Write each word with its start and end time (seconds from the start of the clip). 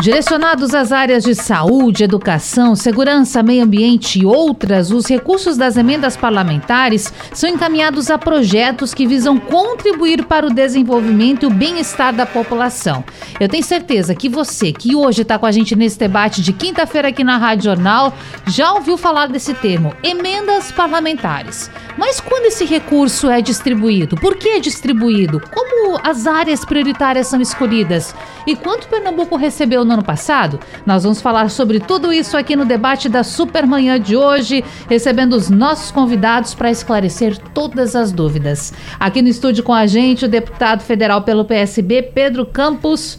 Direcionados 0.00 0.74
às 0.74 0.92
áreas 0.92 1.24
de 1.24 1.34
saúde, 1.34 2.04
educação, 2.04 2.76
segurança, 2.76 3.42
meio 3.42 3.64
ambiente 3.64 4.20
e 4.20 4.24
outras, 4.24 4.92
os 4.92 5.08
recursos 5.08 5.56
das 5.56 5.76
emendas 5.76 6.16
parlamentares 6.16 7.12
são 7.34 7.50
encaminhados 7.50 8.08
a 8.08 8.16
projetos 8.16 8.94
que 8.94 9.08
visam 9.08 9.36
contribuir 9.38 10.24
para 10.24 10.46
o 10.46 10.54
desenvolvimento 10.54 11.42
e 11.42 11.46
o 11.46 11.50
bem-estar 11.50 12.14
da 12.14 12.24
população. 12.24 13.02
Eu 13.40 13.48
tenho 13.48 13.64
certeza 13.64 14.14
que 14.14 14.28
você, 14.28 14.72
que 14.72 14.94
hoje 14.94 15.22
está 15.22 15.36
com 15.36 15.46
a 15.46 15.50
gente 15.50 15.74
nesse 15.74 15.98
debate 15.98 16.42
de 16.42 16.52
quinta-feira 16.52 17.08
aqui 17.08 17.24
na 17.24 17.36
Rádio 17.36 17.64
Jornal, 17.64 18.14
já 18.46 18.72
ouviu 18.74 18.96
falar 18.96 19.26
desse 19.26 19.52
termo, 19.52 19.92
emendas 20.04 20.70
parlamentares. 20.70 21.68
Mas 21.96 22.20
quando 22.20 22.46
esse 22.46 22.64
recurso 22.64 23.28
é 23.28 23.42
distribuído? 23.42 24.14
Por 24.14 24.36
que 24.36 24.50
é 24.50 24.60
distribuído? 24.60 25.42
Como 25.52 25.98
as 26.04 26.28
áreas 26.28 26.64
prioritárias 26.64 27.26
são 27.26 27.40
escolhidas? 27.40 28.14
E 28.46 28.54
quanto 28.54 28.88
Pernambuco 28.88 29.34
recebeu 29.34 29.84
no 29.88 29.94
ano 29.94 30.04
passado? 30.04 30.60
Nós 30.86 31.02
vamos 31.02 31.20
falar 31.20 31.50
sobre 31.50 31.80
tudo 31.80 32.12
isso 32.12 32.36
aqui 32.36 32.54
no 32.54 32.64
debate 32.64 33.08
da 33.08 33.24
Supermanhã 33.24 33.98
de 33.98 34.16
hoje, 34.16 34.62
recebendo 34.88 35.32
os 35.32 35.50
nossos 35.50 35.90
convidados 35.90 36.54
para 36.54 36.70
esclarecer 36.70 37.36
todas 37.52 37.96
as 37.96 38.12
dúvidas. 38.12 38.72
Aqui 39.00 39.22
no 39.22 39.28
estúdio 39.28 39.64
com 39.64 39.74
a 39.74 39.86
gente, 39.86 40.26
o 40.26 40.28
deputado 40.28 40.82
federal 40.82 41.22
pelo 41.22 41.44
PSB, 41.44 42.02
Pedro 42.02 42.46
Campos. 42.46 43.18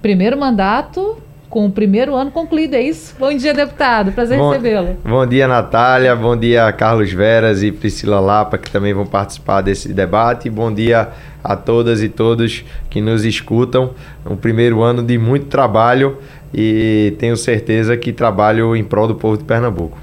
Primeiro 0.00 0.38
mandato, 0.38 1.16
com 1.48 1.66
o 1.66 1.70
primeiro 1.70 2.14
ano 2.14 2.30
concluído, 2.30 2.74
é 2.74 2.82
isso? 2.82 3.14
Bom 3.18 3.34
dia, 3.34 3.54
deputado. 3.54 4.12
Prazer 4.12 4.38
recebê-lo. 4.38 4.96
Bom 5.04 5.26
dia, 5.26 5.48
Natália. 5.48 6.14
Bom 6.14 6.36
dia, 6.36 6.70
Carlos 6.72 7.10
Veras 7.12 7.62
e 7.62 7.72
Priscila 7.72 8.20
Lapa, 8.20 8.58
que 8.58 8.70
também 8.70 8.92
vão 8.92 9.06
participar 9.06 9.62
desse 9.62 9.92
debate. 9.92 10.50
Bom 10.50 10.72
dia 10.72 11.08
a 11.46 11.56
todas 11.56 12.02
e 12.02 12.08
todos 12.08 12.64
que 12.90 13.00
nos 13.00 13.24
escutam. 13.24 13.90
Um 14.28 14.36
primeiro 14.36 14.82
ano 14.82 15.02
de 15.02 15.16
muito 15.16 15.46
trabalho 15.46 16.18
e 16.52 17.14
tenho 17.18 17.36
certeza 17.36 17.96
que 17.96 18.12
trabalho 18.12 18.74
em 18.76 18.84
prol 18.84 19.08
do 19.08 19.14
povo 19.14 19.36
de 19.36 19.44
Pernambuco. 19.44 19.98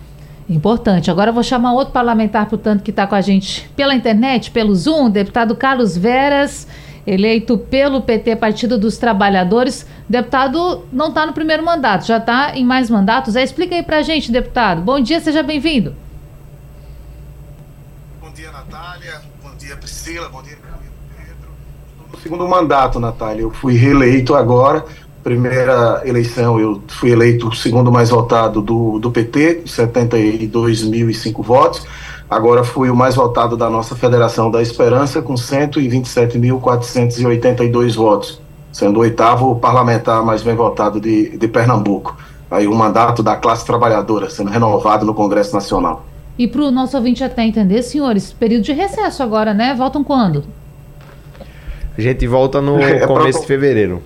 Importante. 0.49 1.09
Agora 1.09 1.29
eu 1.29 1.33
vou 1.33 1.43
chamar 1.43 1.73
outro 1.73 1.93
parlamentar, 1.93 2.47
portanto, 2.47 2.83
que 2.83 2.91
está 2.91 3.07
com 3.07 3.15
a 3.15 3.21
gente 3.21 3.69
pela 3.75 3.95
internet, 3.95 4.51
pelo 4.51 4.75
Zoom, 4.75 5.09
deputado 5.09 5.55
Carlos 5.55 5.97
Veras 5.97 6.67
eleito 7.05 7.57
pelo 7.57 8.01
PT, 8.01 8.35
Partido 8.37 8.77
dos 8.77 8.97
Trabalhadores. 8.97 9.85
Deputado 10.07 10.85
não 10.91 11.09
está 11.09 11.25
no 11.25 11.33
primeiro 11.33 11.63
mandato, 11.63 12.05
já 12.05 12.17
está 12.17 12.55
em 12.55 12.65
mais 12.65 12.89
mandatos. 12.89 13.35
É, 13.35 13.43
explica 13.43 13.75
aí 13.75 13.83
para 13.83 13.97
a 13.97 14.01
gente, 14.01 14.31
deputado. 14.31 14.81
Bom 14.81 14.99
dia, 14.99 15.19
seja 15.19 15.43
bem-vindo. 15.43 15.95
Bom 18.21 18.31
dia, 18.31 18.51
Natália. 18.51 19.21
Bom 19.41 19.55
dia, 19.55 19.75
Priscila. 19.75 20.29
Bom 20.29 20.41
dia, 20.41 20.57
segundo 22.23 22.47
mandato, 22.47 22.99
Natália. 22.99 23.43
Eu 23.43 23.51
fui 23.51 23.75
reeleito 23.75 24.33
agora. 24.33 24.83
Primeira 25.23 26.01
eleição, 26.03 26.59
eu 26.59 26.81
fui 26.87 27.11
eleito 27.11 27.49
o 27.49 27.55
segundo 27.55 27.91
mais 27.91 28.09
votado 28.09 28.61
do, 28.61 28.99
do 28.99 29.11
PT, 29.11 29.63
72.005 29.65 31.43
votos 31.43 31.85
Agora 32.33 32.63
fui 32.63 32.89
o 32.89 32.95
mais 32.95 33.13
votado 33.13 33.55
da 33.55 33.69
nossa 33.69 33.95
Federação 33.95 34.49
da 34.49 34.59
Esperança, 34.59 35.21
com 35.21 35.35
127.482 35.35 37.93
votos, 37.93 38.41
sendo 38.71 38.97
o 38.97 39.01
oitavo 39.01 39.55
parlamentar 39.57 40.25
mais 40.25 40.41
bem 40.41 40.55
votado 40.55 40.99
de, 40.99 41.37
de 41.37 41.47
Pernambuco. 41.47 42.17
Aí 42.49 42.67
o 42.67 42.73
mandato 42.73 43.21
da 43.21 43.35
classe 43.35 43.63
trabalhadora 43.63 44.31
sendo 44.31 44.49
renovado 44.49 45.05
no 45.05 45.13
Congresso 45.13 45.53
Nacional. 45.53 46.03
E 46.35 46.47
para 46.47 46.63
o 46.63 46.71
nosso 46.71 46.97
ouvinte 46.97 47.23
até 47.23 47.45
entender, 47.45 47.83
senhores, 47.83 48.33
período 48.33 48.63
de 48.63 48.73
recesso 48.73 49.21
agora, 49.21 49.53
né? 49.53 49.75
Voltam 49.75 50.03
quando? 50.03 50.43
A 51.97 52.01
gente 52.01 52.25
volta 52.27 52.61
no 52.61 52.79
é, 52.81 53.05
começo 53.05 53.41
de 53.41 53.47
fevereiro. 53.47 54.01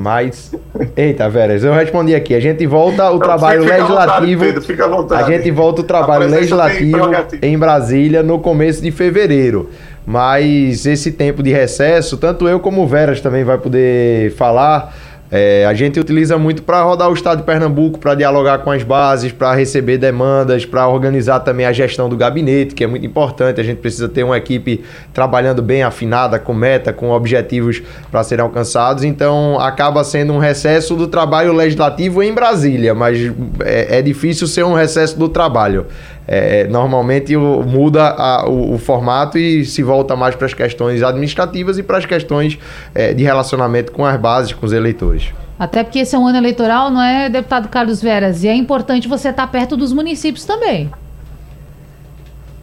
Mas, 0.00 0.52
eita, 0.96 1.28
Veras, 1.30 1.62
eu 1.62 1.72
respondi 1.72 2.14
aqui. 2.14 2.34
A 2.34 2.40
gente 2.40 2.66
volta 2.66 3.08
o 3.12 3.18
trabalho 3.20 3.64
legislativo. 3.64 4.44
Vontade, 4.44 4.66
Pedro, 4.66 4.84
à 4.84 4.88
vontade. 4.88 5.22
A 5.22 5.36
gente 5.36 5.50
volta 5.52 5.80
o 5.82 5.84
trabalho 5.84 6.28
legislativo 6.28 7.10
em 7.40 7.56
Brasília 7.56 8.24
no 8.24 8.40
começo 8.40 8.82
de 8.82 8.90
fevereiro. 8.90 9.70
Mas 10.04 10.84
esse 10.84 11.12
tempo 11.12 11.42
de 11.44 11.52
recesso, 11.52 12.16
tanto 12.16 12.48
eu 12.48 12.58
como 12.58 12.82
o 12.82 12.86
Veras 12.88 13.20
também 13.20 13.44
vai 13.44 13.58
poder 13.58 14.32
falar 14.32 14.94
é, 15.30 15.66
a 15.66 15.74
gente 15.74 15.98
utiliza 15.98 16.38
muito 16.38 16.62
para 16.62 16.82
rodar 16.82 17.10
o 17.10 17.14
estado 17.14 17.38
de 17.38 17.44
Pernambuco, 17.44 17.98
para 17.98 18.14
dialogar 18.14 18.58
com 18.58 18.70
as 18.70 18.82
bases, 18.82 19.32
para 19.32 19.54
receber 19.54 19.98
demandas, 19.98 20.64
para 20.64 20.86
organizar 20.88 21.40
também 21.40 21.66
a 21.66 21.72
gestão 21.72 22.08
do 22.08 22.16
gabinete, 22.16 22.74
que 22.74 22.84
é 22.84 22.86
muito 22.86 23.04
importante. 23.04 23.60
A 23.60 23.64
gente 23.64 23.78
precisa 23.78 24.08
ter 24.08 24.22
uma 24.22 24.36
equipe 24.36 24.84
trabalhando 25.12 25.62
bem 25.62 25.82
afinada, 25.82 26.38
com 26.38 26.54
meta, 26.54 26.92
com 26.92 27.10
objetivos 27.10 27.82
para 28.10 28.22
serem 28.22 28.44
alcançados. 28.44 29.02
Então, 29.02 29.58
acaba 29.60 30.04
sendo 30.04 30.32
um 30.32 30.38
recesso 30.38 30.94
do 30.94 31.08
trabalho 31.08 31.52
legislativo 31.52 32.22
em 32.22 32.32
Brasília, 32.32 32.94
mas 32.94 33.18
é, 33.64 33.98
é 33.98 34.02
difícil 34.02 34.46
ser 34.46 34.64
um 34.64 34.74
recesso 34.74 35.18
do 35.18 35.28
trabalho. 35.28 35.86
É, 36.28 36.66
normalmente 36.66 37.36
o, 37.36 37.62
muda 37.62 38.08
a, 38.08 38.48
o, 38.48 38.74
o, 38.74 38.78
formato 38.78 39.38
e 39.38 39.64
se 39.64 39.82
volta 39.82 40.16
mais 40.16 40.34
para 40.34 40.46
as 40.46 40.54
questões 40.54 41.02
administrativas 41.02 41.78
e 41.78 41.82
para 41.82 41.98
as 41.98 42.04
questões 42.04 42.58
é, 42.94 43.14
de 43.14 43.22
relacionamento 43.22 43.92
com 43.92 44.04
as 44.04 44.18
bases, 44.18 44.52
com 44.52 44.66
os 44.66 44.72
eleitores. 44.72 45.32
Até 45.58 45.82
porque 45.84 46.00
esse 46.00 46.14
é 46.14 46.18
um 46.18 46.26
ano 46.26 46.36
eleitoral, 46.36 46.90
não 46.90 47.00
é, 47.00 47.28
deputado 47.30 47.68
Carlos 47.68 48.02
Veras? 48.02 48.42
E 48.42 48.48
é 48.48 48.54
importante 48.54 49.08
você 49.08 49.28
estar 49.28 49.46
perto 49.46 49.76
dos 49.76 49.92
municípios 49.92 50.44
também. 50.44 50.90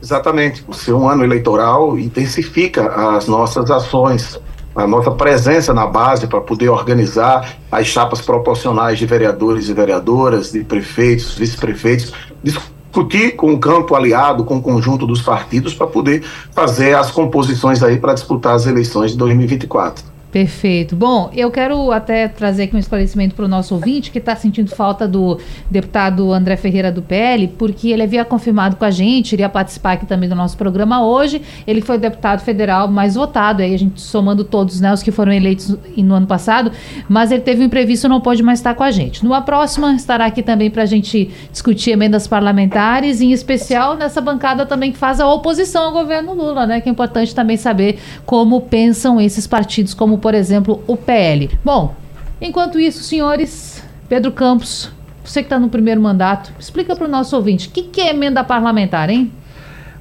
Exatamente. 0.02 0.62
Por 0.62 0.76
ser 0.76 0.94
um 0.94 1.08
ano 1.08 1.24
eleitoral, 1.24 1.98
intensifica 1.98 3.16
as 3.16 3.26
nossas 3.28 3.72
ações, 3.72 4.38
a 4.76 4.86
nossa 4.86 5.12
presença 5.12 5.74
na 5.74 5.88
base 5.88 6.28
para 6.28 6.42
poder 6.42 6.68
organizar 6.68 7.56
as 7.72 7.88
chapas 7.88 8.20
proporcionais 8.20 9.00
de 9.00 9.06
vereadores 9.06 9.70
e 9.70 9.74
vereadoras, 9.74 10.52
de 10.52 10.64
prefeitos, 10.64 11.34
vice-prefeitos, 11.36 12.14
discutir 12.44 12.73
com 13.32 13.54
o 13.54 13.60
campo 13.60 13.96
aliado, 13.96 14.44
com 14.44 14.58
o 14.58 14.62
conjunto 14.62 15.08
dos 15.08 15.22
partidos, 15.22 15.74
para 15.74 15.88
poder 15.88 16.24
fazer 16.52 16.96
as 16.96 17.12
composições 17.12 17.82
aí 17.82 17.98
para 17.98 18.14
disputar 18.14 18.56
as 18.56 18.68
eleições 18.68 19.12
de 19.12 19.18
2024. 19.18 20.13
Perfeito. 20.34 20.96
Bom, 20.96 21.30
eu 21.36 21.52
quero 21.52 21.92
até 21.92 22.28
trazer 22.28 22.64
aqui 22.64 22.76
um 22.76 22.80
esclarecimento 22.80 23.36
para 23.36 23.46
o 23.46 23.48
nosso 23.48 23.76
ouvinte 23.76 24.10
que 24.10 24.18
está 24.18 24.36
sentindo 24.36 24.76
falta 24.76 25.08
do 25.08 25.40
deputado 25.70 26.34
André 26.34 26.58
Ferreira 26.58 26.92
do 26.92 27.04
PL, 27.04 27.50
porque 27.50 27.90
ele 27.90 28.02
havia 28.02 28.26
confirmado 28.26 28.76
com 28.76 28.84
a 28.84 28.90
gente, 28.90 29.34
iria 29.34 29.48
participar 29.48 29.92
aqui 29.92 30.08
também 30.08 30.28
do 30.28 30.34
nosso 30.34 30.58
programa 30.58 31.06
hoje. 31.06 31.40
Ele 31.68 31.82
foi 31.82 31.98
o 31.98 32.00
deputado 32.00 32.40
federal 32.40 32.88
mais 32.88 33.14
votado, 33.14 33.62
aí 33.62 33.76
a 33.76 33.78
gente 33.78 34.02
somando 34.02 34.44
todos 34.44 34.82
né, 34.82 34.92
os 34.92 35.04
que 35.04 35.12
foram 35.12 35.32
eleitos 35.32 35.78
no 35.96 36.16
ano 36.16 36.26
passado, 36.26 36.72
mas 37.08 37.32
ele 37.32 37.44
teve 37.44 37.62
um 37.62 37.66
imprevisto 37.66 38.08
e 38.08 38.10
não 38.10 38.20
pode 38.20 38.42
mais 38.42 38.58
estar 38.58 38.74
com 38.74 38.82
a 38.82 38.90
gente. 38.90 39.24
Numa 39.24 39.44
próxima, 39.44 39.94
estará 39.94 40.26
aqui 40.26 40.42
também 40.42 40.72
para 40.72 40.82
a 40.82 40.88
gente 40.88 41.30
discutir 41.52 41.92
emendas 41.92 42.26
parlamentares, 42.26 43.22
em 43.22 43.32
especial 43.34 43.96
nessa 43.96 44.20
bancada 44.20 44.66
também 44.66 44.92
que 44.92 44.98
faz 44.98 45.20
a 45.20 45.32
oposição 45.32 45.84
ao 45.84 45.92
governo 45.92 46.34
Lula, 46.34 46.66
né? 46.66 46.82
Que 46.82 46.90
é 46.90 46.92
importante 46.92 47.36
também 47.36 47.56
saber 47.56 48.00
como 48.26 48.62
pensam 48.62 49.22
esses 49.22 49.46
partidos, 49.46 49.94
como 49.94 50.23
por 50.24 50.34
exemplo, 50.34 50.82
o 50.88 50.96
PL. 50.96 51.50
Bom, 51.66 51.94
enquanto 52.40 52.80
isso, 52.80 53.04
senhores, 53.04 53.84
Pedro 54.08 54.32
Campos, 54.32 54.90
você 55.22 55.42
que 55.42 55.48
está 55.48 55.60
no 55.60 55.68
primeiro 55.68 56.00
mandato, 56.00 56.54
explica 56.58 56.96
para 56.96 57.04
o 57.04 57.10
nosso 57.10 57.36
ouvinte, 57.36 57.68
o 57.68 57.72
que, 57.72 57.84
que 57.84 58.00
é 58.00 58.12
emenda 58.12 58.42
parlamentar, 58.42 59.10
hein? 59.10 59.30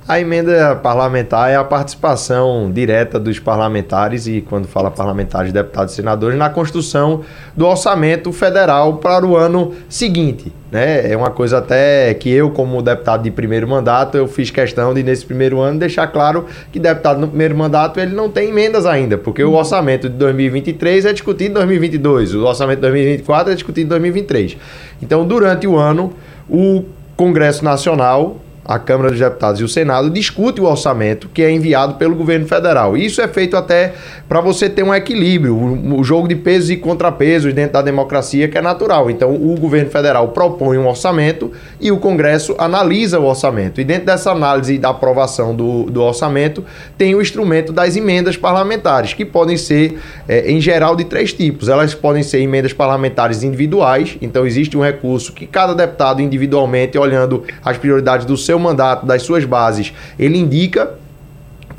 A 0.06 0.18
emenda 0.18 0.74
parlamentar 0.74 1.48
é 1.48 1.54
a 1.54 1.62
participação 1.62 2.72
direta 2.72 3.20
dos 3.20 3.38
parlamentares, 3.38 4.26
e 4.26 4.40
quando 4.40 4.66
fala 4.66 4.90
parlamentares, 4.90 5.52
deputados 5.52 5.92
e 5.92 5.96
senadores, 5.96 6.36
na 6.36 6.50
construção 6.50 7.20
do 7.56 7.66
orçamento 7.66 8.32
federal 8.32 8.96
para 8.96 9.24
o 9.24 9.36
ano 9.36 9.72
seguinte. 9.88 10.52
Né? 10.72 11.12
É 11.12 11.16
uma 11.16 11.30
coisa 11.30 11.58
até 11.58 12.12
que 12.14 12.28
eu, 12.28 12.50
como 12.50 12.82
deputado 12.82 13.22
de 13.22 13.30
primeiro 13.30 13.68
mandato, 13.68 14.16
eu 14.16 14.26
fiz 14.26 14.50
questão 14.50 14.92
de, 14.92 15.04
nesse 15.04 15.24
primeiro 15.24 15.60
ano, 15.60 15.78
deixar 15.78 16.08
claro 16.08 16.46
que 16.72 16.80
deputado 16.80 17.20
no 17.20 17.28
primeiro 17.28 17.56
mandato 17.56 18.00
ele 18.00 18.12
não 18.12 18.28
tem 18.28 18.48
emendas 18.48 18.86
ainda, 18.86 19.16
porque 19.16 19.44
o 19.44 19.52
orçamento 19.52 20.08
de 20.08 20.16
2023 20.16 21.04
é 21.04 21.12
discutido 21.12 21.50
em 21.50 21.54
2022, 21.54 22.34
o 22.34 22.44
orçamento 22.44 22.78
de 22.78 22.82
2024 22.82 23.52
é 23.52 23.54
discutido 23.54 23.86
em 23.86 23.90
2023. 23.90 24.56
Então, 25.00 25.24
durante 25.24 25.68
o 25.68 25.76
ano, 25.76 26.12
o 26.50 26.86
Congresso 27.16 27.64
Nacional 27.64 28.40
a 28.64 28.78
Câmara 28.78 29.10
dos 29.10 29.18
Deputados 29.18 29.60
e 29.60 29.64
o 29.64 29.68
Senado 29.68 30.08
discute 30.08 30.60
o 30.60 30.64
orçamento 30.64 31.28
que 31.28 31.42
é 31.42 31.50
enviado 31.50 31.94
pelo 31.94 32.14
governo 32.14 32.46
federal. 32.46 32.96
Isso 32.96 33.20
é 33.20 33.26
feito 33.26 33.56
até 33.56 33.94
para 34.28 34.40
você 34.40 34.68
ter 34.68 34.82
um 34.82 34.94
equilíbrio, 34.94 35.56
o, 35.56 36.04
jogo 36.04 36.28
de 36.28 36.36
pesos 36.36 36.70
e 36.70 36.76
contrapesos 36.76 37.52
dentro 37.52 37.74
da 37.74 37.82
democracia 37.82 38.48
que 38.48 38.56
é 38.56 38.62
natural. 38.62 39.10
Então, 39.10 39.34
o 39.34 39.58
governo 39.58 39.90
federal 39.90 40.28
propõe 40.28 40.78
um 40.78 40.86
orçamento 40.86 41.50
e 41.80 41.90
o 41.90 41.98
Congresso 41.98 42.54
analisa 42.58 43.18
o 43.18 43.24
orçamento. 43.24 43.80
E 43.80 43.84
dentro 43.84 44.06
dessa 44.06 44.30
análise 44.30 44.74
e 44.74 44.78
da 44.78 44.90
aprovação 44.90 45.54
do, 45.54 45.84
do 45.84 46.02
orçamento, 46.02 46.64
tem 46.96 47.14
o 47.14 47.20
instrumento 47.20 47.72
das 47.72 47.96
emendas 47.96 48.36
parlamentares, 48.36 49.12
que 49.12 49.24
podem 49.24 49.56
ser, 49.56 49.98
é, 50.28 50.50
em 50.50 50.60
geral, 50.60 50.94
de 50.94 51.04
três 51.04 51.32
tipos. 51.32 51.68
Elas 51.68 51.94
podem 51.94 52.22
ser 52.22 52.40
emendas 52.40 52.72
parlamentares 52.72 53.42
individuais, 53.42 54.16
então 54.20 54.46
existe 54.46 54.76
um 54.76 54.82
recurso 54.82 55.32
que 55.32 55.46
cada 55.46 55.74
deputado 55.74 56.20
individualmente, 56.20 56.96
olhando 56.96 57.42
as 57.64 57.76
prioridades 57.76 58.24
do 58.24 58.36
seu 58.36 58.51
seu 58.52 58.58
mandato, 58.58 59.06
das 59.06 59.22
suas 59.22 59.44
bases, 59.46 59.94
ele 60.18 60.36
indica 60.38 60.98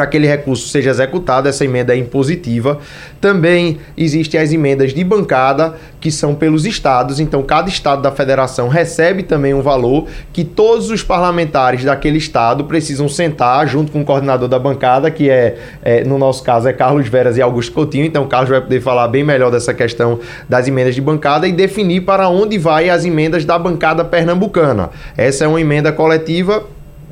aquele 0.03 0.27
recurso 0.27 0.67
seja 0.67 0.89
executado, 0.89 1.47
essa 1.47 1.65
emenda 1.65 1.93
é 1.93 1.97
impositiva. 1.97 2.79
Também 3.19 3.79
existem 3.97 4.39
as 4.39 4.51
emendas 4.51 4.93
de 4.93 5.03
bancada, 5.03 5.75
que 5.99 6.11
são 6.11 6.35
pelos 6.35 6.65
estados, 6.65 7.19
então 7.19 7.41
cada 7.43 7.69
estado 7.69 8.01
da 8.01 8.11
federação 8.11 8.67
recebe 8.67 9.23
também 9.23 9.53
um 9.53 9.61
valor 9.61 10.07
que 10.31 10.43
todos 10.43 10.89
os 10.89 11.01
parlamentares 11.01 11.83
daquele 11.83 12.17
estado 12.17 12.65
precisam 12.65 13.07
sentar 13.07 13.67
junto 13.67 13.91
com 13.91 14.01
o 14.01 14.05
coordenador 14.05 14.47
da 14.47 14.59
bancada, 14.59 15.09
que 15.09 15.29
é, 15.29 15.57
é 15.81 16.03
no 16.03 16.17
nosso 16.17 16.43
caso, 16.43 16.67
é 16.67 16.73
Carlos 16.73 17.07
Veras 17.07 17.37
e 17.37 17.41
Augusto 17.41 17.71
Coutinho, 17.71 18.05
então 18.05 18.23
o 18.23 18.27
Carlos 18.27 18.49
vai 18.49 18.61
poder 18.61 18.81
falar 18.81 19.07
bem 19.07 19.23
melhor 19.23 19.49
dessa 19.49 19.73
questão 19.73 20.19
das 20.47 20.67
emendas 20.67 20.95
de 20.95 21.01
bancada 21.01 21.47
e 21.47 21.51
definir 21.51 22.01
para 22.01 22.27
onde 22.27 22.57
vai 22.57 22.89
as 22.89 23.05
emendas 23.05 23.45
da 23.45 23.57
bancada 23.57 24.03
pernambucana. 24.03 24.89
Essa 25.15 25.45
é 25.45 25.47
uma 25.47 25.61
emenda 25.61 25.91
coletiva 25.91 26.63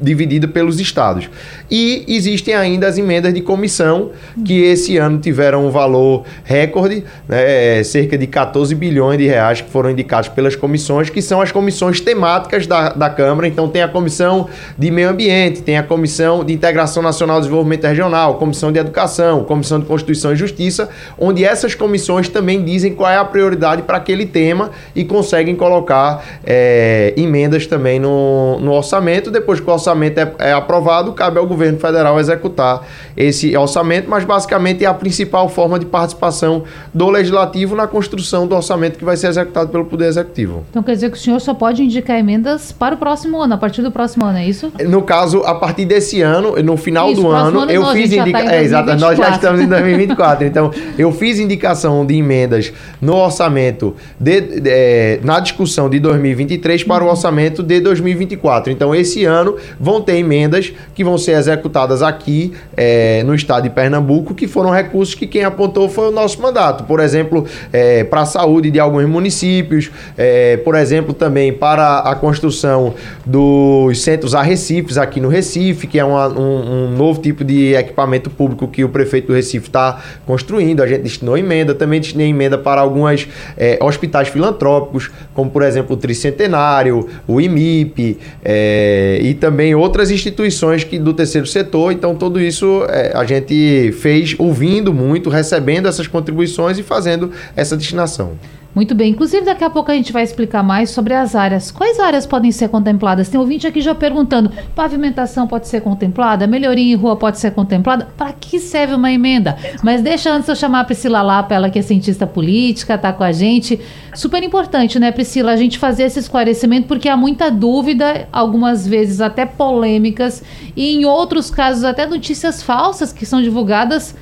dividida 0.02 0.48
pelos 0.48 0.80
estados. 0.80 1.30
E 1.70 2.04
existem 2.08 2.54
ainda 2.54 2.88
as 2.88 2.98
emendas 2.98 3.34
de 3.34 3.42
comissão, 3.42 4.12
que 4.44 4.62
esse 4.64 4.98
ano 4.98 5.20
tiveram 5.20 5.68
um 5.68 5.70
valor 5.70 6.26
recorde, 6.44 7.04
né, 7.28 7.84
cerca 7.84 8.18
de 8.18 8.28
14 8.28 8.74
bilhões 8.76 9.18
de 9.18 9.28
reais 9.28 9.62
que 9.62 9.70
foram 9.70 9.92
indicados 9.92 10.30
pelas 10.30 10.56
comissões, 10.56 11.10
que 11.10 11.22
são 11.22 11.42
as 11.42 11.52
comissões 11.52 12.02
temáticas 12.02 12.66
da, 12.66 12.90
da 12.90 13.10
Câmara. 13.10 13.48
Então 13.48 13.70
tem 13.70 13.84
a 13.84 13.88
Comissão 13.88 14.50
de 14.78 14.90
Meio 14.90 15.10
Ambiente, 15.10 15.62
tem 15.62 15.78
a 15.78 15.84
Comissão 15.84 16.44
de 16.44 16.54
Integração 16.54 17.04
Nacional 17.04 17.38
e 17.38 17.42
Desenvolvimento 17.42 17.86
Regional, 17.86 18.36
Comissão 18.36 18.72
de 18.72 18.80
Educação, 18.80 19.44
Comissão 19.44 19.80
de 19.80 19.86
Constituição 19.86 20.34
e 20.34 20.36
Justiça, 20.36 20.90
onde 21.18 21.46
essas 21.46 21.76
comissões 21.76 22.28
também 22.28 22.64
dizem 22.64 22.94
qual 22.94 23.10
é 23.10 23.18
a 23.18 23.26
prioridade 23.26 23.84
para 23.84 23.98
aquele 23.98 24.26
tema 24.26 24.72
e 24.96 25.04
conseguem 25.04 25.56
colocar 25.56 26.24
é, 26.44 27.14
emendas 27.16 27.68
também 27.68 28.00
no, 28.00 28.60
no 28.60 28.72
orçamento, 28.72 29.30
depois 29.30 29.60
que 29.60 29.70
o 29.70 29.74
orçamento 29.74 29.91
orçamento 29.92 30.18
é, 30.18 30.34
é, 30.40 30.54
aprovado, 30.54 31.12
cabe 31.14 31.38
ao 31.38 31.46
governo 31.46 31.78
federal 31.78 32.20
executar 32.20 32.88
esse 33.16 33.56
orçamento, 33.56 34.10
mas 34.10 34.24
basicamente 34.24 34.84
é 34.84 34.88
a 34.88 34.94
principal 34.94 35.50
forma 35.50 35.78
de 35.78 35.86
participação 35.86 36.64
do 36.94 37.10
legislativo 37.10 37.76
na 37.76 37.88
construção 37.88 38.48
do 38.48 38.56
orçamento 38.56 38.98
que 38.98 39.06
vai 39.06 39.18
ser 39.18 39.28
executado 39.28 39.70
pelo 39.70 39.86
Poder 39.86 40.06
Executivo. 40.06 40.66
Então 40.70 40.82
quer 40.82 40.94
dizer 40.94 41.12
que 41.12 41.18
o 41.18 41.20
senhor 41.20 41.40
só 41.40 41.54
pode 41.54 41.84
indicar 41.84 42.18
emendas 42.18 42.72
para 42.72 42.96
o 42.96 42.98
próximo 42.98 43.40
ano, 43.40 43.54
a 43.54 43.58
partir 43.58 43.82
do 43.82 43.92
próximo 43.92 44.26
ano, 44.26 44.38
é 44.38 44.48
isso? 44.48 44.72
No 44.88 45.02
caso, 45.02 45.40
a 45.40 45.56
partir 45.56 45.86
desse 45.86 46.22
ano, 46.22 46.56
no 46.64 46.78
final 46.78 47.12
isso, 47.12 47.22
do 47.22 47.28
ano, 47.30 47.62
ano, 47.62 47.72
eu 47.72 47.86
fiz 47.88 48.12
indicação. 48.12 48.48
Tá 48.48 48.56
é, 48.56 48.64
exato, 48.64 48.96
nós 48.96 49.18
já 49.18 49.30
estamos 49.32 49.62
em 49.62 49.68
2024. 49.68 50.48
então, 50.48 50.72
eu 50.98 51.12
fiz 51.12 51.40
indicação 51.40 52.06
de 52.06 52.16
emendas 52.16 52.72
no 53.02 53.16
orçamento 53.16 53.96
de, 54.20 54.42
de, 54.42 54.62
de, 54.62 54.70
é, 54.70 55.20
na 55.24 55.40
discussão 55.40 55.90
de 55.90 56.00
2023 56.00 56.84
para 56.84 57.04
o 57.04 57.08
orçamento 57.08 57.62
de 57.62 57.80
2024. 57.80 58.72
Então, 58.72 58.94
esse 58.96 59.26
ano 59.26 59.58
vão 59.82 60.00
ter 60.00 60.18
emendas 60.18 60.72
que 60.94 61.04
vão 61.04 61.18
ser 61.18 61.32
executadas 61.32 62.04
aqui 62.04 62.54
é, 62.78 63.24
no 63.24 63.34
estado 63.34 63.64
de 63.64 63.72
Pernambuco, 63.72 64.36
que 64.36 64.48
foram 64.48 64.70
recursos 64.70 65.16
que 65.16 65.26
quem 65.26 65.44
apontou 65.44 65.90
foi 65.90 66.10
o 66.10 66.12
nosso 66.12 66.40
mandato. 66.40 66.84
Por 66.84 67.00
exemplo, 67.00 67.46
é, 67.74 68.04
para 68.04 68.22
a 68.22 68.26
saúde 68.26 68.70
de 68.70 68.80
alguns 68.80 69.06
municípios, 69.06 69.90
é, 70.16 70.58
por 70.58 70.76
exemplo, 70.76 71.14
também 71.14 71.52
para 71.52 72.00
a 72.00 72.16
construção 72.16 72.94
dos 73.26 74.02
centros 74.02 74.36
arrecifes 74.36 74.98
aqui 74.98 75.20
no 75.20 75.30
Recife, 75.30 75.88
que 75.88 75.98
é 75.98 76.06
uma, 76.06 76.28
um, 76.28 76.92
um, 76.92 76.96
novo 76.96 77.20
tipo 77.20 77.44
de 77.44 77.74
equipamento 77.74 78.30
público 78.30 78.68
que 78.68 78.84
o 78.84 78.90
prefeito 78.90 79.28
do 79.28 79.34
Recife 79.34 79.68
está 79.68 80.00
construindo. 80.28 80.84
A 80.84 80.88
gente 80.88 81.02
destinou 81.02 81.38
emenda, 81.38 81.74
também 81.74 82.00
destinei 82.00 82.30
emenda 82.30 82.58
para 82.58 82.82
alguns 82.82 83.28
é, 83.58 83.80
hospitais 83.82 84.28
filantrópicos, 84.28 85.10
como 85.34 85.50
por 85.50 85.64
exemplo 85.64 85.96
o 85.96 85.98
Tricentenário, 85.98 87.08
o 87.28 87.42
IMIP 87.42 88.20
é, 88.44 89.20
e 89.22 89.34
também 89.34 89.71
outras 89.76 90.12
instituições 90.12 90.84
que 90.84 90.98
do 90.98 91.14
terceiro 91.14 91.48
setor. 91.48 91.92
Então, 91.92 92.16
tudo 92.16 92.40
isso 92.40 92.86
é, 92.90 93.12
a 93.16 93.24
gente 93.26 93.92
fez 93.94 94.36
ouvindo 94.38 94.94
muito, 94.94 95.30
recebendo 95.30 95.88
essas 95.88 96.08
contribuições 96.08 96.78
e 96.78 96.84
fazendo 96.84 97.32
essa 97.56 97.76
destinação. 97.78 98.38
Muito 98.74 98.96
bem. 98.96 99.12
Inclusive, 99.12 99.44
daqui 99.44 99.66
a 99.66 99.70
pouco 99.70 99.92
a 99.92 99.94
gente 99.94 100.14
vai 100.14 100.24
explicar 100.24 100.64
mais 100.64 100.92
sobre 100.92 101.14
as 101.14 101.36
áreas. 101.36 101.72
Quais 101.72 102.00
áreas 102.00 102.26
podem 102.26 102.54
ser 102.54 102.70
contempladas? 102.70 103.28
Tem 103.28 103.38
ouvinte 103.38 103.68
aqui 103.68 103.82
já 103.82 103.94
perguntando: 103.94 104.50
pavimentação 104.74 105.46
pode 105.46 105.68
ser 105.68 105.82
contemplada? 105.82 106.48
Melhoria 106.48 106.94
em 106.94 106.96
rua 106.96 107.18
pode 107.18 107.38
ser 107.38 107.52
contemplada? 107.52 108.08
Para 108.16 108.32
que 108.32 108.60
serve 108.60 108.94
uma 108.96 109.12
emenda? 109.12 109.58
Mas 109.84 110.02
deixa 110.02 110.32
antes 110.32 110.48
eu 110.48 110.56
chamar 110.56 110.82
a 110.82 110.84
Priscila 110.86 111.22
Lapa, 111.22 111.54
ela 111.54 111.70
que 111.70 111.80
é 111.80 111.82
cientista 111.82 112.26
política, 112.26 112.96
está 112.96 113.12
com 113.12 113.26
a 113.26 113.34
gente. 113.34 113.78
Super 114.16 114.42
importante, 114.42 114.98
né, 115.00 115.12
Priscila, 115.12 115.52
a 115.52 115.58
gente 115.58 115.78
fazer 115.78 116.04
esse 116.04 116.20
esclarecimento, 116.20 116.88
porque 116.88 117.10
há 117.10 117.18
muita 117.18 117.52
dúvida, 117.52 118.28
algumas 118.32 118.88
vezes 118.88 119.20
até 119.20 119.46
polêmicas, 119.46 120.44
e 120.76 120.96
em 120.96 121.06
outros 121.06 121.52
casos 121.52 121.84
até 121.84 122.06
notícias 122.06 122.64
falsas 122.64 123.12
que 123.12 123.26
são 123.26 123.42
divulgadas 123.42 124.16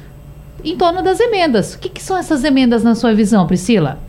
em 0.64 0.76
torno 0.76 1.04
das 1.04 1.20
emendas. 1.20 1.76
O 1.76 1.80
que, 1.80 1.90
que 1.90 2.02
são 2.02 2.18
essas 2.18 2.44
emendas 2.44 2.84
na 2.84 2.96
sua 2.96 3.14
visão, 3.14 3.46
Priscila? 3.46 4.09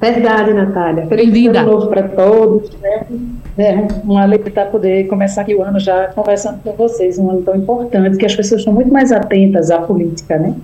Verdade, 0.00 0.54
Natália. 0.54 1.06
Feliz 1.06 1.48
ano 1.48 1.70
novo 1.70 1.86
para 1.88 2.08
todos. 2.08 2.70
Né? 2.80 3.06
É 3.58 3.74
uma 4.04 4.22
alegria 4.22 4.64
poder 4.66 5.06
começar 5.06 5.42
aqui 5.42 5.54
o 5.54 5.62
ano 5.62 5.78
já 5.78 6.08
conversando 6.08 6.60
com 6.62 6.72
vocês, 6.72 7.18
um 7.18 7.30
ano 7.30 7.42
tão 7.42 7.54
importante, 7.54 8.16
que 8.16 8.26
as 8.26 8.34
pessoas 8.34 8.60
estão 8.60 8.72
muito 8.72 8.92
mais 8.92 9.12
atentas 9.12 9.70
à 9.70 9.78
política, 9.78 10.38
né? 10.38 10.54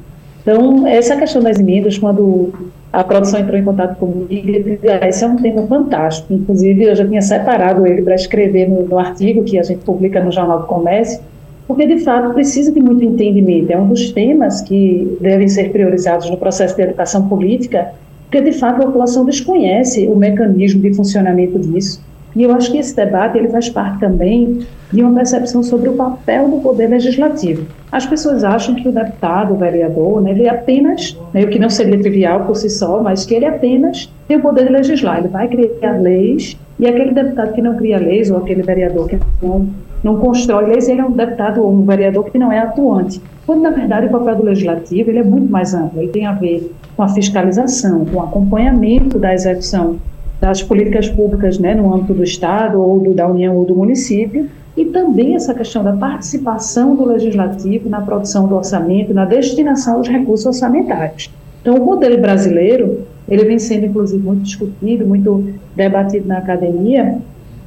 Então, 0.42 0.86
essa 0.86 1.14
questão 1.16 1.42
das 1.42 1.58
emendas, 1.58 1.98
quando 1.98 2.52
a 2.90 3.04
produção 3.04 3.40
entrou 3.40 3.58
em 3.58 3.64
contato 3.64 3.96
comigo, 3.96 4.78
ah, 4.88 5.06
esse 5.06 5.22
é 5.22 5.26
um 5.26 5.36
tema 5.36 5.66
fantástico. 5.66 6.32
Inclusive, 6.32 6.84
eu 6.84 6.96
já 6.96 7.06
tinha 7.06 7.20
separado 7.20 7.86
ele 7.86 8.00
para 8.00 8.14
escrever 8.14 8.66
no, 8.66 8.84
no 8.84 8.98
artigo 8.98 9.44
que 9.44 9.58
a 9.58 9.62
gente 9.62 9.84
publica 9.84 10.24
no 10.24 10.32
Jornal 10.32 10.60
do 10.60 10.66
Comércio, 10.66 11.20
porque 11.66 11.86
de 11.86 11.98
fato 11.98 12.32
precisa 12.32 12.72
de 12.72 12.80
muito 12.80 13.04
entendimento. 13.04 13.70
É 13.70 13.78
um 13.78 13.88
dos 13.88 14.10
temas 14.12 14.62
que 14.62 15.18
devem 15.20 15.48
ser 15.48 15.70
priorizados 15.70 16.30
no 16.30 16.38
processo 16.38 16.74
de 16.74 16.80
educação 16.80 17.28
política, 17.28 17.92
porque 18.28 18.42
de 18.42 18.52
fato 18.52 18.82
a 18.82 18.86
população 18.86 19.24
desconhece 19.24 20.06
o 20.06 20.14
mecanismo 20.14 20.82
de 20.82 20.92
funcionamento 20.92 21.58
disso. 21.58 22.02
E 22.36 22.42
eu 22.42 22.52
acho 22.52 22.70
que 22.70 22.76
esse 22.76 22.94
debate 22.94 23.38
ele 23.38 23.48
faz 23.48 23.70
parte 23.70 24.00
também 24.00 24.66
de 24.92 25.02
uma 25.02 25.14
percepção 25.14 25.62
sobre 25.62 25.88
o 25.88 25.94
papel 25.94 26.48
do 26.48 26.58
poder 26.58 26.88
legislativo. 26.88 27.66
As 27.90 28.04
pessoas 28.04 28.44
acham 28.44 28.74
que 28.74 28.86
o 28.86 28.92
deputado, 28.92 29.54
o 29.54 29.56
vereador, 29.56 30.20
né, 30.20 30.32
ele 30.32 30.46
apenas, 30.46 31.18
né, 31.32 31.42
o 31.42 31.48
que 31.48 31.58
não 31.58 31.70
seria 31.70 31.98
trivial 31.98 32.44
por 32.44 32.54
si 32.54 32.68
só, 32.68 33.02
mas 33.02 33.24
que 33.24 33.34
ele 33.34 33.46
apenas 33.46 34.12
tem 34.28 34.36
o 34.36 34.42
poder 34.42 34.66
de 34.66 34.72
legislar, 34.72 35.18
ele 35.18 35.28
vai 35.28 35.48
criar 35.48 35.98
leis, 35.98 36.56
e 36.78 36.86
aquele 36.86 37.12
deputado 37.12 37.52
que 37.52 37.62
não 37.62 37.76
cria 37.76 37.98
leis, 37.98 38.30
ou 38.30 38.38
aquele 38.38 38.62
vereador 38.62 39.08
que 39.08 39.18
não, 39.42 39.68
não 40.02 40.18
constrói 40.18 40.66
leis, 40.66 40.88
ele 40.88 41.00
é 41.00 41.04
um 41.04 41.10
deputado 41.10 41.62
ou 41.62 41.72
um 41.72 41.84
vereador 41.84 42.24
que 42.24 42.38
não 42.38 42.52
é 42.52 42.58
atuante. 42.60 43.20
Quando, 43.44 43.62
na 43.62 43.70
verdade, 43.70 44.06
o 44.06 44.10
papel 44.10 44.36
do 44.36 44.44
legislativo 44.44 45.10
ele 45.10 45.18
é 45.18 45.24
muito 45.24 45.50
mais 45.50 45.74
amplo, 45.74 46.00
ele 46.00 46.12
tem 46.12 46.26
a 46.26 46.32
ver 46.32 46.72
com 46.96 47.02
a 47.02 47.08
fiscalização, 47.08 48.04
com 48.04 48.18
o 48.18 48.22
acompanhamento 48.22 49.18
da 49.18 49.34
execução 49.34 49.98
das 50.40 50.62
políticas 50.62 51.08
públicas 51.08 51.58
né, 51.58 51.74
no 51.74 51.92
âmbito 51.92 52.14
do 52.14 52.22
Estado, 52.22 52.80
ou 52.80 53.00
do, 53.00 53.14
da 53.14 53.26
União 53.26 53.56
ou 53.56 53.64
do 53.64 53.74
município, 53.74 54.48
e 54.76 54.84
também 54.84 55.34
essa 55.34 55.52
questão 55.52 55.82
da 55.82 55.92
participação 55.92 56.94
do 56.94 57.04
legislativo 57.04 57.88
na 57.88 58.00
produção 58.00 58.46
do 58.46 58.54
orçamento, 58.54 59.12
na 59.12 59.24
destinação 59.24 59.98
dos 59.98 60.08
recursos 60.08 60.46
orçamentários. 60.46 61.28
Então, 61.60 61.74
o 61.74 61.84
modelo 61.84 62.20
brasileiro, 62.20 63.00
ele 63.28 63.44
vem 63.44 63.58
sendo, 63.58 63.86
inclusive, 63.86 64.22
muito 64.22 64.42
discutido, 64.42 65.06
muito 65.06 65.52
debatido 65.76 66.26
na 66.26 66.38
academia, 66.38 67.18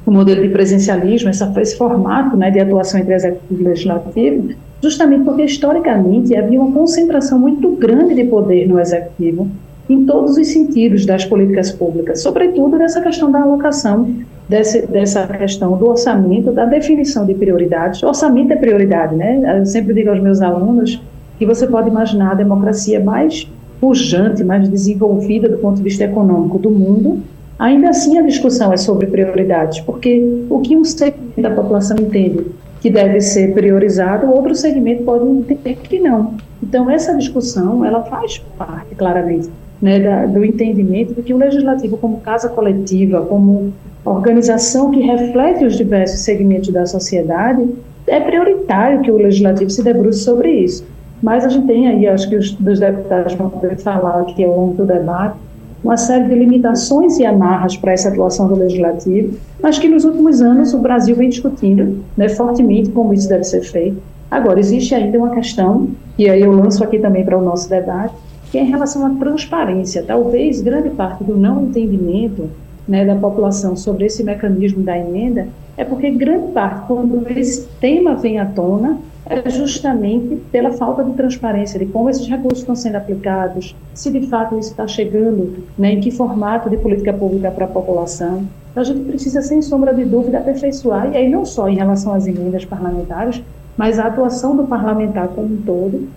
o 0.04 0.10
modelo 0.10 0.42
de 0.42 0.48
presencialismo, 0.48 1.28
essa, 1.28 1.52
esse 1.60 1.76
formato 1.76 2.36
né, 2.36 2.50
de 2.50 2.58
atuação 2.58 3.00
entre 3.00 3.14
executivo 3.14 3.60
e 3.60 3.64
legislativo, 3.64 4.48
justamente 4.82 5.24
porque 5.24 5.44
historicamente 5.44 6.34
havia 6.36 6.60
uma 6.60 6.72
concentração 6.72 7.38
muito 7.38 7.70
grande 7.76 8.14
de 8.14 8.24
poder 8.24 8.68
no 8.68 8.80
executivo 8.80 9.48
em 9.88 10.04
todos 10.04 10.36
os 10.36 10.48
sentidos 10.48 11.04
das 11.04 11.24
políticas 11.24 11.70
públicas, 11.70 12.22
sobretudo 12.22 12.76
nessa 12.76 13.00
questão 13.00 13.30
da 13.30 13.42
alocação 13.42 14.12
desse, 14.48 14.86
dessa 14.86 15.26
questão 15.26 15.76
do 15.76 15.88
orçamento, 15.88 16.52
da 16.52 16.64
definição 16.64 17.26
de 17.26 17.34
prioridades. 17.34 18.02
Orçamento 18.02 18.52
é 18.52 18.56
prioridade, 18.56 19.14
né? 19.14 19.58
Eu 19.58 19.66
sempre 19.66 19.94
digo 19.94 20.10
aos 20.10 20.20
meus 20.20 20.40
alunos 20.40 21.00
que 21.38 21.46
você 21.46 21.66
pode 21.66 21.88
imaginar 21.88 22.32
a 22.32 22.34
democracia 22.34 23.00
mais 23.00 23.48
pujante, 23.82 24.44
mais 24.44 24.68
desenvolvida 24.68 25.48
do 25.48 25.58
ponto 25.58 25.78
de 25.78 25.82
vista 25.82 26.04
econômico 26.04 26.56
do 26.56 26.70
mundo, 26.70 27.20
ainda 27.58 27.88
assim 27.88 28.16
a 28.16 28.22
discussão 28.22 28.72
é 28.72 28.76
sobre 28.76 29.08
prioridades, 29.08 29.80
porque 29.80 30.24
o 30.48 30.60
que 30.60 30.76
um 30.76 30.84
segmento 30.84 31.40
da 31.40 31.50
população 31.50 31.96
entende 31.98 32.46
que 32.80 32.88
deve 32.88 33.20
ser 33.20 33.52
priorizado, 33.52 34.30
outro 34.30 34.54
segmento 34.54 35.02
pode 35.02 35.28
entender 35.28 35.74
que 35.82 35.98
não. 35.98 36.34
Então, 36.62 36.88
essa 36.88 37.16
discussão, 37.16 37.84
ela 37.84 38.04
faz 38.04 38.38
parte, 38.56 38.94
claramente, 38.94 39.50
né, 39.80 39.98
da, 39.98 40.26
do 40.26 40.44
entendimento 40.44 41.14
de 41.14 41.22
que 41.22 41.34
o 41.34 41.36
legislativo, 41.36 41.96
como 41.96 42.20
casa 42.20 42.48
coletiva, 42.48 43.22
como 43.22 43.72
organização 44.04 44.92
que 44.92 45.00
reflete 45.00 45.64
os 45.64 45.76
diversos 45.76 46.20
segmentos 46.20 46.68
da 46.68 46.86
sociedade, 46.86 47.68
é 48.06 48.20
prioritário 48.20 49.00
que 49.02 49.10
o 49.10 49.16
legislativo 49.16 49.70
se 49.70 49.82
debruce 49.82 50.20
sobre 50.20 50.52
isso. 50.52 50.84
Mas 51.22 51.44
a 51.44 51.48
gente 51.48 51.66
tem 51.66 51.86
aí, 51.86 52.06
acho 52.06 52.28
que 52.28 52.36
os 52.36 52.52
dos 52.52 52.80
deputados 52.80 53.34
vão 53.34 53.48
poder 53.48 53.78
falar 53.78 54.20
aqui 54.22 54.44
ao 54.44 54.56
longo 54.56 54.74
do 54.74 54.84
debate, 54.84 55.36
uma 55.82 55.96
série 55.96 56.28
de 56.28 56.34
limitações 56.34 57.18
e 57.18 57.24
amarras 57.24 57.76
para 57.76 57.92
essa 57.92 58.08
atuação 58.08 58.48
do 58.48 58.54
legislativo, 58.54 59.36
mas 59.60 59.78
que 59.78 59.88
nos 59.88 60.04
últimos 60.04 60.40
anos 60.40 60.74
o 60.74 60.78
Brasil 60.78 61.14
vem 61.16 61.28
discutindo 61.28 62.04
né, 62.16 62.28
fortemente 62.28 62.90
como 62.90 63.12
isso 63.12 63.28
deve 63.28 63.44
ser 63.44 63.62
feito. 63.62 64.00
Agora, 64.30 64.58
existe 64.58 64.94
ainda 64.94 65.18
uma 65.18 65.30
questão, 65.30 65.90
e 66.18 66.28
aí 66.28 66.40
eu 66.40 66.52
lanço 66.52 66.82
aqui 66.82 66.98
também 66.98 67.24
para 67.24 67.36
o 67.36 67.42
nosso 67.42 67.68
debate, 67.68 68.14
que 68.50 68.58
é 68.58 68.62
em 68.62 68.70
relação 68.70 69.04
à 69.04 69.10
transparência. 69.10 70.04
Talvez 70.06 70.60
grande 70.60 70.90
parte 70.90 71.24
do 71.24 71.36
não 71.36 71.64
entendimento 71.64 72.48
né, 72.86 73.04
da 73.04 73.14
população 73.14 73.76
sobre 73.76 74.06
esse 74.06 74.22
mecanismo 74.22 74.82
da 74.82 74.98
emenda 74.98 75.48
é 75.76 75.84
porque 75.84 76.10
grande 76.10 76.52
parte, 76.52 76.86
quando 76.86 77.26
esse 77.36 77.66
tema 77.80 78.14
vem 78.14 78.38
à 78.38 78.46
tona, 78.46 78.98
é 79.26 79.48
justamente 79.50 80.36
pela 80.50 80.72
falta 80.72 81.04
de 81.04 81.12
transparência 81.12 81.78
de 81.78 81.86
como 81.86 82.10
esses 82.10 82.26
recursos 82.26 82.60
estão 82.60 82.74
sendo 82.74 82.96
aplicados, 82.96 83.76
se 83.94 84.10
de 84.10 84.26
fato 84.26 84.58
isso 84.58 84.70
está 84.70 84.86
chegando, 84.86 85.64
né, 85.78 85.92
em 85.92 86.00
que 86.00 86.10
formato 86.10 86.68
de 86.68 86.76
política 86.76 87.12
pública 87.12 87.50
para 87.50 87.66
a 87.66 87.68
população. 87.68 88.44
Então, 88.70 88.82
a 88.82 88.84
gente 88.84 89.04
precisa, 89.04 89.42
sem 89.42 89.60
sombra 89.62 89.94
de 89.94 90.04
dúvida, 90.04 90.38
aperfeiçoar, 90.38 91.12
e 91.12 91.16
aí 91.16 91.28
não 91.28 91.44
só 91.44 91.68
em 91.68 91.76
relação 91.76 92.14
às 92.14 92.26
emendas 92.26 92.64
parlamentares, 92.64 93.42
mas 93.76 93.98
a 93.98 94.06
atuação 94.06 94.56
do 94.56 94.64
parlamentar 94.64 95.28
como 95.28 95.54
um 95.54 95.62
todo, 95.62 96.08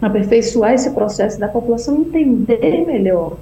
aperfeiçoar 0.00 0.74
esse 0.74 0.90
processo 0.90 1.38
da 1.38 1.48
população 1.48 1.96
entender 1.96 2.84
melhor 2.84 3.36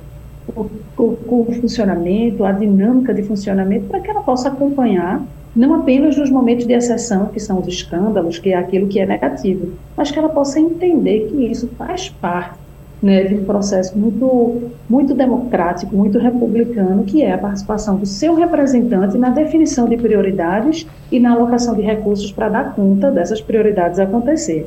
o, 0.55 0.67
o, 0.99 1.47
o 1.49 1.53
funcionamento, 1.61 2.45
a 2.45 2.53
dinâmica 2.53 3.15
de 3.15 3.23
funcionamento, 3.23 3.87
para 3.87 4.01
que 4.01 4.11
ela 4.11 4.23
possa 4.23 4.49
acompanhar 4.49 5.23
não 5.55 5.75
apenas 5.75 6.17
nos 6.17 6.31
momentos 6.31 6.67
de 6.67 6.73
exceção, 6.73 7.27
que 7.27 7.41
são 7.41 7.61
os 7.61 7.67
escândalos, 7.67 8.39
que 8.39 8.51
é 8.51 8.57
aquilo 8.57 8.89
que 8.89 9.01
é 9.01 9.07
negativo, 9.07 9.73
mas 9.97 10.11
que 10.11 10.19
ela 10.19 10.29
possa 10.29 10.61
entender 10.61 11.29
que 11.29 11.45
isso 11.47 11.69
faz 11.77 12.09
parte 12.09 12.59
né, 13.03 13.25
de 13.25 13.35
um 13.35 13.45
processo 13.45 13.99
muito, 13.99 14.71
muito 14.89 15.15
democrático, 15.15 15.97
muito 15.97 16.19
republicano, 16.19 17.05
que 17.05 17.23
é 17.23 17.33
a 17.33 17.39
participação 17.39 17.97
do 17.97 18.07
seu 18.07 18.35
representante 18.35 19.17
na 19.17 19.31
definição 19.31 19.89
de 19.89 19.97
prioridades 19.97 20.87
e 21.11 21.19
na 21.19 21.33
alocação 21.33 21.75
de 21.75 21.83
recursos 21.83 22.31
para 22.31 22.49
dar 22.49 22.75
conta 22.75 23.11
dessas 23.11 23.41
prioridades 23.41 23.99
acontecerem. 23.99 24.67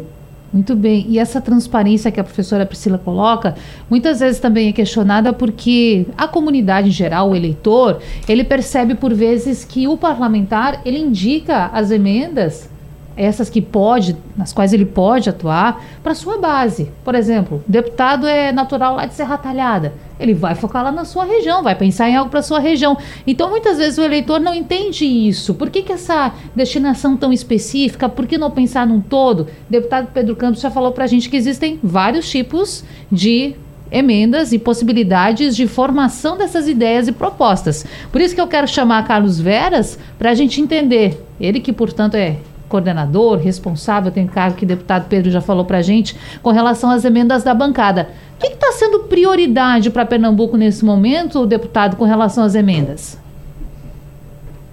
Muito 0.54 0.76
bem. 0.76 1.08
E 1.10 1.18
essa 1.18 1.42
transparência 1.42 2.12
que 2.12 2.20
a 2.20 2.24
professora 2.24 2.64
Priscila 2.64 3.00
coloca, 3.00 3.56
muitas 3.90 4.20
vezes 4.20 4.40
também 4.40 4.70
é 4.70 4.72
questionada 4.72 5.34
porque 5.34 6.06
a 6.16 6.28
comunidade 6.28 6.90
em 6.90 6.92
geral, 6.92 7.32
o 7.32 7.36
eleitor, 7.36 8.00
ele 8.30 8.44
percebe 8.44 8.94
por 8.94 9.12
vezes 9.12 9.66
que 9.66 9.88
o 9.88 9.98
parlamentar, 9.98 10.82
ele 10.86 11.00
indica 11.00 11.72
as 11.74 11.90
emendas 11.90 12.70
essas 13.16 13.50
que 13.50 13.62
pode, 13.62 14.16
nas 14.36 14.52
quais 14.52 14.74
ele 14.74 14.86
pode 14.86 15.30
atuar, 15.30 15.84
para 16.02 16.16
sua 16.16 16.38
base. 16.38 16.92
Por 17.04 17.16
exemplo, 17.16 17.64
o 17.68 17.72
deputado 17.72 18.28
é 18.28 18.52
natural 18.52 18.96
lá 18.96 19.06
de 19.06 19.14
Serra 19.14 19.38
Talhada. 19.38 19.94
Ele 20.20 20.34
vai 20.34 20.56
focar 20.56 20.84
lá 20.84 20.92
na 20.92 21.06
sua 21.06 21.26
região, 21.26 21.64
vai 21.64 21.76
pensar 21.76 22.10
em 22.10 22.16
algo 22.16 22.30
para 22.30 22.42
sua 22.42 22.60
região. 22.60 22.98
Então, 23.26 23.50
muitas 23.50 23.78
vezes 23.78 23.98
o 23.98 24.04
eleitor 24.04 24.40
não 24.40 24.54
entende 24.54 25.06
isso. 25.06 25.54
Por 25.54 25.70
que, 25.70 25.82
que 25.82 25.92
essa 25.92 26.32
destinação 26.56 27.18
tão 27.18 27.34
específica? 27.34 28.08
Por 28.08 28.26
que 28.26 28.38
não 28.38 28.50
pensar 28.50 28.88
num 28.88 29.02
todo? 29.02 29.42
O 29.42 29.48
deputado 29.70 30.10
Pedro 30.14 30.36
Campos 30.36 30.62
já 30.62 30.72
falou 30.72 30.92
para 30.92 31.04
a 31.04 31.08
gente 31.08 31.30
que 31.30 31.38
existem 31.38 31.80
vários 31.84 32.30
tipos 32.30 32.84
de 33.12 33.56
emendas 33.92 34.52
e 34.52 34.58
possibilidades 34.58 35.56
de 35.56 35.68
formação 35.68 36.36
dessas 36.36 36.68
ideias 36.68 37.08
e 37.08 37.12
propostas. 37.12 37.86
Por 38.12 38.20
isso 38.20 38.34
que 38.34 38.42
eu 38.42 38.48
quero 38.48 38.68
chamar 38.68 39.06
Carlos 39.06 39.40
Veras 39.40 40.00
para 40.18 40.32
a 40.32 40.34
gente 40.34 40.60
entender. 40.60 41.24
Ele 41.40 41.60
que, 41.60 41.72
portanto, 41.72 42.16
é 42.16 42.38
coordenador, 42.74 43.38
responsável, 43.38 44.12
tem 44.12 44.26
cargo 44.26 44.58
que 44.58 44.66
o 44.66 44.68
deputado 44.68 45.06
Pedro 45.08 45.30
já 45.30 45.40
falou 45.40 45.64
para 45.64 45.78
a 45.78 45.82
gente, 45.84 46.18
com 46.42 46.50
relação 46.50 46.90
às 46.90 47.06
emendas 47.06 47.44
da 47.44 47.54
bancada. 47.54 48.10
O 48.36 48.42
que 48.42 48.48
está 48.48 48.72
sendo 48.72 49.02
prioridade 49.02 49.92
para 49.92 50.04
Pernambuco 50.04 50.58
nesse 50.58 50.84
momento, 50.84 51.46
deputado, 51.46 51.96
com 51.96 52.04
relação 52.04 52.44
às 52.44 52.56
emendas? 52.56 53.16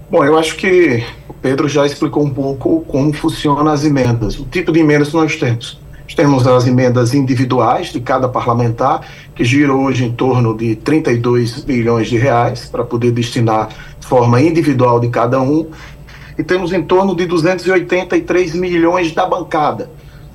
Bom, 0.09 0.25
eu 0.25 0.35
acho 0.35 0.55
que 0.55 1.03
o 1.29 1.33
Pedro 1.33 1.69
já 1.69 1.85
explicou 1.85 2.23
um 2.23 2.31
pouco 2.31 2.83
como 2.87 3.13
funcionam 3.13 3.71
as 3.71 3.85
emendas, 3.85 4.39
o 4.39 4.45
tipo 4.45 4.71
de 4.71 4.79
emendas 4.79 5.09
que 5.09 5.15
nós 5.15 5.35
temos. 5.35 5.79
Nós 6.01 6.15
temos 6.15 6.47
as 6.47 6.65
emendas 6.65 7.13
individuais 7.13 7.93
de 7.93 8.01
cada 8.01 8.27
parlamentar, 8.27 9.01
que 9.35 9.45
giram 9.45 9.85
hoje 9.85 10.05
em 10.05 10.11
torno 10.11 10.57
de 10.57 10.75
32 10.75 11.63
bilhões 11.63 12.09
de 12.09 12.17
reais 12.17 12.65
para 12.65 12.83
poder 12.83 13.11
destinar 13.11 13.69
de 13.99 14.07
forma 14.07 14.41
individual 14.41 14.99
de 14.99 15.07
cada 15.07 15.39
um 15.39 15.67
e 16.37 16.43
temos 16.43 16.73
em 16.73 16.83
torno 16.83 17.15
de 17.15 17.25
283 17.25 18.55
milhões 18.55 19.11
da 19.13 19.25
bancada. 19.25 19.89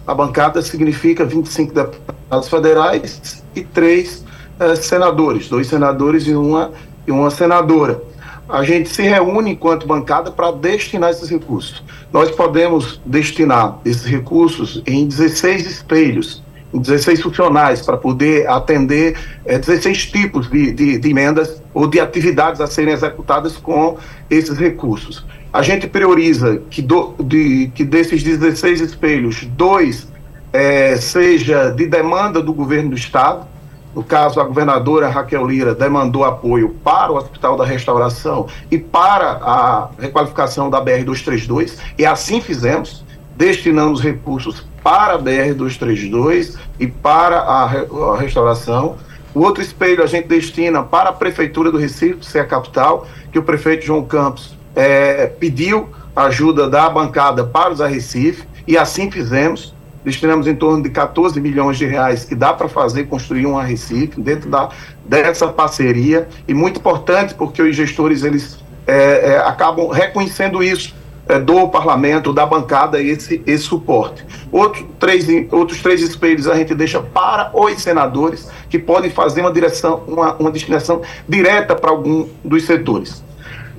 A 0.06 0.14
bancada 0.14 0.62
significa 0.62 1.24
25 1.24 1.74
deputados 1.74 2.48
federais 2.48 3.42
e 3.54 3.64
três 3.64 4.24
eh, 4.58 4.76
senadores, 4.76 5.48
dois 5.48 5.66
senadores 5.66 6.26
e 6.26 6.34
uma, 6.34 6.70
e 7.06 7.10
uma 7.10 7.30
senadora. 7.30 8.00
A 8.48 8.62
gente 8.62 8.88
se 8.88 9.02
reúne 9.02 9.50
enquanto 9.50 9.86
bancada 9.86 10.30
para 10.30 10.52
destinar 10.52 11.10
esses 11.10 11.28
recursos. 11.28 11.82
Nós 12.12 12.30
podemos 12.30 13.00
destinar 13.04 13.78
esses 13.84 14.04
recursos 14.04 14.82
em 14.86 15.08
16 15.08 15.66
espelhos, 15.66 16.42
em 16.72 16.78
16 16.78 17.22
funcionais, 17.22 17.82
para 17.82 17.96
poder 17.96 18.48
atender 18.48 19.18
é, 19.44 19.58
16 19.58 20.06
tipos 20.06 20.48
de, 20.48 20.72
de, 20.72 20.98
de 20.98 21.10
emendas 21.10 21.60
ou 21.74 21.88
de 21.88 21.98
atividades 21.98 22.60
a 22.60 22.68
serem 22.68 22.94
executadas 22.94 23.56
com 23.56 23.98
esses 24.30 24.56
recursos. 24.56 25.24
A 25.52 25.62
gente 25.62 25.86
prioriza 25.86 26.60
que, 26.70 26.82
do, 26.82 27.14
de, 27.18 27.70
que 27.74 27.84
desses 27.84 28.22
16 28.22 28.80
espelhos, 28.80 29.44
dois 29.44 30.06
é, 30.52 30.96
seja 30.96 31.70
de 31.70 31.86
demanda 31.86 32.42
do 32.42 32.52
governo 32.52 32.90
do 32.90 32.96
estado. 32.96 33.46
No 33.94 34.02
caso, 34.02 34.40
a 34.40 34.44
governadora 34.44 35.08
Raquel 35.08 35.46
Lira 35.46 35.74
demandou 35.74 36.24
apoio 36.24 36.76
para 36.84 37.10
o 37.10 37.16
Hospital 37.16 37.56
da 37.56 37.64
Restauração 37.64 38.46
e 38.70 38.78
para 38.78 39.38
a 39.42 39.88
requalificação 39.98 40.68
da 40.68 40.82
BR-232, 40.84 41.78
e 41.98 42.04
assim 42.04 42.40
fizemos. 42.40 43.04
Destinamos 43.36 44.00
recursos 44.00 44.66
para 44.82 45.14
a 45.14 45.18
BR-232 45.18 46.56
e 46.80 46.86
para 46.86 47.38
a, 47.40 47.64
a 47.64 48.16
restauração. 48.18 48.96
O 49.34 49.40
outro 49.40 49.62
espelho 49.62 50.02
a 50.02 50.06
gente 50.06 50.26
destina 50.26 50.82
para 50.82 51.10
a 51.10 51.12
Prefeitura 51.12 51.70
do 51.70 51.76
Recife, 51.76 52.24
ser 52.24 52.38
a 52.38 52.46
capital, 52.46 53.06
que 53.30 53.38
o 53.38 53.42
prefeito 53.42 53.84
João 53.84 54.02
Campos 54.02 54.55
é, 54.76 55.26
pediu 55.26 55.88
ajuda 56.14 56.68
da 56.68 56.88
bancada 56.88 57.44
para 57.44 57.72
os 57.72 57.80
Arrecife 57.80 58.46
e 58.66 58.76
assim 58.76 59.10
fizemos. 59.10 59.74
Destinamos 60.04 60.46
em 60.46 60.54
torno 60.54 60.84
de 60.84 60.90
14 60.90 61.40
milhões 61.40 61.76
de 61.76 61.84
reais 61.84 62.24
que 62.24 62.36
dá 62.36 62.52
para 62.52 62.68
fazer 62.68 63.04
construir 63.04 63.44
um 63.44 63.58
Arrecife 63.58 64.20
dentro 64.20 64.48
da, 64.48 64.68
dessa 65.04 65.48
parceria 65.48 66.28
e 66.46 66.54
muito 66.54 66.78
importante 66.78 67.34
porque 67.34 67.60
os 67.60 67.74
gestores 67.74 68.22
eles 68.22 68.56
é, 68.86 69.32
é, 69.32 69.38
acabam 69.38 69.88
reconhecendo 69.88 70.62
isso 70.62 70.94
é, 71.28 71.40
do 71.40 71.68
parlamento, 71.68 72.32
da 72.32 72.46
bancada, 72.46 73.02
esse, 73.02 73.42
esse 73.44 73.64
suporte. 73.64 74.24
Outro, 74.52 74.86
três, 75.00 75.26
outros 75.50 75.82
três 75.82 76.00
espelhos 76.00 76.46
a 76.46 76.54
gente 76.54 76.72
deixa 76.72 77.00
para 77.00 77.50
os 77.52 77.82
senadores 77.82 78.48
que 78.70 78.78
podem 78.78 79.10
fazer 79.10 79.40
uma 79.40 79.52
direção, 79.52 80.04
uma, 80.06 80.34
uma 80.34 80.52
destinação 80.52 81.02
direta 81.28 81.74
para 81.74 81.90
algum 81.90 82.28
dos 82.44 82.64
setores. 82.64 83.25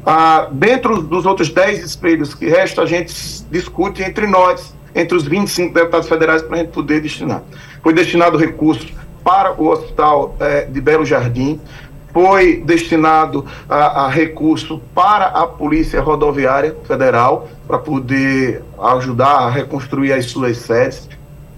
Ah, 0.10 0.48
dentro 0.50 1.02
dos 1.02 1.26
outros 1.26 1.50
10 1.50 1.84
espelhos 1.84 2.34
que 2.34 2.48
restam, 2.48 2.82
a 2.82 2.88
gente 2.88 3.14
discute 3.52 4.02
entre 4.02 4.26
nós, 4.26 4.74
entre 4.96 5.18
os 5.18 5.26
25 5.26 5.74
deputados 5.74 6.08
federais, 6.08 6.42
para 6.42 6.56
a 6.56 6.60
gente 6.60 6.72
poder 6.72 7.02
destinar. 7.02 7.44
Foi 7.84 7.94
destinado 7.94 8.38
recurso 8.38 8.88
para 9.22 9.52
o 9.62 9.68
Hospital 9.68 10.34
eh, 10.40 10.66
de 10.72 10.80
Belo 10.80 11.06
Jardim, 11.06 11.60
foi 12.14 12.64
destinado 12.66 13.46
a, 13.68 14.06
a, 14.06 14.10
recurso 14.10 14.82
para 14.96 15.26
a 15.26 15.46
Polícia 15.46 16.00
Rodoviária 16.00 16.74
Federal, 16.86 17.50
para 17.68 17.78
poder 17.78 18.64
ajudar 18.80 19.40
a 19.40 19.50
reconstruir 19.50 20.14
as 20.14 20.28
suas 20.28 20.56
sedes. 20.56 21.10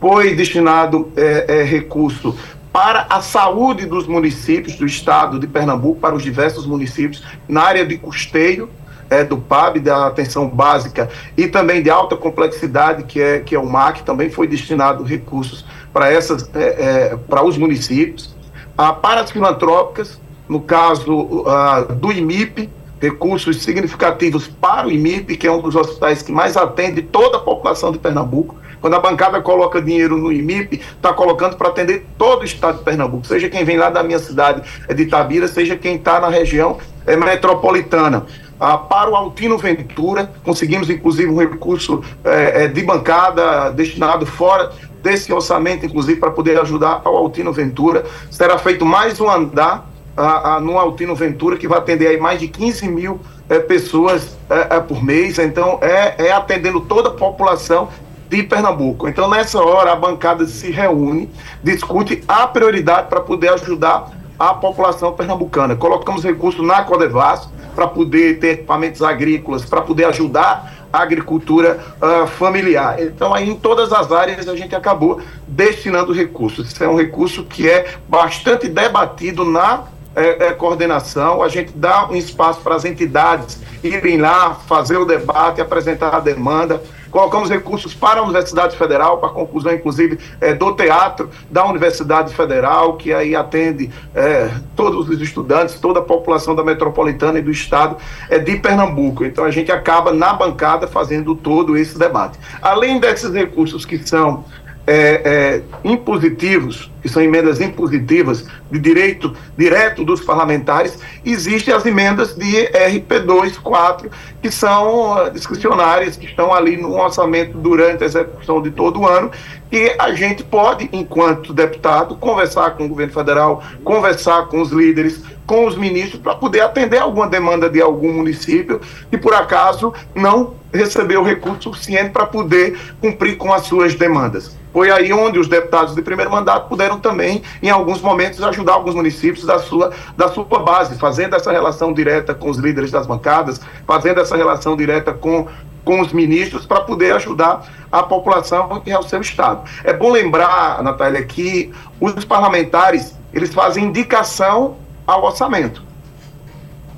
Foi 0.01 0.33
destinado 0.33 1.11
é, 1.15 1.59
é, 1.59 1.63
recurso 1.63 2.35
para 2.71 3.07
a 3.09 3.21
saúde 3.21 3.85
dos 3.85 4.07
municípios 4.07 4.75
do 4.75 4.85
estado 4.85 5.39
de 5.39 5.47
Pernambuco, 5.47 5.99
para 5.99 6.15
os 6.15 6.23
diversos 6.23 6.65
municípios, 6.65 7.23
na 7.47 7.63
área 7.63 7.85
de 7.85 7.97
custeio 7.97 8.69
é, 9.09 9.23
do 9.23 9.37
PAB, 9.37 9.79
da 9.79 10.07
atenção 10.07 10.47
básica 10.47 11.09
e 11.35 11.47
também 11.47 11.81
de 11.81 11.89
alta 11.89 12.15
complexidade, 12.15 13.03
que 13.03 13.19
é, 13.19 13.39
que 13.39 13.55
é 13.55 13.59
o 13.59 13.65
MAC, 13.65 14.03
também 14.03 14.29
foi 14.29 14.47
destinado 14.47 15.03
recursos 15.03 15.65
para 15.91 16.11
essas 16.11 16.49
é, 16.53 16.61
é, 16.63 17.17
para 17.27 17.43
os 17.43 17.57
municípios. 17.57 18.35
Ah, 18.77 18.93
para 18.93 19.21
as 19.21 19.31
filantrópicas, 19.31 20.21
no 20.47 20.61
caso 20.61 21.13
uh, 21.13 21.93
do 21.95 22.11
IMIP, 22.11 22.69
recursos 23.01 23.61
significativos 23.61 24.47
para 24.47 24.87
o 24.87 24.91
IMIP, 24.91 25.37
que 25.37 25.45
é 25.45 25.51
um 25.51 25.61
dos 25.61 25.75
hospitais 25.75 26.21
que 26.21 26.31
mais 26.31 26.55
atende 26.55 27.01
toda 27.01 27.37
a 27.37 27.39
população 27.39 27.91
de 27.91 27.99
Pernambuco. 27.99 28.55
Quando 28.81 28.95
a 28.95 28.99
bancada 28.99 29.41
coloca 29.41 29.81
dinheiro 29.81 30.17
no 30.17 30.31
IMIP, 30.31 30.77
está 30.77 31.13
colocando 31.13 31.57
para 31.57 31.69
atender 31.69 32.05
todo 32.17 32.41
o 32.41 32.45
estado 32.45 32.79
de 32.79 32.83
Pernambuco, 32.83 33.27
seja 33.27 33.49
quem 33.49 33.63
vem 33.65 33.77
lá 33.77 33.89
da 33.89 34.03
minha 34.03 34.19
cidade 34.19 34.61
é 34.87 34.93
de 34.93 35.03
Itabira, 35.03 35.47
seja 35.47 35.75
quem 35.75 35.95
está 35.95 36.19
na 36.19 36.29
região 36.29 36.77
é, 37.05 37.15
metropolitana. 37.15 38.25
Ah, 38.59 38.77
para 38.77 39.09
o 39.09 39.15
Altino 39.15 39.57
Ventura, 39.57 40.31
conseguimos 40.43 40.89
inclusive 40.89 41.31
um 41.31 41.37
recurso 41.37 42.03
é, 42.25 42.67
de 42.67 42.83
bancada 42.83 43.71
destinado 43.71 44.25
fora 44.25 44.71
desse 45.01 45.31
orçamento, 45.31 45.85
inclusive 45.85 46.19
para 46.19 46.31
poder 46.31 46.59
ajudar 46.59 47.01
ao 47.05 47.15
Altino 47.15 47.53
Ventura. 47.53 48.05
Será 48.29 48.57
feito 48.57 48.85
mais 48.85 49.19
um 49.21 49.29
andar 49.29 49.89
ah, 50.17 50.55
ah, 50.55 50.59
no 50.59 50.77
Altino 50.77 51.15
Ventura, 51.15 51.55
que 51.55 51.67
vai 51.67 51.79
atender 51.79 52.07
aí 52.07 52.19
mais 52.19 52.39
de 52.39 52.49
15 52.49 52.87
mil 52.89 53.21
é, 53.47 53.59
pessoas 53.59 54.37
é, 54.49 54.79
por 54.81 55.01
mês. 55.01 55.39
Então, 55.39 55.79
é, 55.81 56.27
é 56.27 56.31
atendendo 56.31 56.81
toda 56.81 57.09
a 57.09 57.13
população 57.13 57.87
de 58.29 58.43
Pernambuco. 58.43 59.07
Então, 59.09 59.27
nessa 59.27 59.59
hora, 59.59 59.91
a 59.91 59.95
bancada 59.95 60.45
se 60.45 60.69
reúne, 60.69 61.29
discute 61.63 62.23
a 62.27 62.47
prioridade 62.47 63.09
para 63.09 63.19
poder 63.19 63.49
ajudar 63.49 64.11
a 64.37 64.53
população 64.53 65.11
pernambucana. 65.13 65.75
Colocamos 65.75 66.23
recursos 66.23 66.65
na 66.65 66.83
Codevas 66.83 67.49
para 67.75 67.87
poder 67.87 68.39
ter 68.39 68.51
equipamentos 68.51 69.01
agrícolas, 69.01 69.65
para 69.65 69.81
poder 69.81 70.05
ajudar 70.05 70.87
a 70.91 71.01
agricultura 71.01 71.79
uh, 72.01 72.27
familiar. 72.27 73.01
Então, 73.01 73.33
aí, 73.33 73.49
em 73.49 73.55
todas 73.55 73.91
as 73.91 74.11
áreas, 74.11 74.47
a 74.47 74.55
gente 74.55 74.75
acabou 74.75 75.21
destinando 75.47 76.13
recursos. 76.13 76.71
Isso 76.71 76.83
é 76.83 76.87
um 76.87 76.95
recurso 76.95 77.43
que 77.43 77.69
é 77.69 77.93
bastante 78.07 78.67
debatido 78.67 79.43
na 79.43 79.83
é, 80.15 80.47
é, 80.47 80.53
coordenação, 80.53 81.41
a 81.43 81.47
gente 81.47 81.71
dá 81.73 82.07
um 82.07 82.15
espaço 82.15 82.61
para 82.61 82.75
as 82.75 82.83
entidades 82.83 83.59
irem 83.83 84.17
lá, 84.17 84.55
fazer 84.55 84.97
o 84.97 85.05
debate, 85.05 85.61
apresentar 85.61 86.15
a 86.15 86.19
demanda. 86.19 86.81
Colocamos 87.11 87.49
recursos 87.49 87.93
para 87.93 88.19
a 88.19 88.23
Universidade 88.23 88.77
Federal, 88.77 89.17
para 89.17 89.29
a 89.29 89.33
conclusão, 89.33 89.73
inclusive, 89.73 90.19
é, 90.39 90.53
do 90.53 90.73
teatro 90.73 91.29
da 91.49 91.65
Universidade 91.65 92.33
Federal, 92.33 92.97
que 92.97 93.13
aí 93.13 93.35
atende 93.35 93.89
é, 94.13 94.49
todos 94.75 95.09
os 95.09 95.21
estudantes, 95.21 95.79
toda 95.79 95.99
a 95.99 96.03
população 96.03 96.55
da 96.55 96.63
metropolitana 96.63 97.39
e 97.39 97.41
do 97.41 97.51
estado 97.51 97.97
é, 98.29 98.37
de 98.39 98.55
Pernambuco. 98.57 99.25
Então, 99.25 99.43
a 99.43 99.51
gente 99.51 99.71
acaba 99.71 100.13
na 100.13 100.33
bancada 100.33 100.87
fazendo 100.87 101.35
todo 101.35 101.77
esse 101.77 101.97
debate. 101.97 102.39
Além 102.61 102.99
desses 102.99 103.33
recursos 103.33 103.85
que 103.85 103.97
são 103.99 104.45
é, 104.89 105.21
é, 105.23 105.61
impositivos, 105.83 106.89
que 106.99 107.07
são 107.07 107.21
emendas 107.21 107.61
impositivas 107.61 108.47
de 108.71 108.79
direito 108.79 109.35
direto 109.55 110.03
dos 110.03 110.19
parlamentares, 110.19 110.97
existem 111.23 111.71
as 111.71 111.85
emendas 111.85 112.35
de 112.35 112.67
RP2, 112.69 113.59
4, 113.61 114.09
que 114.41 114.49
são 114.49 115.27
uh, 115.27 115.29
discricionárias, 115.29 116.17
que 116.17 116.25
estão 116.25 116.51
ali 116.51 116.75
no 116.75 116.99
orçamento 116.99 117.55
durante 117.55 118.03
a 118.03 118.07
execução 118.07 118.63
de 118.63 118.71
todo 118.71 119.01
o 119.01 119.07
ano, 119.07 119.29
e 119.71 119.95
a 119.99 120.11
gente 120.13 120.43
pode, 120.43 120.89
enquanto 120.91 121.53
deputado, 121.53 122.15
conversar 122.15 122.71
com 122.71 122.85
o 122.85 122.89
governo 122.89 123.13
federal, 123.13 123.63
conversar 123.83 124.47
com 124.47 124.59
os 124.59 124.71
líderes, 124.71 125.21
com 125.45 125.67
os 125.67 125.77
ministros, 125.77 126.19
para 126.19 126.33
poder 126.33 126.61
atender 126.61 126.97
alguma 126.97 127.27
demanda 127.27 127.69
de 127.69 127.79
algum 127.79 128.11
município 128.11 128.81
que, 129.11 129.19
por 129.19 129.35
acaso, 129.35 129.93
não 130.15 130.55
recebeu 130.73 131.23
recurso 131.23 131.63
suficiente 131.63 132.09
para 132.09 132.25
poder 132.25 132.75
cumprir 132.99 133.37
com 133.37 133.53
as 133.53 133.67
suas 133.67 133.93
demandas. 133.93 134.58
Foi 134.71 134.91
aí 134.91 135.11
onde 135.11 135.39
os 135.39 135.47
deputados 135.47 135.95
de 135.95 136.01
primeiro 136.01 136.31
mandato 136.31 136.69
puderam 136.69 136.99
também, 136.99 137.41
em 137.61 137.69
alguns 137.69 138.01
momentos, 138.01 138.41
ajudar 138.43 138.73
alguns 138.73 138.93
municípios 138.93 139.45
da 139.45 139.59
sua, 139.59 139.91
da 140.15 140.27
sua 140.29 140.45
base, 140.45 140.97
fazendo 140.97 141.35
essa 141.35 141.51
relação 141.51 141.91
direta 141.91 142.35
com 142.35 142.49
os 142.49 142.57
líderes 142.57 142.91
das 142.91 143.07
bancadas, 143.07 143.59
fazendo 143.87 144.19
essa 144.19 144.37
relação 144.37 144.77
direta 144.77 145.11
com, 145.11 145.47
com 145.83 146.01
os 146.01 146.13
ministros 146.13 146.65
para 146.65 146.81
poder 146.81 147.15
ajudar 147.15 147.65
a 147.91 148.03
população 148.03 148.81
e 148.85 148.91
ao 148.91 149.01
seu 149.01 149.21
estado. 149.21 149.67
É 149.83 149.91
bom 149.91 150.11
lembrar, 150.11 150.83
Natália, 150.83 151.23
que 151.23 151.71
os 151.99 152.23
parlamentares 152.23 153.15
eles 153.33 153.53
fazem 153.53 153.85
indicação 153.85 154.77
ao 155.05 155.23
orçamento. 155.23 155.83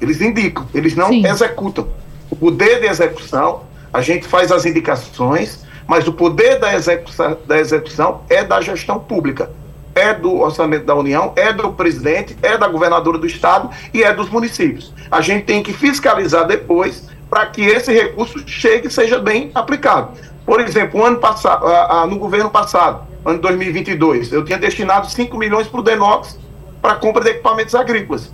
Eles 0.02 0.20
indicam, 0.20 0.68
eles 0.74 0.96
não 0.96 1.10
Sim. 1.10 1.26
executam. 1.26 1.88
O 2.30 2.36
poder 2.36 2.82
de 2.82 2.88
execução, 2.88 3.64
a 3.94 4.02
gente 4.02 4.28
faz 4.28 4.52
as 4.52 4.66
indicações 4.66 5.64
mas 5.92 6.08
o 6.08 6.14
poder 6.14 6.58
da 6.58 6.74
execução, 6.74 7.38
da 7.46 7.60
execução 7.60 8.22
é 8.30 8.46
da 8.46 8.62
gestão 8.62 8.98
pública. 8.98 9.52
É 9.94 10.14
do 10.14 10.40
orçamento 10.40 10.86
da 10.86 10.96
União, 10.96 11.34
é 11.36 11.52
do 11.52 11.74
presidente, 11.74 12.34
é 12.42 12.58
da 12.58 12.66
governadora 12.66 13.18
do 13.18 13.28
estado 13.28 13.70
e 13.94 14.02
é 14.02 14.14
dos 14.14 14.30
municípios. 14.30 14.94
A 15.12 15.20
gente 15.20 15.44
tem 15.44 15.62
que 15.62 15.74
fiscalizar 15.74 16.48
depois 16.48 17.10
para 17.30 17.46
que 17.48 17.62
esse 17.62 17.92
recurso 17.92 18.42
chegue 18.48 18.88
e 18.88 18.90
seja 18.90 19.20
bem 19.20 19.52
aplicado. 19.54 20.18
Por 20.46 20.62
exemplo, 20.62 21.04
ano 21.04 21.18
passado, 21.18 21.66
no 22.08 22.18
governo 22.18 22.50
passado, 22.50 23.06
ano 23.26 23.40
2022, 23.40 24.32
eu 24.32 24.46
tinha 24.46 24.58
destinado 24.58 25.12
5 25.12 25.38
milhões 25.38 25.68
para 25.68 25.82
o 25.82 25.84
Denox 25.84 26.40
para 26.82 26.96
compra 26.96 27.22
de 27.22 27.32
equipamentos 27.32 27.76
agrícolas. 27.76 28.32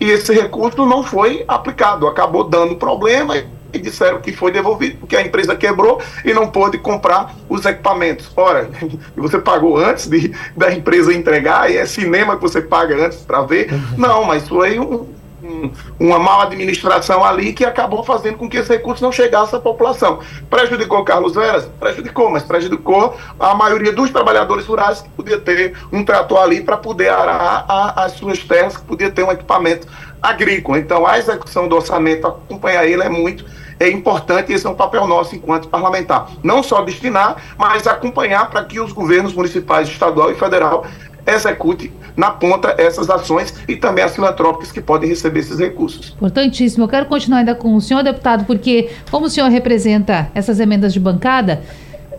E 0.00 0.10
esse 0.10 0.32
recurso 0.32 0.86
não 0.86 1.04
foi 1.04 1.44
aplicado, 1.46 2.08
acabou 2.08 2.44
dando 2.44 2.76
problema 2.76 3.34
e 3.76 3.80
disseram 3.80 4.20
que 4.20 4.32
foi 4.32 4.50
devolvido, 4.50 4.98
porque 4.98 5.16
a 5.16 5.22
empresa 5.22 5.56
quebrou 5.56 6.00
e 6.24 6.32
não 6.32 6.48
pôde 6.48 6.78
comprar 6.78 7.34
os 7.48 7.64
equipamentos. 7.64 8.30
Ora, 8.36 8.70
você 9.16 9.38
pagou 9.38 9.76
antes 9.76 10.06
de, 10.08 10.32
da 10.56 10.72
empresa 10.72 11.12
entregar, 11.12 11.70
e 11.70 11.76
é 11.76 11.86
cinema 11.86 12.36
que 12.36 12.42
você 12.42 12.60
paga 12.60 13.06
antes 13.06 13.18
para 13.18 13.42
ver? 13.42 13.72
Uhum. 13.72 13.98
Não, 13.98 14.24
mas 14.24 14.48
foi 14.48 14.78
um, 14.78 15.06
um, 15.44 15.70
uma 15.98 16.18
mal 16.18 16.40
administração 16.42 17.24
ali 17.24 17.52
que 17.52 17.64
acabou 17.64 18.02
fazendo 18.02 18.38
com 18.38 18.48
que 18.48 18.56
esse 18.56 18.70
recurso 18.70 19.02
não 19.02 19.12
chegasse 19.12 19.54
à 19.54 19.60
população. 19.60 20.20
Prejudicou 20.48 21.04
Carlos 21.04 21.34
Veras? 21.34 21.68
Prejudicou, 21.78 22.30
mas 22.30 22.42
prejudicou 22.42 23.16
a 23.38 23.54
maioria 23.54 23.92
dos 23.92 24.10
trabalhadores 24.10 24.64
rurais 24.66 25.02
que 25.02 25.08
podia 25.10 25.38
ter 25.38 25.74
um 25.92 26.04
trator 26.04 26.38
ali 26.38 26.62
para 26.62 26.76
poder 26.76 27.08
arar 27.08 27.64
a, 27.68 28.04
as 28.04 28.12
suas 28.12 28.38
terras, 28.38 28.76
que 28.76 28.84
podia 28.84 29.10
ter 29.10 29.22
um 29.22 29.30
equipamento 29.30 29.86
agrícola. 30.22 30.78
Então, 30.78 31.06
a 31.06 31.18
execução 31.18 31.68
do 31.68 31.76
orçamento, 31.76 32.26
acompanhar 32.26 32.86
ele 32.86 33.02
é 33.02 33.08
muito 33.08 33.44
é 33.78 33.88
importante 33.88 34.52
esse 34.52 34.66
é 34.66 34.70
um 34.70 34.74
papel 34.74 35.06
nosso 35.06 35.34
enquanto 35.34 35.68
parlamentar. 35.68 36.30
Não 36.42 36.62
só 36.62 36.82
destinar, 36.82 37.36
mas 37.58 37.86
acompanhar 37.86 38.48
para 38.50 38.64
que 38.64 38.80
os 38.80 38.92
governos 38.92 39.34
municipais, 39.34 39.88
estadual 39.88 40.30
e 40.30 40.34
federal 40.34 40.86
execute 41.26 41.92
na 42.16 42.30
ponta 42.30 42.74
essas 42.78 43.10
ações 43.10 43.54
e 43.66 43.76
também 43.76 44.04
as 44.04 44.14
filantrópicas 44.14 44.70
que 44.70 44.80
podem 44.80 45.08
receber 45.08 45.40
esses 45.40 45.58
recursos. 45.58 46.12
Importantíssimo. 46.16 46.84
Eu 46.84 46.88
quero 46.88 47.06
continuar 47.06 47.38
ainda 47.38 47.54
com 47.54 47.74
o 47.74 47.80
senhor, 47.80 48.02
deputado, 48.02 48.44
porque 48.44 48.90
como 49.10 49.26
o 49.26 49.30
senhor 49.30 49.48
representa 49.48 50.30
essas 50.34 50.60
emendas 50.60 50.92
de 50.92 51.00
bancada, 51.00 51.62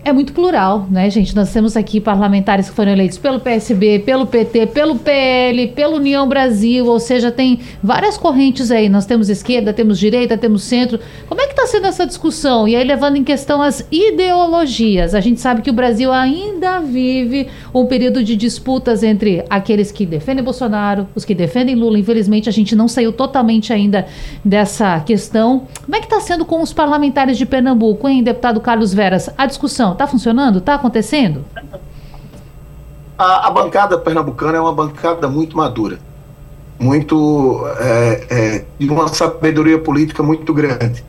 é 0.06 0.14
muito 0.14 0.34
plural, 0.34 0.86
né, 0.88 1.10
gente? 1.10 1.36
Nós 1.36 1.52
temos 1.52 1.76
aqui 1.76 2.00
parlamentares 2.00 2.70
que 2.70 2.76
foram 2.76 2.92
eleitos 2.92 3.18
pelo 3.18 3.40
PSB, 3.40 4.04
pelo 4.06 4.28
PT, 4.28 4.68
pelo 4.68 5.00
PL, 5.00 5.70
pela 5.70 5.96
União 5.96 6.30
Brasil, 6.30 6.86
ou 6.86 7.00
seja, 7.00 7.32
tem 7.32 7.60
várias 7.82 8.16
correntes 8.16 8.70
aí. 8.70 8.88
Nós 8.88 9.08
temos 9.08 9.30
esquerda, 9.30 9.74
temos 9.74 9.98
direita, 9.98 10.38
temos 10.38 10.62
centro. 10.62 11.00
Como 11.28 11.42
é 11.42 11.48
que 11.48 11.54
está 11.54 11.66
sendo 11.66 11.88
essa 11.88 12.06
discussão? 12.06 12.68
E 12.68 12.76
aí, 12.76 12.84
levando 12.84 13.16
em 13.16 13.24
questão 13.24 13.64
as 13.64 13.84
ideologias. 13.92 15.16
A 15.16 15.20
gente 15.20 15.42
sabe 15.42 15.64
que 15.64 15.72
o 15.72 15.74
Brasil 15.74 16.14
ainda 16.14 16.80
vive 16.80 17.48
um 17.74 17.88
período 17.88 18.24
de 18.24 18.36
disputas 18.36 19.02
entre 19.02 19.44
aqueles 19.50 19.92
que 19.92 20.06
defendem 20.06 20.44
Bolsonaro, 20.44 21.08
os 21.16 21.26
que 21.26 21.34
defendem 21.34 21.74
Lula. 21.74 21.98
Infelizmente, 21.98 22.48
a 22.48 22.54
gente 22.54 22.76
não 22.76 22.88
saiu 22.88 23.12
totalmente 23.12 23.74
ainda 23.74 24.06
dessa 24.44 25.00
questão. 25.00 25.64
Como 25.84 25.96
é 25.96 26.00
que 26.00 26.06
está 26.06 26.20
sendo 26.20 26.46
com 26.46 26.62
os 26.62 26.72
parlamentares 26.72 27.40
de 27.40 27.46
Pernambuco, 27.48 28.08
hein, 28.08 28.22
deputado 28.22 28.62
Carlos 28.62 28.94
Veras? 28.94 29.32
A 29.36 29.48
discussão 29.48 29.95
Está 29.96 30.08
funcionando? 30.08 30.60
Está 30.60 30.76
acontecendo? 30.76 31.46
A, 33.18 33.48
a, 33.48 33.52
bancada 33.52 33.98
pernambucana 33.98 34.58
é 34.58 34.62
uma 34.62 34.74
bancada 34.74 35.28
muito 35.30 35.56
madura, 35.56 36.00
muito 36.78 37.66
é, 37.80 38.28
é, 38.30 38.66
de 38.78 38.90
uma 38.90 39.08
sabedoria 39.08 39.80
política 39.80 40.22
muito 40.22 40.54
grande. 40.54 41.04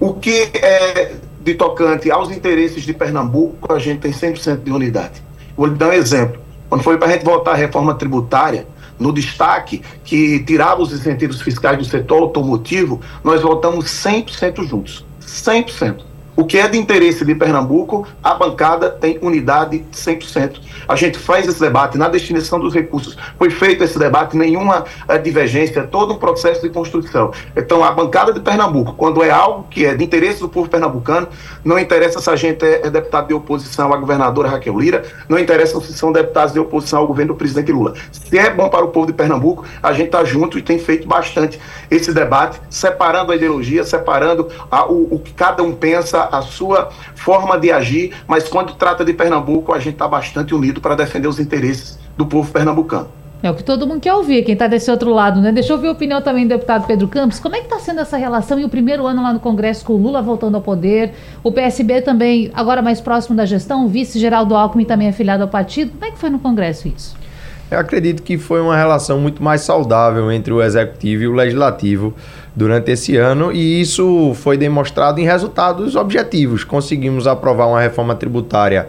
O 0.00 0.14
que 0.14 0.50
é 0.54 1.14
de 1.40 1.54
tocante 1.54 2.10
aos 2.10 2.30
interesses 2.30 2.82
de 2.82 2.94
Pernambuco, 2.94 3.70
a 3.72 3.78
gente 3.78 4.00
tem 4.00 4.12
100% 4.12 4.64
de 4.64 4.72
unidade. 4.72 5.22
Vou 5.54 5.66
lhe 5.66 5.74
dar 5.74 5.90
um 5.90 5.92
exemplo. 5.92 6.40
Quando 6.68 6.82
foi 6.82 6.96
para 6.96 7.08
a 7.08 7.12
gente 7.12 7.24
votar 7.24 7.54
a 7.54 7.56
reforma 7.56 7.94
tributária, 7.94 8.66
no 8.98 9.12
destaque 9.12 9.82
que 10.04 10.42
tirava 10.44 10.80
os 10.80 10.92
incentivos 10.92 11.40
fiscais 11.42 11.76
do 11.76 11.84
setor 11.84 12.22
automotivo, 12.22 13.00
nós 13.22 13.42
votamos 13.42 13.84
100% 13.86 14.64
juntos. 14.64 15.04
100%. 15.20 16.13
O 16.36 16.44
que 16.44 16.58
é 16.58 16.66
de 16.66 16.76
interesse 16.76 17.24
de 17.24 17.34
Pernambuco, 17.34 18.06
a 18.22 18.34
bancada 18.34 18.90
tem 18.90 19.18
unidade 19.22 19.84
100%. 19.92 20.58
A 20.88 20.96
gente 20.96 21.16
faz 21.16 21.46
esse 21.46 21.60
debate 21.60 21.96
na 21.96 22.08
destinação 22.08 22.58
dos 22.58 22.74
recursos. 22.74 23.16
Foi 23.38 23.50
feito 23.50 23.84
esse 23.84 23.98
debate, 23.98 24.36
nenhuma 24.36 24.84
é, 25.06 25.16
divergência, 25.16 25.84
todo 25.84 26.12
um 26.12 26.18
processo 26.18 26.60
de 26.62 26.70
construção. 26.70 27.32
Então, 27.56 27.84
a 27.84 27.92
bancada 27.92 28.32
de 28.32 28.40
Pernambuco, 28.40 28.94
quando 28.94 29.22
é 29.22 29.30
algo 29.30 29.66
que 29.70 29.86
é 29.86 29.94
de 29.94 30.02
interesse 30.02 30.40
do 30.40 30.48
povo 30.48 30.68
pernambucano, 30.68 31.28
não 31.64 31.78
interessa 31.78 32.20
se 32.20 32.28
a 32.28 32.36
gente 32.36 32.64
é, 32.64 32.86
é 32.86 32.90
deputado 32.90 33.28
de 33.28 33.34
oposição 33.34 33.92
à 33.92 33.96
governadora 33.96 34.48
Raquel 34.48 34.78
Lira, 34.78 35.04
não 35.28 35.38
interessa 35.38 35.80
se 35.80 35.92
são 35.94 36.10
deputados 36.10 36.52
de 36.52 36.58
oposição 36.58 37.00
ao 37.00 37.06
governo 37.06 37.32
do 37.32 37.38
presidente 37.38 37.70
Lula. 37.70 37.94
Se 38.10 38.36
é 38.36 38.50
bom 38.50 38.68
para 38.68 38.84
o 38.84 38.88
povo 38.88 39.06
de 39.06 39.12
Pernambuco, 39.12 39.64
a 39.82 39.92
gente 39.92 40.06
está 40.06 40.24
junto 40.24 40.58
e 40.58 40.62
tem 40.62 40.78
feito 40.78 41.06
bastante 41.06 41.60
esse 41.90 42.12
debate, 42.12 42.60
separando 42.68 43.32
a 43.32 43.36
ideologia, 43.36 43.84
separando 43.84 44.48
a, 44.70 44.86
o, 44.86 45.14
o 45.14 45.18
que 45.18 45.32
cada 45.32 45.62
um 45.62 45.72
pensa, 45.72 46.23
a 46.30 46.42
sua 46.42 46.90
forma 47.14 47.58
de 47.58 47.70
agir, 47.70 48.12
mas 48.26 48.48
quando 48.48 48.74
trata 48.74 49.04
de 49.04 49.12
Pernambuco, 49.12 49.72
a 49.72 49.78
gente 49.78 49.94
está 49.94 50.08
bastante 50.08 50.54
unido 50.54 50.80
para 50.80 50.94
defender 50.94 51.28
os 51.28 51.38
interesses 51.38 51.98
do 52.16 52.26
povo 52.26 52.50
pernambucano. 52.52 53.08
É 53.44 53.50
o 53.50 53.54
que 53.54 53.62
todo 53.62 53.86
mundo 53.86 54.00
quer 54.00 54.14
ouvir, 54.14 54.42
quem 54.42 54.54
está 54.54 54.66
desse 54.66 54.90
outro 54.90 55.12
lado, 55.12 55.38
né? 55.38 55.52
Deixa 55.52 55.70
eu 55.70 55.76
ouvir 55.76 55.88
a 55.88 55.92
opinião 55.92 56.22
também 56.22 56.46
do 56.46 56.48
deputado 56.48 56.86
Pedro 56.86 57.06
Campos. 57.06 57.38
Como 57.38 57.54
é 57.54 57.58
que 57.58 57.66
está 57.66 57.78
sendo 57.78 58.00
essa 58.00 58.16
relação 58.16 58.58
e 58.58 58.64
o 58.64 58.70
primeiro 58.70 59.06
ano 59.06 59.22
lá 59.22 59.34
no 59.34 59.38
Congresso 59.38 59.84
com 59.84 59.92
o 59.92 59.96
Lula 59.98 60.22
voltando 60.22 60.54
ao 60.54 60.62
poder, 60.62 61.12
o 61.42 61.52
PSB 61.52 62.00
também, 62.00 62.50
agora 62.54 62.80
mais 62.80 63.02
próximo 63.02 63.36
da 63.36 63.44
gestão, 63.44 63.84
o 63.84 63.88
vice 63.88 64.18
Geraldo 64.18 64.56
Alckmin 64.56 64.86
também 64.86 65.08
afiliado 65.10 65.42
ao 65.42 65.48
partido. 65.50 65.90
Como 65.90 66.06
é 66.06 66.10
que 66.10 66.18
foi 66.18 66.30
no 66.30 66.38
Congresso 66.38 66.88
isso? 66.88 67.14
Eu 67.70 67.78
acredito 67.78 68.22
que 68.22 68.38
foi 68.38 68.62
uma 68.62 68.76
relação 68.76 69.18
muito 69.20 69.42
mais 69.42 69.60
saudável 69.60 70.32
entre 70.32 70.50
o 70.50 70.62
executivo 70.62 71.24
e 71.24 71.26
o 71.26 71.34
legislativo 71.34 72.14
durante 72.54 72.92
esse 72.92 73.16
ano 73.16 73.50
e 73.52 73.80
isso 73.80 74.32
foi 74.34 74.56
demonstrado 74.56 75.20
em 75.20 75.24
resultados 75.24 75.96
objetivos. 75.96 76.62
Conseguimos 76.64 77.26
aprovar 77.26 77.66
uma 77.66 77.80
reforma 77.80 78.14
tributária 78.14 78.88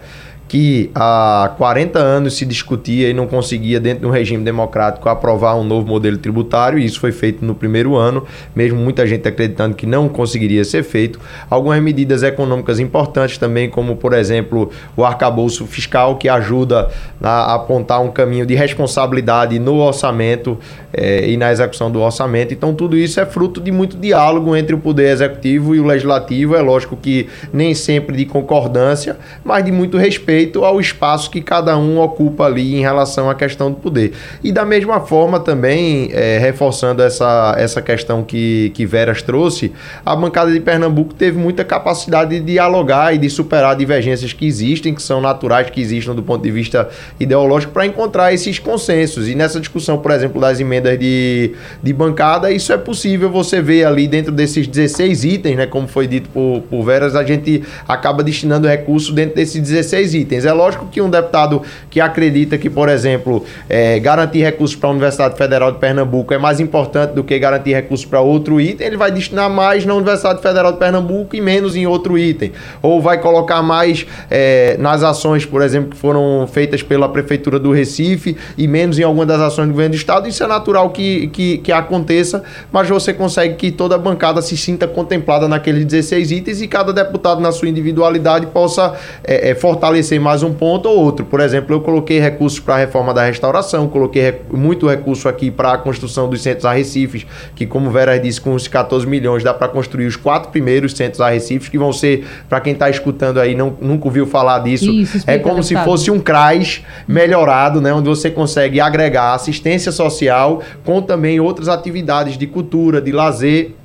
que 0.55 0.89
há 0.95 1.53
40 1.57 1.99
anos 1.99 2.37
se 2.37 2.45
discutia 2.45 3.09
e 3.09 3.13
não 3.13 3.27
conseguia, 3.27 3.77
dentro 3.77 3.99
de 3.99 4.05
um 4.05 4.09
regime 4.09 4.41
democrático, 4.41 5.09
aprovar 5.09 5.57
um 5.57 5.65
novo 5.65 5.85
modelo 5.85 6.17
tributário, 6.17 6.79
e 6.79 6.85
isso 6.85 6.97
foi 6.97 7.11
feito 7.11 7.43
no 7.43 7.53
primeiro 7.53 7.97
ano, 7.97 8.23
mesmo 8.55 8.79
muita 8.79 9.05
gente 9.05 9.27
acreditando 9.27 9.75
que 9.75 9.85
não 9.85 10.07
conseguiria 10.07 10.63
ser 10.63 10.83
feito. 10.83 11.19
Algumas 11.49 11.81
medidas 11.81 12.23
econômicas 12.23 12.79
importantes 12.79 13.37
também, 13.37 13.69
como, 13.69 13.97
por 13.97 14.13
exemplo, 14.13 14.71
o 14.95 15.03
arcabouço 15.03 15.65
fiscal, 15.65 16.15
que 16.15 16.29
ajuda 16.29 16.89
a 17.21 17.55
apontar 17.55 18.01
um 18.01 18.09
caminho 18.09 18.45
de 18.45 18.55
responsabilidade 18.55 19.59
no 19.59 19.79
orçamento 19.79 20.57
eh, 20.93 21.31
e 21.31 21.35
na 21.35 21.51
execução 21.51 21.91
do 21.91 21.99
orçamento. 21.99 22.53
Então, 22.53 22.73
tudo 22.73 22.95
isso 22.95 23.19
é 23.19 23.25
fruto 23.25 23.59
de 23.59 23.73
muito 23.73 23.97
diálogo 23.97 24.55
entre 24.55 24.73
o 24.73 24.77
Poder 24.77 25.09
Executivo 25.09 25.75
e 25.75 25.81
o 25.81 25.85
Legislativo. 25.85 26.55
É 26.55 26.61
lógico 26.61 26.95
que 26.95 27.27
nem 27.51 27.73
sempre 27.73 28.15
de 28.15 28.25
concordância, 28.25 29.17
mas 29.43 29.65
de 29.65 29.69
muito 29.73 29.97
respeito 29.97 30.44
respeito 30.45 30.63
ao 30.63 30.79
espaço 30.79 31.29
que 31.29 31.41
cada 31.41 31.77
um 31.77 31.99
ocupa 31.99 32.45
ali 32.45 32.75
em 32.75 32.81
relação 32.81 33.29
à 33.29 33.35
questão 33.35 33.71
do 33.71 33.77
poder. 33.77 34.13
E 34.43 34.51
da 34.51 34.63
mesma 34.63 34.99
forma 35.01 35.39
também, 35.39 36.09
é, 36.11 36.37
reforçando 36.37 37.01
essa, 37.01 37.55
essa 37.57 37.81
questão 37.81 38.23
que, 38.23 38.71
que 38.73 38.85
Veras 38.85 39.21
trouxe, 39.21 39.71
a 40.05 40.15
bancada 40.15 40.51
de 40.51 40.59
Pernambuco 40.59 41.13
teve 41.13 41.37
muita 41.37 41.63
capacidade 41.63 42.39
de 42.39 42.41
dialogar 42.41 43.13
e 43.13 43.17
de 43.17 43.29
superar 43.29 43.75
divergências 43.75 44.33
que 44.33 44.45
existem, 44.45 44.93
que 44.93 45.01
são 45.01 45.19
naturais, 45.19 45.69
que 45.69 45.81
existem 45.81 46.13
do 46.13 46.23
ponto 46.23 46.43
de 46.43 46.51
vista 46.51 46.87
ideológico, 47.19 47.73
para 47.73 47.85
encontrar 47.85 48.33
esses 48.33 48.59
consensos. 48.59 49.27
E 49.27 49.35
nessa 49.35 49.59
discussão, 49.59 49.97
por 49.97 50.11
exemplo, 50.11 50.39
das 50.39 50.59
emendas 50.59 50.97
de, 50.99 51.53
de 51.81 51.93
bancada, 51.93 52.51
isso 52.51 52.71
é 52.71 52.77
possível 52.77 53.29
você 53.29 53.61
ver 53.61 53.85
ali 53.85 54.07
dentro 54.07 54.31
desses 54.31 54.67
16 54.67 55.23
itens, 55.23 55.55
né, 55.55 55.65
como 55.65 55.87
foi 55.87 56.07
dito 56.07 56.29
por, 56.29 56.61
por 56.69 56.83
Veras, 56.83 57.15
a 57.15 57.23
gente 57.23 57.63
acaba 57.87 58.23
destinando 58.23 58.67
recursos 58.67 59.13
dentro 59.13 59.35
desses 59.35 59.61
16 59.61 60.13
itens 60.13 60.24
itens. 60.25 60.45
É 60.45 60.53
lógico 60.53 60.87
que 60.87 61.01
um 61.01 61.09
deputado 61.09 61.61
que 61.89 62.01
acredita 62.01 62.57
que, 62.57 62.69
por 62.69 62.89
exemplo, 62.89 63.45
é, 63.69 63.99
garantir 63.99 64.43
recursos 64.43 64.75
para 64.75 64.89
a 64.89 64.91
Universidade 64.91 65.37
Federal 65.37 65.71
de 65.71 65.77
Pernambuco 65.77 66.33
é 66.33 66.37
mais 66.37 66.59
importante 66.59 67.13
do 67.13 67.23
que 67.23 67.37
garantir 67.37 67.73
recursos 67.73 68.05
para 68.05 68.19
outro 68.21 68.59
item, 68.59 68.87
ele 68.87 68.97
vai 68.97 69.11
destinar 69.11 69.49
mais 69.49 69.85
na 69.85 69.93
Universidade 69.93 70.41
Federal 70.41 70.71
de 70.73 70.79
Pernambuco 70.79 71.35
e 71.35 71.41
menos 71.41 71.75
em 71.75 71.85
outro 71.85 72.17
item. 72.17 72.51
Ou 72.81 73.01
vai 73.01 73.19
colocar 73.19 73.61
mais 73.61 74.05
é, 74.29 74.75
nas 74.79 75.03
ações, 75.03 75.45
por 75.45 75.61
exemplo, 75.61 75.91
que 75.91 75.97
foram 75.97 76.47
feitas 76.47 76.81
pela 76.81 77.07
Prefeitura 77.07 77.59
do 77.59 77.71
Recife 77.71 78.35
e 78.57 78.67
menos 78.67 78.99
em 78.99 79.03
alguma 79.03 79.25
das 79.25 79.39
ações 79.39 79.67
do 79.67 79.71
governo 79.71 79.91
do 79.91 79.97
Estado. 79.97 80.27
Isso 80.27 80.43
é 80.43 80.47
natural 80.47 80.89
que, 80.89 81.27
que, 81.27 81.57
que 81.59 81.71
aconteça, 81.71 82.43
mas 82.71 82.89
você 82.89 83.13
consegue 83.13 83.55
que 83.55 83.71
toda 83.71 83.95
a 83.95 83.97
bancada 83.97 84.41
se 84.41 84.57
sinta 84.57 84.87
contemplada 84.87 85.47
naqueles 85.47 85.85
16 85.85 86.31
itens 86.31 86.61
e 86.61 86.67
cada 86.67 86.91
deputado, 86.91 87.41
na 87.41 87.51
sua 87.51 87.69
individualidade, 87.69 88.47
possa 88.47 88.93
é, 89.23 89.51
é 89.51 89.55
fortalecer 89.55 90.14
mais 90.19 90.43
um 90.43 90.53
ponto 90.53 90.87
ou 90.87 90.97
outro. 90.97 91.25
Por 91.25 91.39
exemplo, 91.39 91.75
eu 91.75 91.81
coloquei 91.81 92.19
recursos 92.19 92.59
para 92.59 92.75
a 92.75 92.77
reforma 92.77 93.13
da 93.13 93.25
restauração, 93.25 93.87
coloquei 93.87 94.41
muito 94.51 94.87
recurso 94.87 95.27
aqui 95.27 95.51
para 95.51 95.73
a 95.73 95.77
construção 95.77 96.29
dos 96.29 96.41
centros 96.41 96.65
arrecifes, 96.65 97.25
que, 97.55 97.65
como 97.65 97.89
Vera 97.89 98.17
disse, 98.19 98.39
com 98.41 98.53
os 98.53 98.67
14 98.67 99.07
milhões 99.07 99.43
dá 99.43 99.53
para 99.53 99.67
construir 99.67 100.05
os 100.05 100.15
quatro 100.15 100.51
primeiros 100.51 100.93
centros 100.93 101.21
arrecifes, 101.21 101.69
que 101.69 101.77
vão 101.77 101.93
ser, 101.93 102.25
para 102.49 102.59
quem 102.59 102.73
está 102.73 102.89
escutando 102.89 103.39
aí, 103.39 103.55
não, 103.55 103.75
nunca 103.81 104.05
ouviu 104.07 104.25
falar 104.25 104.59
disso, 104.59 104.91
Isso, 104.91 105.23
é 105.27 105.37
como 105.37 105.63
se 105.63 105.75
fosse 105.77 106.09
um 106.11 106.19
CRAS 106.19 106.81
melhorado, 107.07 107.81
né, 107.81 107.93
onde 107.93 108.07
você 108.07 108.29
consegue 108.29 108.79
agregar 108.79 109.33
assistência 109.33 109.91
social 109.91 110.61
com 110.83 111.01
também 111.01 111.39
outras 111.39 111.67
atividades 111.67 112.37
de 112.37 112.47
cultura, 112.47 113.01
de 113.01 113.11
lazer 113.11 113.75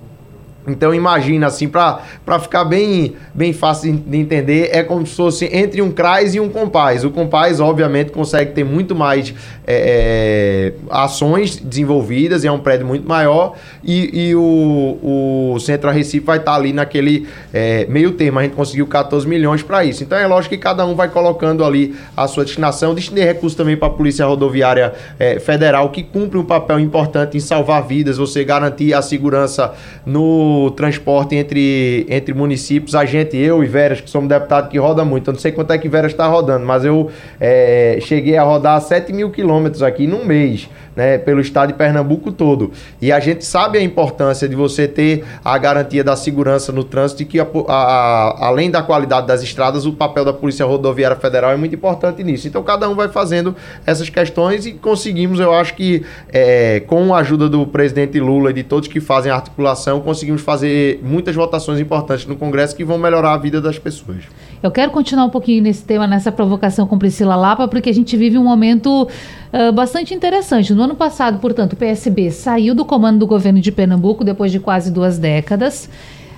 então 0.67 0.95
imagina 0.95 1.47
assim, 1.47 1.69
para 1.69 2.39
ficar 2.41 2.65
bem, 2.65 3.15
bem 3.35 3.53
fácil 3.53 3.97
de 3.97 4.19
entender, 4.19 4.69
é 4.73 4.83
como 4.83 5.07
se 5.07 5.15
fosse 5.15 5.47
entre 5.47 5.81
um 5.81 5.91
CRAS 5.91 6.35
e 6.35 6.41
um 6.41 6.49
compás. 6.49 7.05
O 7.05 7.11
compás, 7.11 7.61
obviamente, 7.61 8.13
consegue 8.13 8.53
ter 8.53 8.65
muito 8.65 8.95
mais 8.95 9.35
é, 9.67 10.73
é, 10.73 10.73
ações 10.91 11.57
desenvolvidas, 11.57 12.45
é 12.45 12.51
um 12.51 12.59
prédio 12.59 12.87
muito 12.87 13.09
maior, 13.09 13.55
e, 13.83 14.29
e 14.29 14.35
o, 14.35 15.55
o 15.55 15.61
Centro 15.61 15.91
Recife 15.91 16.27
vai 16.27 16.39
estar 16.39 16.55
ali 16.55 16.73
naquele 16.73 17.27
é, 17.53 17.87
meio 17.87 18.13
termo. 18.13 18.39
A 18.39 18.43
gente 18.43 18.55
conseguiu 18.55 18.87
14 18.87 19.27
milhões 19.27 19.63
para 19.63 19.85
isso. 19.85 20.03
Então 20.03 20.19
é 20.19 20.27
lógico 20.27 20.55
que 20.55 20.61
cada 20.61 20.85
um 20.85 20.95
vai 20.95 21.09
colocando 21.09 21.65
ali 21.65 21.95
a 22.17 22.29
sua 22.29 22.45
destinação. 22.45 22.95
Destinei 22.95 23.25
recursos 23.25 23.57
também 23.57 23.77
para 23.77 23.89
a 23.89 23.91
Polícia 23.91 24.27
Rodoviária 24.27 24.93
é, 25.19 25.41
Federal, 25.41 25.89
que 25.89 26.03
cumpre 26.03 26.39
um 26.39 26.45
papel 26.45 26.79
importante 26.79 27.37
em 27.37 27.41
salvar 27.41 27.87
vidas, 27.87 28.19
você 28.19 28.45
garantir 28.45 28.93
a 28.93 29.01
segurança 29.01 29.73
no 30.05 30.50
transporte 30.77 31.35
entre, 31.35 32.07
entre 32.09 32.35
municípios, 32.35 32.95
a 32.95 33.05
gente, 33.05 33.37
eu 33.37 33.63
e 33.63 33.67
Veras, 33.67 34.01
que 34.01 34.11
somos 34.11 34.29
deputados 34.29 34.71
que 34.71 34.79
roda 34.79 35.05
muito, 35.05 35.29
eu 35.29 35.33
não 35.33 35.41
sei 35.41 35.53
quanto 35.53 35.73
é 35.73 35.79
que 35.79 35.89
Veras 35.89 36.13
está 36.13 36.27
rodando, 36.27 36.65
mas 36.65 36.85
eu 36.85 37.11
é, 37.41 37.99
cheguei 38.01 38.37
a 38.37 38.43
rodar 38.43 38.81
7 38.81 39.13
mil 39.13 39.31
quilômetros 39.31 39.83
aqui 39.83 40.07
num 40.07 40.25
mês 40.25 40.69
né, 41.01 41.17
pelo 41.17 41.41
estado 41.41 41.69
de 41.69 41.79
Pernambuco 41.79 42.31
todo. 42.31 42.73
E 43.01 43.11
a 43.11 43.19
gente 43.19 43.43
sabe 43.43 43.79
a 43.79 43.83
importância 43.83 44.47
de 44.47 44.55
você 44.55 44.87
ter 44.87 45.25
a 45.43 45.57
garantia 45.57 46.05
da 46.05 46.15
segurança 46.15 46.71
no 46.73 46.85
trânsito 46.85 47.23
e 47.23 47.25
que, 47.25 47.41
a, 47.41 47.47
a, 47.69 48.47
além 48.49 48.71
da 48.71 48.83
qualidade 48.83 49.27
das 49.27 49.43
estradas, 49.43 49.87
o 49.87 49.95
papel 49.95 50.27
da 50.27 50.33
Polícia 50.35 50.67
Rodoviária 50.67 51.17
Federal 51.17 51.53
é 51.53 51.57
muito 51.57 51.75
importante 51.75 52.23
nisso. 52.23 52.47
Então, 52.47 52.63
cada 52.63 52.87
um 52.87 52.95
vai 52.95 53.09
fazendo 53.09 53.57
essas 53.87 54.11
questões 54.11 54.67
e 54.67 54.73
conseguimos, 54.73 55.41
eu 55.41 55.55
acho 55.55 55.75
que, 55.75 56.05
é, 56.29 56.81
com 56.81 57.15
a 57.15 57.21
ajuda 57.21 57.49
do 57.49 57.67
presidente 57.67 58.21
Lula 58.21 58.51
e 58.51 58.53
de 58.53 58.63
todos 58.63 58.87
que 58.87 59.01
fazem 59.01 59.33
a 59.33 59.37
articulação, 59.37 60.01
conseguimos 60.01 60.43
fazer 60.43 61.01
muitas 61.03 61.35
votações 61.35 61.81
importantes 61.81 62.27
no 62.27 62.37
Congresso 62.37 62.77
que 62.77 62.85
vão 62.85 62.99
melhorar 62.99 63.33
a 63.33 63.39
vida 63.39 63.59
das 63.59 63.79
pessoas. 63.79 64.25
Eu 64.63 64.71
quero 64.71 64.91
continuar 64.91 65.25
um 65.25 65.31
pouquinho 65.31 65.63
nesse 65.63 65.83
tema, 65.83 66.07
nessa 66.07 66.31
provocação 66.31 66.87
com 66.87 66.99
Priscila 66.99 67.35
Lapa, 67.35 67.67
porque 67.67 67.89
a 67.89 67.95
gente 67.95 68.15
vive 68.15 68.37
um 68.37 68.45
momento 68.45 69.09
uh, 69.09 69.73
bastante 69.73 70.13
interessante. 70.13 70.75
No 70.75 70.83
ano 70.83 70.95
passado, 70.95 71.39
portanto, 71.39 71.73
o 71.73 71.77
PSB 71.77 72.31
saiu 72.31 72.75
do 72.75 72.85
comando 72.85 73.21
do 73.21 73.27
governo 73.27 73.59
de 73.59 73.73
Pernambuco 73.73 74.23
depois 74.23 74.53
de 74.53 74.61
quase 74.61 74.91
duas 74.91 75.19
décadas. 75.19 75.89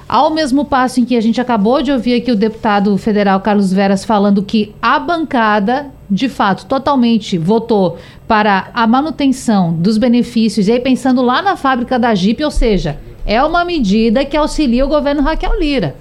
Ao 0.09 0.31
mesmo 0.31 0.65
passo 0.65 1.01
em 1.01 1.05
que 1.05 1.17
a 1.17 1.21
gente 1.21 1.41
acabou 1.41 1.83
de 1.83 1.91
ouvir 1.91 2.15
aqui 2.15 2.31
o 2.31 2.37
deputado 2.37 2.97
federal 2.97 3.41
Carlos 3.41 3.73
Veras 3.73 4.05
falando 4.05 4.43
que 4.43 4.73
a 4.81 5.01
bancada, 5.01 5.87
de 6.09 6.29
fato, 6.29 6.67
totalmente 6.67 7.37
votou 7.37 7.99
para 8.29 8.71
a 8.73 8.87
manutenção 8.87 9.73
dos 9.73 9.99
benefícios, 9.99 10.69
e 10.69 10.73
aí 10.73 10.79
pensando 10.79 11.23
lá 11.23 11.43
na 11.43 11.57
fábrica 11.57 11.99
da 11.99 12.15
Jeep, 12.15 12.45
ou 12.45 12.51
seja, 12.53 13.01
é 13.27 13.43
uma 13.43 13.65
medida 13.65 14.25
que 14.25 14.37
auxilia 14.37 14.85
o 14.85 14.89
governo 14.89 15.23
Raquel 15.23 15.59
Lira. 15.59 15.97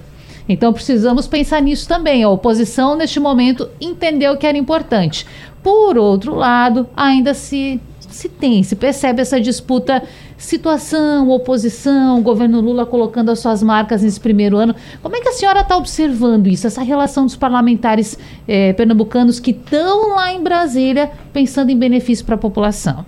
Então 0.48 0.72
precisamos 0.72 1.26
pensar 1.26 1.60
nisso 1.60 1.86
também. 1.88 2.22
A 2.22 2.28
oposição, 2.28 2.96
neste 2.96 3.20
momento, 3.20 3.68
entendeu 3.80 4.36
que 4.36 4.46
era 4.46 4.58
importante. 4.58 5.26
Por 5.62 5.96
outro 5.96 6.34
lado, 6.34 6.88
ainda 6.96 7.34
se, 7.34 7.80
se 8.00 8.28
tem, 8.28 8.62
se 8.62 8.74
percebe 8.74 9.22
essa 9.22 9.40
disputa 9.40 10.02
situação, 10.36 11.30
oposição, 11.30 12.20
governo 12.20 12.60
Lula 12.60 12.84
colocando 12.84 13.30
as 13.30 13.38
suas 13.38 13.62
marcas 13.62 14.02
nesse 14.02 14.18
primeiro 14.18 14.56
ano. 14.56 14.74
Como 15.00 15.14
é 15.14 15.20
que 15.20 15.28
a 15.28 15.32
senhora 15.32 15.60
está 15.60 15.76
observando 15.76 16.48
isso, 16.48 16.66
essa 16.66 16.82
relação 16.82 17.24
dos 17.24 17.36
parlamentares 17.36 18.18
eh, 18.48 18.72
pernambucanos 18.72 19.38
que 19.38 19.52
estão 19.52 20.16
lá 20.16 20.32
em 20.32 20.42
Brasília 20.42 21.12
pensando 21.32 21.70
em 21.70 21.78
benefício 21.78 22.24
para 22.24 22.34
a 22.34 22.38
população? 22.38 23.06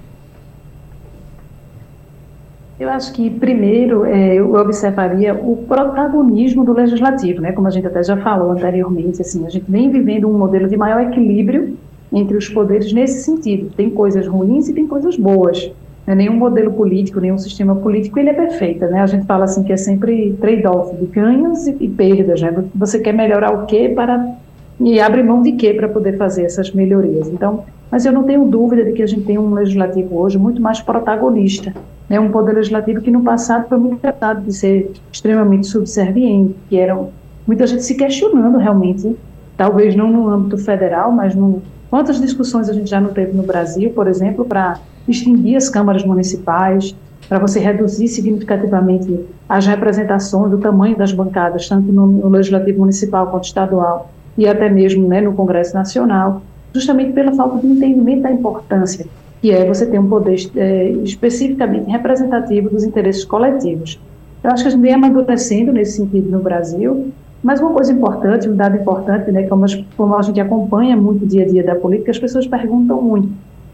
Eu 2.79 2.89
acho 2.89 3.13
que, 3.13 3.31
primeiro, 3.31 4.05
é, 4.05 4.35
eu 4.35 4.53
observaria 4.55 5.33
o 5.33 5.59
protagonismo 5.69 6.65
do 6.65 6.73
legislativo, 6.73 7.41
né? 7.41 7.53
como 7.53 7.69
a 7.69 7.71
gente 7.71 7.87
até 7.87 8.03
já 8.03 8.17
falou 8.17 8.51
anteriormente, 8.51 9.23
assim, 9.23 9.47
a 9.47 9.49
gente 9.49 9.65
vem 9.71 9.91
vivendo 9.91 10.29
um 10.29 10.37
modelo 10.37 10.69
de 10.69 10.77
maior 10.77 11.01
equilíbrio 11.03 11.77
entre 12.13 12.37
os 12.37 12.49
poderes 12.49 12.93
nesse 12.93 13.23
sentido. 13.23 13.71
Tem 13.77 13.91
coisas 13.91 14.27
ruins 14.27 14.69
e 14.69 14.73
tem 14.73 14.87
coisas 14.87 15.17
boas. 15.17 15.71
Né? 16.05 16.17
Nenhum 16.17 16.35
modelo 16.35 16.73
político, 16.73 17.21
nenhum 17.21 17.39
sistema 17.39 17.77
político, 17.77 18.19
ele 18.19 18.31
é 18.31 18.35
perfeito. 18.35 18.85
Né? 18.87 19.01
A 19.01 19.07
gente 19.07 19.25
fala 19.25 19.45
assim 19.45 19.63
que 19.63 19.73
é 19.73 19.77
sempre 19.77 20.37
trade-off, 20.41 20.97
de 20.97 21.07
ganhos 21.07 21.67
e, 21.69 21.77
e 21.81 21.89
perdas. 21.89 22.41
Né? 22.43 22.65
Você 22.75 22.99
quer 22.99 23.13
melhorar 23.13 23.53
o 23.53 23.67
quê 23.67 23.93
para... 23.95 24.35
e 24.81 25.01
abre 25.01 25.23
mão 25.23 25.43
de 25.43 25.53
quê 25.53 25.75
para 25.75 25.89
poder 25.89 26.17
fazer 26.17 26.45
essas 26.45 26.73
melhorias. 26.73 27.29
Então, 27.29 27.65
mas 27.95 28.05
eu 28.05 28.13
não 28.13 28.25
tenho 28.25 28.45
dúvida 28.45 28.85
de 28.85 28.91
que 28.91 29.05
a 29.05 29.07
gente 29.07 29.23
tem 29.23 29.39
um 29.39 29.55
legislativo 29.55 30.19
hoje 30.19 30.37
muito 30.37 30.61
mais 30.61 30.81
protagonista. 30.81 31.73
Né? 32.09 32.19
Um 32.19 32.29
poder 32.29 32.57
legislativo 32.57 33.01
que 33.01 33.09
no 33.09 33.23
passado 33.23 33.69
foi 33.69 33.79
muito 33.79 34.01
tratado 34.01 34.41
de 34.41 34.53
ser 34.53 34.91
extremamente 35.13 35.69
subserviente, 35.69 36.57
que 36.69 36.77
eram 36.77 37.11
muita 37.47 37.69
gente 37.69 37.85
se 37.85 37.95
questionando 37.95 38.59
realmente, 38.59 39.15
talvez 39.57 39.95
não 39.95 40.11
no 40.11 40.29
âmbito 40.29 40.59
federal, 40.59 41.13
mas 41.13 41.37
no 41.37 41.63
quantas 41.89 42.21
discussões 42.21 42.69
a 42.69 42.73
gente 42.73 42.91
já 42.91 43.01
não 43.01 43.11
teve 43.11 43.31
no 43.31 43.45
Brasil, 43.45 43.91
por 43.91 44.09
exemplo, 44.09 44.45
para 44.45 44.81
extinguir 45.07 45.55
as 45.55 45.69
câmaras 45.69 46.05
municipais, 46.05 46.97
para 47.29 47.39
você 47.39 47.61
reduzir 47.61 48.09
significativamente 48.09 49.21
as 49.49 49.69
representações, 49.69 50.51
do 50.51 50.59
tamanho 50.59 50.97
das 50.97 51.13
bancadas, 51.13 51.69
tanto 51.69 51.93
no, 51.93 52.09
no 52.09 52.29
legislativo 52.29 52.81
municipal 52.81 53.29
quanto 53.29 53.45
estadual 53.45 54.11
e 54.37 54.49
até 54.49 54.69
mesmo 54.69 55.07
né, 55.07 55.21
no 55.21 55.33
Congresso 55.33 55.73
Nacional 55.75 56.43
justamente 56.75 57.13
pela 57.13 57.33
falta 57.33 57.59
de 57.59 57.67
entendimento 57.67 58.23
da 58.23 58.33
importância 58.33 59.07
que 59.45 59.51
é 59.51 59.63
você 59.67 59.85
ter 59.85 59.99
um 59.99 60.09
poder 60.09 60.41
é, 60.57 60.89
especificamente 61.05 61.91
representativo 61.91 62.71
dos 62.71 62.83
interesses 62.83 63.27
coletivos. 63.27 64.01
Eu 64.43 64.51
acho 64.51 64.63
que 64.63 64.69
a 64.69 64.71
gente 64.71 64.81
vem 64.81 64.95
amadurecendo 64.95 65.71
nesse 65.71 65.99
sentido 65.99 66.31
no 66.31 66.39
Brasil, 66.39 67.13
mas 67.43 67.61
uma 67.61 67.75
coisa 67.75 67.93
importante, 67.93 68.49
um 68.49 68.57
dado 68.57 68.79
importante, 68.79 69.31
né, 69.31 69.43
como, 69.43 69.67
como 69.99 70.17
a 70.17 70.23
gente 70.23 70.41
acompanha 70.41 70.97
muito 70.97 71.27
o 71.27 71.29
dia 71.29 71.45
a 71.45 71.47
dia 71.47 71.63
da 71.63 71.75
política, 71.75 72.11
as 72.11 72.19
pessoas 72.19 72.47
perguntam 72.47 73.03
muito. 73.03 73.29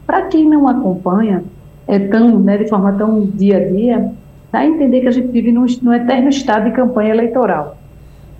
Para 0.04 0.22
quem 0.22 0.48
não 0.48 0.66
acompanha 0.66 1.44
é 1.86 2.00
tão, 2.00 2.40
né, 2.40 2.58
de 2.58 2.68
forma 2.68 2.92
tão 2.94 3.20
dia 3.20 3.58
a 3.58 3.64
dia, 3.64 4.10
dá 4.50 4.58
a 4.58 4.66
entender 4.66 5.02
que 5.02 5.06
a 5.06 5.12
gente 5.12 5.28
vive 5.28 5.52
num, 5.52 5.66
num 5.82 5.94
eterno 5.94 6.30
estado 6.30 6.64
de 6.64 6.72
campanha 6.72 7.10
eleitoral. 7.10 7.78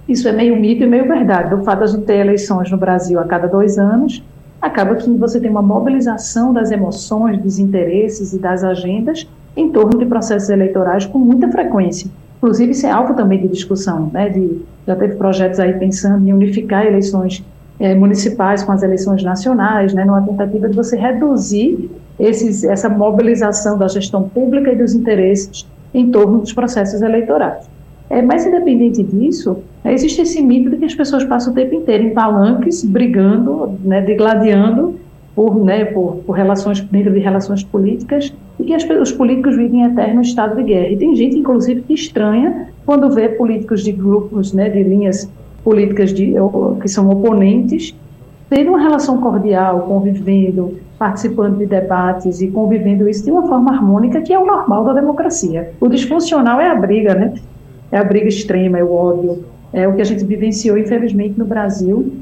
Isso 0.08 0.26
é 0.26 0.32
meio 0.32 0.58
mito 0.58 0.82
e 0.82 0.86
meio 0.88 1.06
verdade. 1.06 1.54
O 1.54 1.62
fato 1.62 1.78
de 1.78 1.84
a 1.84 1.86
gente 1.86 2.06
ter 2.06 2.16
eleições 2.16 2.68
no 2.72 2.76
Brasil 2.76 3.20
a 3.20 3.24
cada 3.24 3.46
dois 3.46 3.78
anos, 3.78 4.20
acaba 4.60 4.94
que 4.94 5.10
você 5.10 5.40
tem 5.40 5.50
uma 5.50 5.62
mobilização 5.62 6.52
das 6.52 6.70
emoções, 6.70 7.40
dos 7.40 7.58
interesses 7.58 8.32
e 8.32 8.38
das 8.38 8.62
agendas 8.62 9.26
em 9.56 9.70
torno 9.70 9.98
de 9.98 10.06
processos 10.06 10.50
eleitorais 10.50 11.06
com 11.06 11.18
muita 11.18 11.50
frequência. 11.50 12.10
Inclusive, 12.38 12.72
isso 12.72 12.86
é 12.86 12.90
alvo 12.90 13.14
também 13.14 13.40
de 13.40 13.48
discussão, 13.48 14.10
né? 14.12 14.28
De, 14.28 14.62
já 14.86 14.96
teve 14.96 15.16
projetos 15.16 15.60
aí 15.60 15.74
pensando 15.74 16.26
em 16.26 16.32
unificar 16.32 16.86
eleições 16.86 17.44
é, 17.78 17.94
municipais 17.94 18.62
com 18.62 18.72
as 18.72 18.82
eleições 18.82 19.22
nacionais, 19.22 19.92
né? 19.92 20.04
Numa 20.04 20.22
tentativa 20.22 20.68
de 20.68 20.76
você 20.76 20.96
reduzir 20.96 21.90
esses, 22.18 22.64
essa 22.64 22.88
mobilização 22.88 23.78
da 23.78 23.88
gestão 23.88 24.28
pública 24.28 24.72
e 24.72 24.76
dos 24.76 24.94
interesses 24.94 25.66
em 25.92 26.10
torno 26.10 26.38
dos 26.38 26.52
processos 26.52 27.02
eleitorais. 27.02 27.68
É, 28.08 28.22
mas, 28.22 28.46
independente 28.46 29.02
disso, 29.02 29.58
existe 29.84 30.20
esse 30.22 30.42
mito 30.42 30.70
de 30.70 30.76
que 30.76 30.84
as 30.84 30.94
pessoas 30.94 31.24
passam 31.24 31.52
o 31.52 31.56
tempo 31.56 31.74
inteiro 31.74 32.04
em 32.04 32.10
palanques, 32.10 32.84
brigando, 32.84 33.78
né, 33.82 34.00
degladiando 34.02 34.96
por, 35.34 35.64
né, 35.64 35.86
por, 35.86 36.16
por 36.26 36.32
relações, 36.32 36.80
dentro 36.80 37.12
de 37.12 37.18
relações 37.18 37.64
políticas, 37.64 38.32
e 38.58 38.64
que 38.64 38.74
as, 38.74 38.84
os 38.84 39.12
políticos 39.12 39.56
vivem 39.56 39.80
em 39.80 39.84
eterno 39.84 40.20
estado 40.20 40.56
de 40.56 40.64
guerra. 40.64 40.88
E 40.88 40.96
tem 40.96 41.14
gente, 41.16 41.38
inclusive, 41.38 41.80
que 41.82 41.94
estranha 41.94 42.68
quando 42.84 43.10
vê 43.10 43.30
políticos 43.30 43.82
de 43.82 43.92
grupos, 43.92 44.52
né, 44.52 44.68
de 44.68 44.82
linhas 44.82 45.30
políticas 45.64 46.12
de, 46.12 46.34
que 46.80 46.88
são 46.88 47.08
oponentes, 47.08 47.94
tendo 48.50 48.70
uma 48.70 48.80
relação 48.80 49.18
cordial, 49.18 49.82
convivendo, 49.82 50.76
participando 50.98 51.58
de 51.58 51.66
debates 51.66 52.42
e 52.42 52.48
convivendo 52.48 53.08
isso 53.08 53.24
de 53.24 53.30
uma 53.30 53.46
forma 53.46 53.70
harmônica, 53.70 54.20
que 54.20 54.32
é 54.32 54.38
o 54.38 54.44
normal 54.44 54.84
da 54.84 54.92
democracia. 54.92 55.70
O 55.80 55.88
disfuncional 55.88 56.60
é 56.60 56.68
a 56.68 56.74
briga, 56.74 57.14
né? 57.14 57.32
é 57.92 57.98
a 57.98 58.04
briga 58.04 58.28
extrema, 58.28 58.78
é 58.78 58.84
o 58.84 58.92
ódio, 58.92 59.44
é 59.72 59.86
o 59.86 59.94
que 59.94 60.02
a 60.02 60.04
gente 60.04 60.24
vivenciou, 60.24 60.76
infelizmente, 60.76 61.38
no 61.38 61.44
Brasil, 61.44 62.12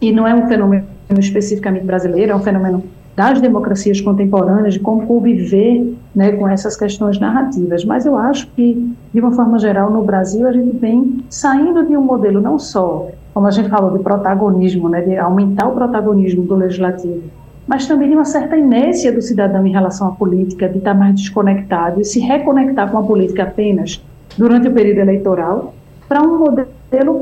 e 0.00 0.12
não 0.12 0.26
é 0.26 0.34
um 0.34 0.48
fenômeno 0.48 0.84
especificamente 1.18 1.84
brasileiro, 1.84 2.32
é 2.32 2.36
um 2.36 2.40
fenômeno 2.40 2.84
das 3.14 3.40
democracias 3.40 4.00
contemporâneas, 4.00 4.74
de 4.74 4.80
como 4.80 5.06
conviver 5.06 5.94
né, 6.14 6.32
com 6.32 6.48
essas 6.48 6.76
questões 6.76 7.18
narrativas. 7.18 7.84
Mas 7.84 8.06
eu 8.06 8.16
acho 8.16 8.46
que, 8.48 8.94
de 9.12 9.20
uma 9.20 9.32
forma 9.32 9.58
geral, 9.58 9.90
no 9.90 10.02
Brasil, 10.02 10.46
a 10.48 10.52
gente 10.52 10.76
vem 10.76 11.22
saindo 11.28 11.84
de 11.86 11.96
um 11.96 12.00
modelo 12.00 12.40
não 12.40 12.58
só, 12.58 13.08
como 13.34 13.46
a 13.46 13.50
gente 13.50 13.68
falou, 13.68 13.96
de 13.96 14.02
protagonismo, 14.02 14.88
né, 14.88 15.02
de 15.02 15.16
aumentar 15.16 15.68
o 15.68 15.72
protagonismo 15.72 16.44
do 16.44 16.54
legislativo, 16.54 17.22
mas 17.66 17.86
também 17.86 18.08
de 18.08 18.14
uma 18.14 18.24
certa 18.24 18.56
inércia 18.56 19.12
do 19.12 19.20
cidadão 19.20 19.66
em 19.66 19.72
relação 19.72 20.08
à 20.08 20.12
política, 20.12 20.68
de 20.68 20.78
estar 20.78 20.94
mais 20.94 21.14
desconectado 21.14 22.00
e 22.00 22.04
se 22.04 22.18
reconectar 22.18 22.90
com 22.90 22.98
a 22.98 23.02
política 23.02 23.44
apenas 23.44 24.02
durante 24.36 24.68
o 24.68 24.72
período 24.72 24.98
eleitoral, 24.98 25.74
para 26.08 26.22
um 26.22 26.38
modelo 26.38 26.68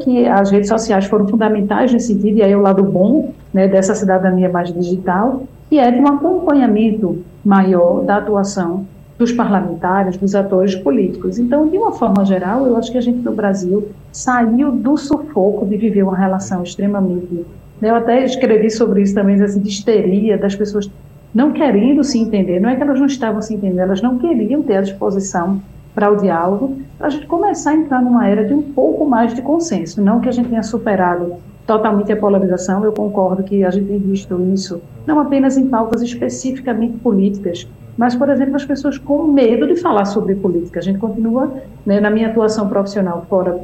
que 0.01 0.27
as 0.27 0.51
redes 0.51 0.69
sociais 0.69 1.05
foram 1.07 1.29
fundamentais 1.29 1.93
nesse 1.93 2.09
sentido, 2.09 2.39
e 2.39 2.43
aí 2.43 2.53
é 2.53 2.57
o 2.57 2.61
lado 2.61 2.83
bom 2.83 3.33
né, 3.53 3.69
dessa 3.69 3.95
cidadania 3.95 4.49
mais 4.49 4.73
digital, 4.73 5.45
que 5.69 5.79
é 5.79 5.91
de 5.91 6.01
um 6.01 6.09
acompanhamento 6.09 7.23
maior 7.45 8.03
da 8.03 8.17
atuação 8.17 8.87
dos 9.17 9.33
parlamentares, 9.33 10.17
dos 10.17 10.35
atores 10.35 10.75
políticos. 10.75 11.39
Então, 11.39 11.69
de 11.69 11.77
uma 11.77 11.93
forma 11.93 12.25
geral, 12.25 12.67
eu 12.67 12.77
acho 12.77 12.91
que 12.91 12.99
a 12.99 13.03
gente 13.03 13.19
no 13.19 13.33
Brasil 13.33 13.89
saiu 14.11 14.73
do 14.73 14.97
sufoco 14.97 15.67
de 15.67 15.77
viver 15.77 16.03
uma 16.03 16.17
relação 16.17 16.63
extremamente. 16.63 17.45
Né, 17.81 17.91
eu 17.91 17.95
até 17.95 18.25
escrevi 18.25 18.71
sobre 18.71 19.03
isso 19.03 19.15
também, 19.15 19.41
assim, 19.41 19.61
de 19.61 19.69
histeria 19.69 20.39
das 20.39 20.57
pessoas 20.57 20.91
não 21.35 21.53
querendo 21.53 22.03
se 22.03 22.19
entender. 22.19 22.59
Não 22.61 22.71
é 22.71 22.77
que 22.77 22.83
elas 22.83 22.99
não 22.99 23.07
estavam 23.07 23.41
se 23.41 23.55
entendendo, 23.55 23.81
elas 23.81 24.03
não 24.03 24.19
queriam 24.19 24.63
ter 24.63 24.79
a 24.79 24.81
disposição 24.83 25.61
para 25.95 26.11
o 26.11 26.17
diálogo, 26.17 26.79
para 26.97 27.09
a 27.09 27.11
gente 27.11 27.27
começar 27.27 27.71
a 27.71 27.75
entrar 27.75 28.03
numa 28.03 28.27
era 28.29 28.45
de 28.45 28.55
um 28.55 28.63
pouco 28.63 29.05
mais 29.05 29.35
de 29.35 29.43
consenso. 29.43 30.01
Não 30.01 30.21
que 30.21 30.29
a 30.29 30.33
gente 30.33 30.49
tenha 30.49 30.63
superado 30.63 31.35
totalmente 31.67 32.13
a 32.13 32.17
polarização, 32.17 32.85
eu 32.85 32.93
concordo 32.93 33.43
que 33.43 33.65
a 33.65 33.71
gente 33.71 33.87
tem 33.87 33.99
visto 33.99 34.41
isso, 34.53 34.81
não 35.07 35.21
apenas 35.21 35.57
em 35.57 35.69
pautas 35.69 36.03
especificamente 36.03 36.99
políticas, 36.99 37.67
mas, 37.97 38.17
por 38.17 38.29
exemplo, 38.29 38.57
as 38.57 38.65
pessoas 38.65 38.99
com 38.99 39.25
medo 39.25 39.67
de 39.67 39.77
falar 39.77 40.05
sobre 40.05 40.35
política. 40.35 40.81
A 40.81 40.83
gente 40.83 40.99
continua, 40.99 41.53
né, 41.85 42.01
na 42.01 42.11
minha 42.11 42.29
atuação 42.29 42.69
profissional 42.69 43.27
fora 43.29 43.61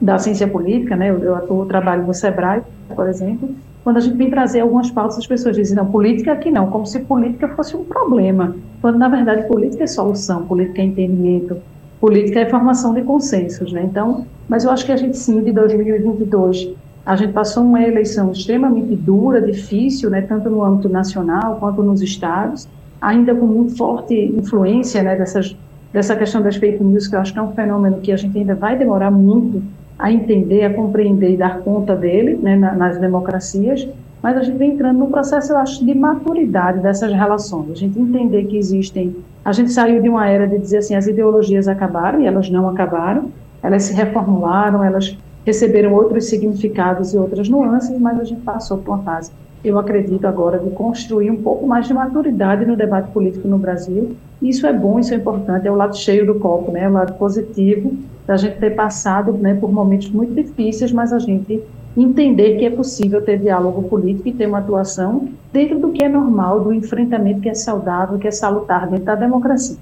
da 0.00 0.18
ciência 0.18 0.48
política, 0.48 0.96
né, 0.96 1.10
eu, 1.10 1.18
eu 1.18 1.34
atuo, 1.36 1.66
trabalho 1.66 2.06
no 2.06 2.14
SEBRAE, 2.14 2.62
por 2.94 3.08
exemplo, 3.08 3.48
quando 3.86 3.98
a 3.98 4.00
gente 4.00 4.16
vem 4.16 4.28
trazer 4.28 4.58
algumas 4.62 4.90
pautas, 4.90 5.16
as 5.16 5.28
pessoas 5.28 5.54
dizem, 5.54 5.76
não, 5.76 5.86
política 5.86 6.32
aqui 6.32 6.50
não, 6.50 6.66
como 6.72 6.84
se 6.84 6.98
política 6.98 7.46
fosse 7.50 7.76
um 7.76 7.84
problema, 7.84 8.56
quando 8.80 8.98
na 8.98 9.08
verdade 9.08 9.46
política 9.46 9.84
é 9.84 9.86
solução, 9.86 10.44
política 10.44 10.82
é 10.82 10.86
entendimento, 10.86 11.58
política 12.00 12.40
é 12.40 12.50
formação 12.50 12.92
de 12.92 13.02
consensos, 13.02 13.72
né? 13.72 13.84
Então, 13.84 14.26
mas 14.48 14.64
eu 14.64 14.72
acho 14.72 14.84
que 14.84 14.90
a 14.90 14.96
gente 14.96 15.16
sim, 15.16 15.40
de 15.40 15.52
2022, 15.52 16.70
a 17.06 17.14
gente 17.14 17.32
passou 17.32 17.62
uma 17.62 17.80
eleição 17.80 18.32
extremamente 18.32 18.96
dura, 18.96 19.40
difícil, 19.40 20.10
né, 20.10 20.20
tanto 20.20 20.50
no 20.50 20.64
âmbito 20.64 20.88
nacional 20.88 21.54
quanto 21.60 21.80
nos 21.80 22.02
estados, 22.02 22.66
ainda 23.00 23.36
com 23.36 23.46
muito 23.46 23.76
forte 23.76 24.16
influência, 24.36 25.00
né, 25.00 25.14
dessas, 25.14 25.56
dessa 25.92 26.16
questão 26.16 26.42
das 26.42 26.56
fake 26.56 26.82
news, 26.82 27.06
que 27.06 27.14
eu 27.14 27.20
acho 27.20 27.32
que 27.32 27.38
é 27.38 27.42
um 27.42 27.52
fenômeno 27.52 28.00
que 28.00 28.10
a 28.10 28.16
gente 28.16 28.36
ainda 28.36 28.56
vai 28.56 28.76
demorar 28.76 29.12
muito 29.12 29.62
a 29.98 30.12
entender, 30.12 30.64
a 30.64 30.74
compreender 30.74 31.30
e 31.30 31.36
dar 31.36 31.60
conta 31.60 31.96
dele 31.96 32.38
né, 32.42 32.56
nas 32.56 32.98
democracias, 32.98 33.88
mas 34.22 34.36
a 34.36 34.42
gente 34.42 34.58
vem 34.58 34.72
entrando 34.72 34.98
num 34.98 35.10
processo, 35.10 35.52
eu 35.52 35.56
acho, 35.56 35.84
de 35.84 35.94
maturidade 35.94 36.80
dessas 36.80 37.12
relações. 37.12 37.70
A 37.70 37.74
gente 37.74 37.98
entender 37.98 38.44
que 38.44 38.56
existem. 38.56 39.16
A 39.44 39.52
gente 39.52 39.70
saiu 39.70 40.02
de 40.02 40.08
uma 40.08 40.28
era 40.28 40.46
de 40.46 40.58
dizer 40.58 40.78
assim: 40.78 40.94
as 40.94 41.06
ideologias 41.06 41.68
acabaram, 41.68 42.20
e 42.20 42.26
elas 42.26 42.50
não 42.50 42.68
acabaram, 42.68 43.30
elas 43.62 43.84
se 43.84 43.94
reformularam, 43.94 44.82
elas 44.82 45.16
receberam 45.44 45.94
outros 45.94 46.24
significados 46.28 47.14
e 47.14 47.18
outras 47.18 47.48
nuances, 47.48 47.98
mas 48.00 48.18
a 48.18 48.24
gente 48.24 48.40
passou 48.40 48.78
por 48.78 48.94
uma 48.94 49.02
fase, 49.04 49.30
eu 49.64 49.78
acredito 49.78 50.26
agora, 50.26 50.58
de 50.58 50.70
construir 50.70 51.30
um 51.30 51.40
pouco 51.40 51.64
mais 51.66 51.86
de 51.86 51.94
maturidade 51.94 52.66
no 52.66 52.74
debate 52.74 53.10
político 53.12 53.46
no 53.46 53.56
Brasil. 53.56 54.16
Isso 54.42 54.66
é 54.66 54.72
bom, 54.72 54.98
isso 54.98 55.14
é 55.14 55.16
importante, 55.16 55.68
é 55.68 55.70
o 55.70 55.76
lado 55.76 55.96
cheio 55.96 56.26
do 56.26 56.34
copo, 56.34 56.72
né, 56.72 56.82
é 56.82 56.88
o 56.88 56.92
lado 56.92 57.14
positivo 57.14 57.96
da 58.26 58.36
gente 58.36 58.58
ter 58.58 58.74
passado 58.74 59.32
né, 59.32 59.54
por 59.54 59.72
momentos 59.72 60.10
muito 60.10 60.34
difíceis, 60.34 60.92
mas 60.92 61.12
a 61.12 61.18
gente 61.18 61.62
entender 61.96 62.58
que 62.58 62.64
é 62.64 62.70
possível 62.70 63.22
ter 63.22 63.38
diálogo 63.38 63.84
político 63.84 64.28
e 64.28 64.32
ter 64.32 64.46
uma 64.46 64.58
atuação 64.58 65.28
dentro 65.52 65.78
do 65.78 65.92
que 65.92 66.04
é 66.04 66.08
normal, 66.08 66.60
do 66.60 66.72
enfrentamento 66.72 67.40
que 67.40 67.48
é 67.48 67.54
saudável, 67.54 68.18
que 68.18 68.28
é 68.28 68.30
salutar 68.30 68.88
dentro 68.88 69.06
da 69.06 69.14
democracia. 69.14 69.76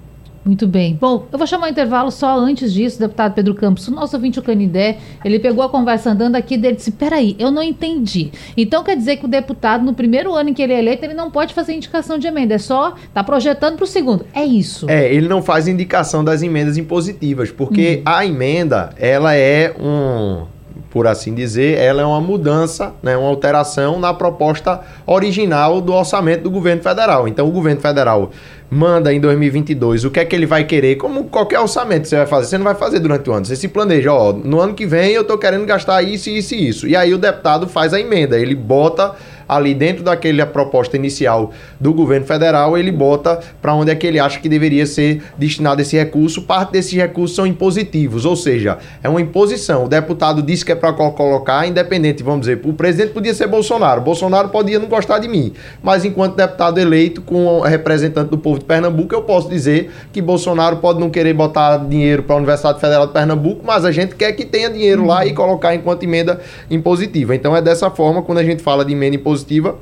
Muito 0.45 0.67
bem. 0.67 0.99
Bom, 1.01 1.27
eu 1.33 1.39
vou 1.39 1.47
chamar 1.47 1.69
o 1.69 1.71
intervalo 1.71 2.11
só 2.11 2.39
antes 2.39 2.73
disso, 2.73 2.99
deputado 2.99 3.33
Pedro 3.33 3.55
Campos. 3.55 3.89
O 3.89 3.91
nosso 3.91 4.15
ouvinte, 4.15 4.39
o 4.39 4.43
Canidé, 4.43 4.99
ele 5.25 5.39
pegou 5.39 5.65
a 5.65 5.71
conversa 5.71 6.11
andando 6.11 6.37
aqui 6.37 6.59
dele 6.59 6.75
e 6.75 6.77
disse: 6.77 6.91
peraí, 6.91 7.35
eu 7.39 7.51
não 7.51 7.63
entendi. 7.63 8.31
Então 8.55 8.85
quer 8.85 8.95
dizer 8.95 9.17
que 9.17 9.25
o 9.25 9.29
deputado, 9.29 9.83
no 9.83 9.95
primeiro 9.95 10.35
ano 10.35 10.51
em 10.51 10.55
que 10.55 10.63
ele 10.63 10.75
é 10.75 10.79
eleito, 10.79 11.05
ele 11.05 11.15
não 11.15 11.31
pode 11.31 11.55
fazer 11.55 11.73
indicação 11.73 12.19
de 12.19 12.27
emenda, 12.27 12.55
é 12.55 12.59
só 12.59 12.95
tá 13.15 13.25
projetando 13.25 13.77
para 13.77 13.85
o 13.85 13.87
segundo. 13.87 14.27
É 14.35 14.45
isso. 14.45 14.89
É, 14.91 15.13
ele 15.13 15.29
não 15.29 15.43
faz 15.43 15.67
indicação 15.67 16.23
das 16.23 16.43
emendas 16.43 16.77
impositivas, 16.77 17.51
porque 17.51 18.03
uhum. 18.07 18.13
a 18.13 18.27
emenda, 18.27 18.91
ela 18.99 19.35
é 19.35 19.75
um 19.81 20.54
por 20.95 21.09
assim 21.09 21.35
dizer, 21.35 21.77
ela 21.77 22.03
é 22.03 22.05
uma 22.05 22.21
mudança, 22.21 22.93
né, 23.03 23.17
uma 23.17 23.29
alteração 23.29 23.99
na 23.99 24.15
proposta 24.15 24.81
original 25.05 25.81
do 25.81 25.93
orçamento 25.93 26.45
do 26.45 26.51
governo 26.53 26.81
federal. 26.81 27.27
Então, 27.27 27.49
o 27.49 27.51
governo 27.51 27.81
federal 27.81 28.31
manda 28.71 29.13
em 29.13 29.19
2022 29.19 30.05
o 30.05 30.11
que 30.11 30.21
é 30.21 30.25
que 30.25 30.37
ele 30.37 30.47
vai 30.47 30.63
querer, 30.63 30.95
como 30.95 31.25
qualquer 31.25 31.59
orçamento 31.59 32.07
você 32.07 32.17
vai 32.17 32.27
fazer, 32.27 32.47
você 32.47 32.59
não 32.59 32.65
vai 32.65 32.77
fazer 32.77 33.01
durante 33.01 33.29
o 33.29 33.33
ano. 33.33 33.45
Você 33.45 33.57
se 33.57 33.67
planeja, 33.67 34.13
ó, 34.13 34.33
no 34.33 34.61
ano 34.61 34.73
que 34.73 34.87
vem 34.87 35.11
eu 35.11 35.23
estou 35.23 35.37
querendo 35.37 35.67
gastar 35.67 36.01
isso, 36.01 36.31
isso 36.31 36.55
e 36.55 36.69
isso. 36.69 36.87
E 36.87 36.95
aí 36.95 37.13
o 37.13 37.19
deputado 37.19 37.67
faz 37.67 37.93
a 37.93 37.99
emenda, 37.99 38.39
ele 38.39 38.55
bota 38.55 39.17
ali 39.49 39.75
dentro 39.75 40.03
daquela 40.03 40.47
proposta 40.47 40.97
inicial 40.97 41.53
do 41.81 41.93
governo 41.93 42.27
federal, 42.27 42.77
ele 42.77 42.91
bota 42.91 43.41
para 43.61 43.75
onde 43.75 43.91
é 43.91 43.95
que 43.95 44.07
ele 44.07 44.19
acha 44.19 44.41
que 44.41 44.49
deveria 44.49 44.87
ser 44.87 45.23
destinado 45.37 45.81
esse 45.83 45.97
recurso. 45.97 46.43
Parte 46.43 46.73
desses 46.73 46.93
recursos 46.93 47.37
são 47.37 47.47
impositivos, 47.47 48.25
ou 48.25 48.37
seja, 48.37 48.79
é 49.03 49.09
uma 49.09 49.21
imposição. 49.21 49.85
O 49.85 49.89
deputado 49.89 50.43
disse 50.43 50.65
que 50.65 50.73
é 50.73 50.75
para 50.75 50.93
colocar, 50.93 51.67
independente, 51.67 52.23
vamos 52.23 52.41
dizer, 52.41 52.61
o 52.65 52.73
presidente 52.73 53.13
podia 53.13 53.35
ser 53.35 53.47
Bolsonaro. 53.47 54.01
Bolsonaro 54.01 54.49
podia 54.49 54.79
não 54.79 54.87
gostar 54.87 55.19
de 55.19 55.29
mim, 55.29 55.53
mas 55.83 56.05
enquanto 56.05 56.37
deputado 56.37 56.79
eleito 56.79 57.23
com 57.23 57.61
representante 57.61 58.31
do 58.31 58.39
povo 58.39 58.59
de 58.59 58.65
Pernambuco, 58.65 59.15
eu 59.15 59.23
posso 59.23 59.49
dizer 59.49 59.91
que 60.13 60.21
Bolsonaro 60.23 60.79
pode 60.79 61.01
não 61.01 61.11
querer 61.11 61.35
botar 61.35 61.79
dinheiro 61.79 62.23
para 62.23 62.35
a 62.35 62.39
Universidade 62.39 62.81
Federal 62.81 63.07
de 63.07 63.13
Pernambuco, 63.13 63.63
mas 63.65 63.85
a 63.85 63.93
gente 63.93 64.15
quer 64.15 64.33
que 64.33 64.45
tenha 64.45 64.71
dinheiro 64.71 65.07
lá 65.07 65.27
e 65.27 65.33
colocar 65.33 65.75
enquanto 65.75 66.03
emenda 66.03 66.41
impositiva. 66.71 67.35
Então 67.35 67.57
é 67.57 67.63
dessa 67.63 67.91
forma 67.91 68.23
quando 68.23 68.39
a 68.39 68.45
gente 68.45 68.63
fala 68.63 68.85
de 68.85 68.93
emenda 68.93 69.17
impositiva 69.17 69.34
positiva 69.35 69.75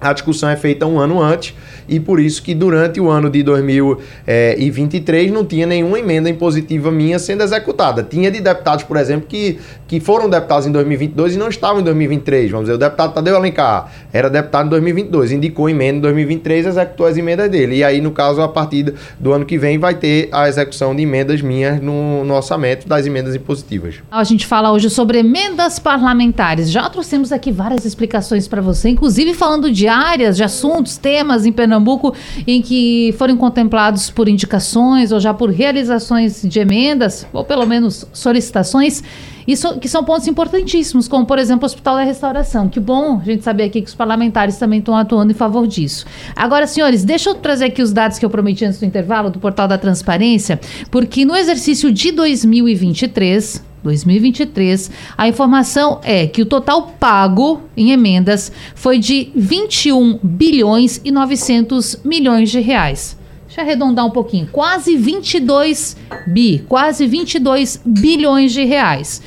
a 0.00 0.12
discussão 0.12 0.48
é 0.48 0.56
feita 0.56 0.86
um 0.86 0.98
ano 0.98 1.22
antes 1.22 1.54
e 1.88 1.98
por 1.98 2.20
isso 2.20 2.42
que 2.42 2.54
durante 2.54 3.00
o 3.00 3.08
ano 3.08 3.30
de 3.30 3.42
2023 3.42 5.30
não 5.30 5.44
tinha 5.44 5.66
nenhuma 5.66 5.98
emenda 5.98 6.28
impositiva 6.28 6.90
minha 6.90 7.18
sendo 7.18 7.42
executada. 7.42 8.02
Tinha 8.02 8.30
de 8.30 8.40
deputados, 8.40 8.84
por 8.84 8.96
exemplo, 8.96 9.26
que, 9.28 9.58
que 9.86 10.00
foram 10.00 10.28
deputados 10.28 10.66
em 10.66 10.72
2022 10.72 11.34
e 11.34 11.38
não 11.38 11.48
estavam 11.48 11.80
em 11.80 11.84
2023. 11.84 12.50
Vamos 12.50 12.66
dizer, 12.66 12.74
o 12.74 12.78
deputado 12.78 13.14
Tadeu 13.14 13.36
Alencar 13.36 13.90
era 14.12 14.28
deputado 14.28 14.66
em 14.66 14.70
2022, 14.70 15.32
indicou 15.32 15.68
emenda 15.68 15.98
em 15.98 16.00
2023 16.00 16.66
executou 16.66 17.06
as 17.06 17.16
emendas 17.16 17.50
dele. 17.50 17.76
E 17.76 17.84
aí, 17.84 18.00
no 18.00 18.10
caso, 18.10 18.40
a 18.42 18.48
partir 18.48 18.94
do 19.18 19.32
ano 19.32 19.44
que 19.44 19.56
vem 19.56 19.78
vai 19.78 19.94
ter 19.94 20.28
a 20.32 20.48
execução 20.48 20.94
de 20.94 21.02
emendas 21.02 21.40
minhas 21.40 21.80
no, 21.80 22.24
no 22.24 22.34
orçamento 22.34 22.86
das 22.88 23.06
emendas 23.06 23.34
impositivas. 23.34 23.96
A 24.10 24.24
gente 24.24 24.46
fala 24.46 24.72
hoje 24.72 24.90
sobre 24.90 25.18
emendas 25.18 25.78
parlamentares. 25.78 26.70
Já 26.70 26.88
trouxemos 26.90 27.32
aqui 27.32 27.50
várias 27.52 27.84
explicações 27.84 28.48
para 28.48 28.60
você, 28.60 28.88
inclusive 28.88 29.34
falando 29.34 29.70
de 29.70 29.85
áreas, 29.88 30.36
de 30.36 30.44
assuntos, 30.44 30.96
temas 30.96 31.46
em 31.46 31.52
Pernambuco 31.52 32.14
em 32.46 32.60
que 32.62 33.14
foram 33.18 33.36
contemplados 33.36 34.10
por 34.10 34.28
indicações 34.28 35.12
ou 35.12 35.20
já 35.20 35.32
por 35.32 35.50
realizações 35.50 36.42
de 36.42 36.58
emendas, 36.58 37.26
ou 37.32 37.44
pelo 37.44 37.66
menos 37.66 38.06
solicitações. 38.12 39.02
Isso 39.46 39.78
que 39.78 39.88
são 39.88 40.02
pontos 40.02 40.26
importantíssimos, 40.26 41.06
como 41.06 41.24
por 41.24 41.38
exemplo 41.38 41.62
o 41.62 41.66
Hospital 41.66 41.96
da 41.96 42.02
Restauração. 42.02 42.68
Que 42.68 42.80
bom 42.80 43.20
a 43.20 43.24
gente 43.24 43.44
saber 43.44 43.64
aqui 43.64 43.80
que 43.80 43.88
os 43.88 43.94
parlamentares 43.94 44.56
também 44.56 44.80
estão 44.80 44.96
atuando 44.96 45.30
em 45.30 45.34
favor 45.34 45.66
disso. 45.66 46.04
Agora, 46.34 46.66
senhores, 46.66 47.04
deixa 47.04 47.30
eu 47.30 47.34
trazer 47.34 47.66
aqui 47.66 47.80
os 47.80 47.92
dados 47.92 48.18
que 48.18 48.24
eu 48.24 48.30
prometi 48.30 48.64
antes 48.64 48.80
do 48.80 48.86
intervalo 48.86 49.30
do 49.30 49.38
Portal 49.38 49.68
da 49.68 49.78
Transparência, 49.78 50.58
porque 50.90 51.24
no 51.24 51.36
exercício 51.36 51.92
de 51.92 52.10
2023 52.10 53.64
2023, 53.86 54.90
a 55.16 55.28
informação 55.28 56.00
é 56.02 56.26
que 56.26 56.42
o 56.42 56.46
total 56.46 56.94
pago 56.98 57.62
em 57.76 57.92
emendas 57.92 58.50
foi 58.74 58.98
de 58.98 59.30
21 59.34 60.18
bilhões 60.22 61.00
e 61.04 61.12
900 61.12 62.00
milhões 62.04 62.50
de 62.50 62.60
reais. 62.60 63.16
Deixa 63.46 63.60
eu 63.60 63.64
arredondar 63.64 64.04
um 64.04 64.10
pouquinho, 64.10 64.48
quase 64.50 64.96
22 64.96 65.96
bi, 66.26 66.64
quase 66.68 67.06
22 67.06 67.80
bilhões 67.86 68.52
de 68.52 68.64
reais. 68.64 69.22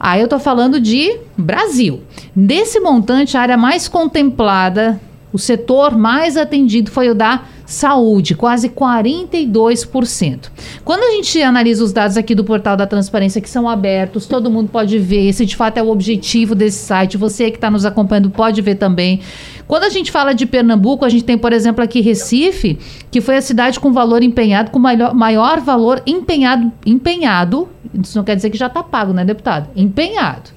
Aí 0.00 0.20
eu 0.20 0.26
tô 0.26 0.38
falando 0.38 0.80
de 0.80 1.18
Brasil. 1.36 2.00
Desse 2.34 2.80
montante, 2.80 3.36
a 3.36 3.42
área 3.42 3.56
mais 3.56 3.88
contemplada, 3.88 5.00
o 5.32 5.38
setor 5.38 5.96
mais 5.96 6.36
atendido 6.36 6.90
foi 6.90 7.08
o 7.10 7.14
da 7.14 7.42
Saúde, 7.72 8.34
quase 8.34 8.68
42%. 8.68 10.50
Quando 10.84 11.02
a 11.02 11.10
gente 11.12 11.40
analisa 11.40 11.82
os 11.82 11.90
dados 11.90 12.18
aqui 12.18 12.34
do 12.34 12.44
portal 12.44 12.76
da 12.76 12.86
transparência, 12.86 13.40
que 13.40 13.48
são 13.48 13.66
abertos, 13.66 14.26
todo 14.26 14.50
mundo 14.50 14.68
pode 14.70 14.98
ver, 14.98 15.28
esse 15.28 15.46
de 15.46 15.56
fato 15.56 15.78
é 15.78 15.82
o 15.82 15.88
objetivo 15.88 16.54
desse 16.54 16.78
site, 16.84 17.16
você 17.16 17.50
que 17.50 17.56
está 17.56 17.70
nos 17.70 17.86
acompanhando 17.86 18.28
pode 18.28 18.60
ver 18.60 18.74
também. 18.74 19.20
Quando 19.66 19.84
a 19.84 19.88
gente 19.88 20.12
fala 20.12 20.34
de 20.34 20.44
Pernambuco, 20.44 21.02
a 21.02 21.08
gente 21.08 21.24
tem, 21.24 21.38
por 21.38 21.50
exemplo, 21.50 21.82
aqui 21.82 22.02
Recife, 22.02 22.78
que 23.10 23.22
foi 23.22 23.38
a 23.38 23.42
cidade 23.42 23.80
com 23.80 23.90
valor 23.90 24.22
empenhado, 24.22 24.70
com 24.70 24.78
maior, 24.78 25.14
maior 25.14 25.58
valor 25.60 26.02
empenhado, 26.06 26.70
empenhado, 26.84 27.70
isso 28.02 28.18
não 28.18 28.24
quer 28.24 28.36
dizer 28.36 28.50
que 28.50 28.58
já 28.58 28.66
está 28.66 28.82
pago, 28.82 29.14
né, 29.14 29.24
deputado? 29.24 29.70
Empenhado. 29.74 30.50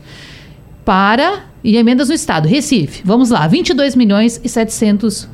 Para 0.83 1.45
e 1.63 1.77
emendas 1.77 2.09
no 2.09 2.13
estado. 2.13 2.45
Recife, 2.45 3.01
vamos 3.05 3.29
lá, 3.29 3.47
22 3.47 3.95
milhões 3.95 4.41
e 4.43 4.49
700 4.49 5.33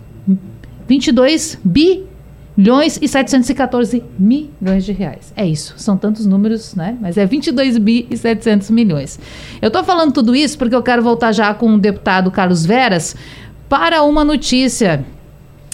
22 0.91 1.57
bilhões 1.63 2.99
e 3.01 3.07
714 3.07 4.03
milhões 4.19 4.83
de 4.83 4.91
reais. 4.91 5.31
É 5.37 5.47
isso, 5.47 5.73
são 5.77 5.95
tantos 5.95 6.25
números, 6.25 6.75
né? 6.75 6.97
Mas 6.99 7.17
é 7.17 7.25
22 7.25 7.77
bi 7.77 8.05
e 8.11 8.17
700 8.17 8.69
milhões. 8.71 9.17
Eu 9.61 9.69
estou 9.69 9.85
falando 9.85 10.11
tudo 10.11 10.35
isso 10.35 10.57
porque 10.57 10.75
eu 10.75 10.83
quero 10.83 11.01
voltar 11.01 11.31
já 11.31 11.53
com 11.53 11.75
o 11.75 11.79
deputado 11.79 12.29
Carlos 12.29 12.65
Veras 12.65 13.15
para 13.69 14.03
uma 14.03 14.25
notícia 14.25 15.05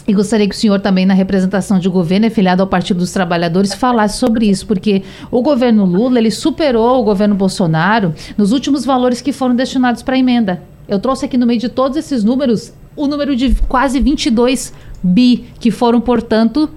e 0.08 0.14
gostaria 0.14 0.48
que 0.48 0.54
o 0.54 0.58
senhor 0.58 0.80
também, 0.80 1.08
na 1.08 1.16
representação 1.16 1.80
de 1.80 1.90
governo, 1.90 2.28
afiliado 2.28 2.62
ao 2.62 2.68
Partido 2.68 3.00
dos 3.00 3.12
Trabalhadores, 3.12 3.74
falasse 3.74 4.20
sobre 4.20 4.48
isso, 4.48 4.68
porque 4.68 5.02
o 5.32 5.42
governo 5.42 5.84
Lula, 5.84 6.20
ele 6.20 6.30
superou 6.30 7.02
o 7.02 7.04
governo 7.04 7.34
Bolsonaro 7.34 8.14
nos 8.38 8.52
últimos 8.52 8.86
valores 8.86 9.20
que 9.20 9.34
foram 9.34 9.56
destinados 9.56 10.04
para 10.04 10.16
a 10.16 10.20
emenda. 10.20 10.62
Eu 10.88 11.00
trouxe 11.00 11.26
aqui 11.26 11.38
no 11.38 11.48
meio 11.48 11.60
de 11.60 11.70
todos 11.70 11.98
esses 11.98 12.24
números 12.24 12.72
o 12.98 13.08
número 13.08 13.36
de 13.36 13.56
quase 13.68 14.00
22 14.00 14.74
bi, 15.04 15.46
que 15.60 15.72
foram, 15.72 16.02
portanto, 16.02 16.70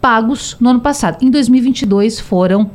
pagos 0.00 0.56
no 0.60 0.70
ano 0.70 0.80
passado. 0.80 1.22
Em 1.22 1.30
2022 1.30 2.20
foram 2.20 2.70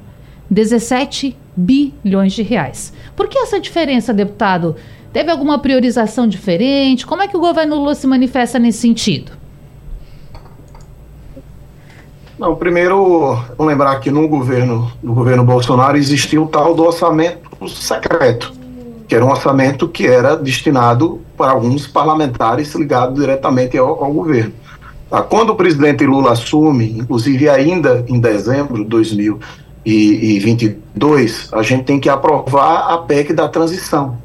17 0.50 1.36
bilhões 1.56 2.34
de 2.34 2.42
reais. 2.42 2.94
Por 3.16 3.28
que 3.28 3.38
essa 3.38 3.60
diferença, 3.60 4.14
deputado? 4.14 4.76
Teve 5.12 5.32
alguma 5.32 5.60
priorização 5.60 6.28
diferente? 6.28 7.06
Como 7.06 7.22
é 7.22 7.28
que 7.28 7.38
o 7.38 7.40
governo 7.40 7.76
Lula 7.76 7.96
se 7.96 8.08
manifesta 8.08 8.58
nesse 8.58 8.80
sentido? 8.80 9.32
Não, 12.38 12.56
primeiro, 12.56 13.38
lembrar 13.60 14.00
que 14.00 14.10
no 14.10 14.28
governo, 14.28 14.92
no 15.02 15.14
governo 15.14 15.44
Bolsonaro 15.44 15.98
existiu 15.98 16.44
o 16.44 16.48
tal 16.48 16.74
do 16.74 16.84
orçamento 16.84 17.70
secreto 17.70 18.64
que 19.14 19.16
era 19.16 19.26
um 19.26 19.30
orçamento 19.30 19.88
que 19.88 20.08
era 20.08 20.36
destinado 20.36 21.22
para 21.38 21.52
alguns 21.52 21.86
parlamentares 21.86 22.74
ligados 22.74 23.20
diretamente 23.20 23.78
ao, 23.78 24.04
ao 24.04 24.12
governo. 24.12 24.54
Tá? 25.14 25.22
Quando 25.22 25.52
o 25.52 25.56
presidente 25.56 26.04
Lula 26.08 26.32
assume, 26.32 26.98
inclusive 26.98 27.48
ainda 27.48 28.04
em 28.08 28.20
dezembro 28.20 28.78
de 28.78 28.86
2022, 28.86 31.50
a 31.54 31.62
gente 31.62 31.84
tem 31.84 32.00
que 32.00 32.10
aprovar 32.10 32.92
a 32.92 32.98
PEC 32.98 33.32
da 33.32 33.48
transição. 33.48 34.18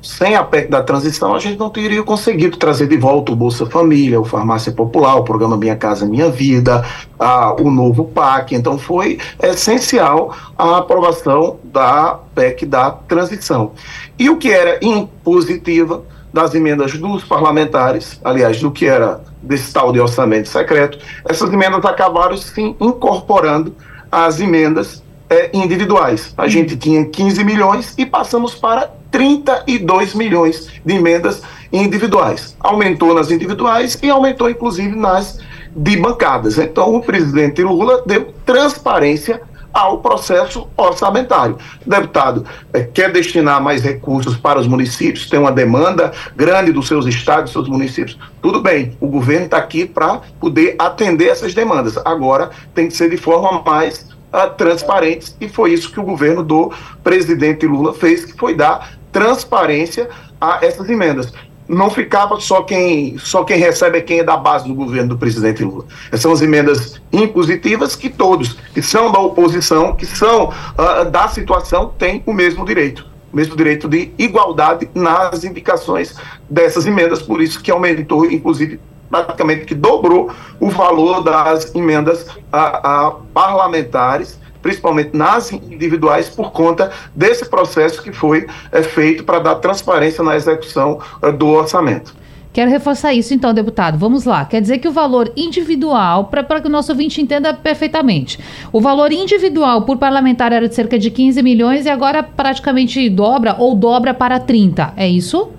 Sem 0.00 0.36
a 0.36 0.44
PEC 0.44 0.70
da 0.70 0.84
transição, 0.84 1.34
a 1.34 1.40
gente 1.40 1.58
não 1.58 1.68
teria 1.68 2.00
conseguido 2.04 2.56
trazer 2.58 2.86
de 2.86 2.96
volta 2.96 3.32
o 3.32 3.36
Bolsa 3.36 3.66
Família, 3.66 4.20
o 4.20 4.24
Farmácia 4.24 4.70
Popular, 4.70 5.16
o 5.16 5.24
programa 5.24 5.56
Minha 5.56 5.74
Casa 5.74 6.06
Minha 6.06 6.30
Vida, 6.30 6.86
a, 7.18 7.52
o 7.60 7.68
novo 7.68 8.04
PAC. 8.04 8.54
Então, 8.54 8.78
foi 8.78 9.18
essencial 9.42 10.32
a 10.56 10.78
aprovação 10.78 11.56
da 11.64 12.20
PEC 12.36 12.66
da 12.66 12.92
transição. 12.92 13.72
E 14.16 14.30
o 14.30 14.36
que 14.36 14.48
era 14.48 14.78
impositiva 14.80 16.04
das 16.32 16.54
emendas 16.54 16.96
dos 16.96 17.24
parlamentares, 17.24 18.20
aliás, 18.22 18.60
do 18.60 18.70
que 18.70 18.86
era 18.86 19.31
desse 19.42 19.72
tal 19.72 19.92
de 19.92 20.00
orçamento 20.00 20.48
secreto, 20.48 20.98
essas 21.28 21.52
emendas 21.52 21.84
acabaram 21.84 22.36
se 22.36 22.60
incorporando 22.80 23.74
às 24.10 24.40
emendas 24.40 25.02
é, 25.28 25.50
individuais. 25.52 26.32
A 26.36 26.46
gente 26.46 26.76
tinha 26.76 27.04
15 27.04 27.42
milhões 27.42 27.94
e 27.96 28.06
passamos 28.06 28.54
para 28.54 28.90
32 29.10 30.14
milhões 30.14 30.68
de 30.84 30.94
emendas 30.94 31.42
individuais. 31.72 32.56
Aumentou 32.60 33.14
nas 33.14 33.30
individuais 33.30 33.98
e 34.02 34.10
aumentou 34.10 34.48
inclusive 34.48 34.94
nas 34.94 35.38
de 35.74 35.96
bancadas. 35.96 36.58
Então 36.58 36.94
o 36.94 37.02
presidente 37.02 37.62
Lula 37.62 38.02
deu 38.06 38.32
transparência 38.44 39.40
ao 39.72 39.98
processo 39.98 40.68
orçamentário. 40.76 41.56
O 41.86 41.90
deputado 41.90 42.44
é, 42.72 42.82
quer 42.82 43.10
destinar 43.12 43.62
mais 43.62 43.82
recursos 43.82 44.36
para 44.36 44.60
os 44.60 44.66
municípios, 44.66 45.28
tem 45.28 45.38
uma 45.38 45.52
demanda 45.52 46.12
grande 46.36 46.72
dos 46.72 46.86
seus 46.88 47.06
estados, 47.06 47.44
dos 47.44 47.52
seus 47.52 47.68
municípios. 47.68 48.18
Tudo 48.40 48.60
bem, 48.60 48.96
o 49.00 49.08
governo 49.08 49.46
está 49.46 49.56
aqui 49.56 49.86
para 49.86 50.20
poder 50.40 50.74
atender 50.78 51.28
essas 51.28 51.54
demandas. 51.54 51.96
Agora 52.04 52.50
tem 52.74 52.88
que 52.88 52.96
ser 52.96 53.08
de 53.10 53.16
forma 53.16 53.62
mais 53.62 54.08
uh, 54.32 54.50
transparente, 54.56 55.34
e 55.40 55.48
foi 55.48 55.72
isso 55.72 55.90
que 55.90 56.00
o 56.00 56.04
governo 56.04 56.42
do 56.42 56.72
presidente 57.02 57.66
Lula 57.66 57.94
fez, 57.94 58.24
que 58.24 58.36
foi 58.36 58.54
dar 58.54 58.92
transparência 59.10 60.08
a 60.40 60.58
essas 60.62 60.88
emendas 60.88 61.32
não 61.72 61.88
ficava 61.88 62.38
só 62.38 62.62
quem, 62.62 63.16
só 63.18 63.42
quem 63.44 63.56
recebe 63.56 63.98
é 63.98 64.00
quem 64.02 64.18
é 64.18 64.24
da 64.24 64.36
base 64.36 64.68
do 64.68 64.74
governo 64.74 65.08
do 65.08 65.18
presidente 65.18 65.64
Lula. 65.64 65.86
Essas 66.08 66.20
são 66.20 66.32
as 66.32 66.42
emendas 66.42 67.00
impositivas 67.10 67.96
que 67.96 68.10
todos 68.10 68.52
que 68.74 68.82
são 68.82 69.10
da 69.10 69.18
oposição, 69.18 69.96
que 69.96 70.04
são 70.04 70.50
uh, 70.50 71.10
da 71.10 71.28
situação, 71.28 71.90
têm 71.98 72.22
o 72.26 72.32
mesmo 72.32 72.64
direito. 72.64 73.06
O 73.32 73.36
mesmo 73.36 73.56
direito 73.56 73.88
de 73.88 74.12
igualdade 74.18 74.90
nas 74.94 75.44
indicações 75.44 76.14
dessas 76.48 76.86
emendas, 76.86 77.22
por 77.22 77.40
isso 77.40 77.62
que 77.62 77.70
aumentou, 77.70 78.26
inclusive, 78.26 78.78
praticamente 79.08 79.64
que 79.64 79.74
dobrou 79.74 80.30
o 80.60 80.68
valor 80.68 81.22
das 81.22 81.74
emendas 81.74 82.26
a, 82.52 83.06
a 83.06 83.10
parlamentares 83.32 84.38
principalmente 84.62 85.16
nas 85.16 85.52
individuais, 85.52 86.28
por 86.28 86.52
conta 86.52 86.90
desse 87.14 87.44
processo 87.46 88.02
que 88.02 88.12
foi 88.12 88.46
é, 88.70 88.82
feito 88.82 89.24
para 89.24 89.40
dar 89.40 89.56
transparência 89.56 90.22
na 90.22 90.36
execução 90.36 91.00
é, 91.20 91.30
do 91.30 91.48
orçamento. 91.48 92.22
Quero 92.52 92.70
reforçar 92.70 93.14
isso 93.14 93.32
então, 93.32 93.54
deputado. 93.54 93.96
Vamos 93.96 94.24
lá. 94.26 94.44
Quer 94.44 94.60
dizer 94.60 94.78
que 94.78 94.86
o 94.86 94.92
valor 94.92 95.32
individual, 95.34 96.26
para 96.26 96.60
que 96.60 96.68
o 96.68 96.70
nosso 96.70 96.92
ouvinte 96.92 97.20
entenda 97.20 97.54
perfeitamente, 97.54 98.38
o 98.70 98.80
valor 98.80 99.10
individual 99.10 99.82
por 99.82 99.96
parlamentar 99.96 100.52
era 100.52 100.68
de 100.68 100.74
cerca 100.74 100.98
de 100.98 101.10
15 101.10 101.42
milhões 101.42 101.86
e 101.86 101.88
agora 101.88 102.22
praticamente 102.22 103.08
dobra 103.08 103.56
ou 103.58 103.74
dobra 103.74 104.12
para 104.12 104.38
30. 104.38 104.92
É 104.96 105.08
isso? 105.08 105.50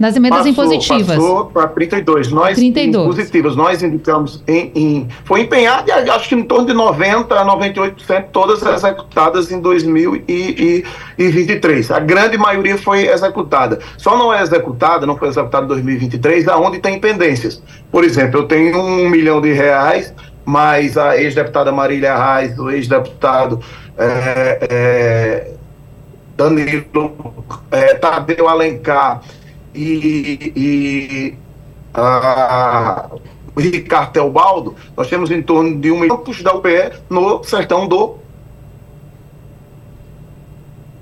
Nas 0.00 0.16
emendas 0.16 0.38
passou, 0.38 0.50
impositivas. 0.50 1.18
Passou 1.18 1.44
para 1.44 1.68
32. 1.68 2.32
Nós, 2.32 2.56
32. 2.56 3.04
Impositivas, 3.04 3.54
nós 3.54 3.82
indicamos 3.82 4.42
em, 4.48 4.72
em, 4.74 5.06
Foi 5.26 5.42
empenhado, 5.42 5.92
acho 5.92 6.30
que 6.30 6.34
em 6.34 6.42
torno 6.42 6.66
de 6.66 6.72
90% 6.72 7.30
a 7.32 7.44
98%, 7.44 8.28
todas 8.32 8.62
executadas 8.62 9.52
em 9.52 9.60
2023. 9.60 11.90
A 11.90 12.00
grande 12.00 12.38
maioria 12.38 12.78
foi 12.78 13.08
executada. 13.08 13.78
Só 13.98 14.16
não 14.16 14.32
é 14.32 14.40
executada, 14.40 15.04
não 15.04 15.18
foi 15.18 15.28
executada 15.28 15.66
em 15.66 15.68
2023, 15.68 16.48
aonde 16.48 16.78
tem 16.78 16.98
pendências. 16.98 17.62
Por 17.92 18.02
exemplo, 18.02 18.40
eu 18.40 18.44
tenho 18.44 18.80
um 18.80 19.06
milhão 19.06 19.38
de 19.38 19.52
reais, 19.52 20.14
mas 20.46 20.96
a 20.96 21.20
ex-deputada 21.20 21.70
Marília 21.72 22.16
Reis, 22.16 22.58
o 22.58 22.70
ex-deputado. 22.70 23.60
É, 23.98 24.66
é, 24.70 25.50
Danilo 26.38 26.86
é, 27.70 27.92
Tadeu 27.96 28.48
Alencar 28.48 29.20
e, 29.74 30.52
e 30.56 31.34
a, 31.94 33.06
o 33.54 33.60
Ricardo 33.60 34.12
Teobaldo, 34.12 34.74
nós 34.96 35.08
temos 35.08 35.30
em 35.30 35.42
torno 35.42 35.78
de 35.78 35.90
um 35.90 36.00
milhão 36.00 36.22
da 36.42 36.54
UPE 36.54 36.92
no 37.08 37.42
sertão 37.44 37.86
do. 37.86 38.18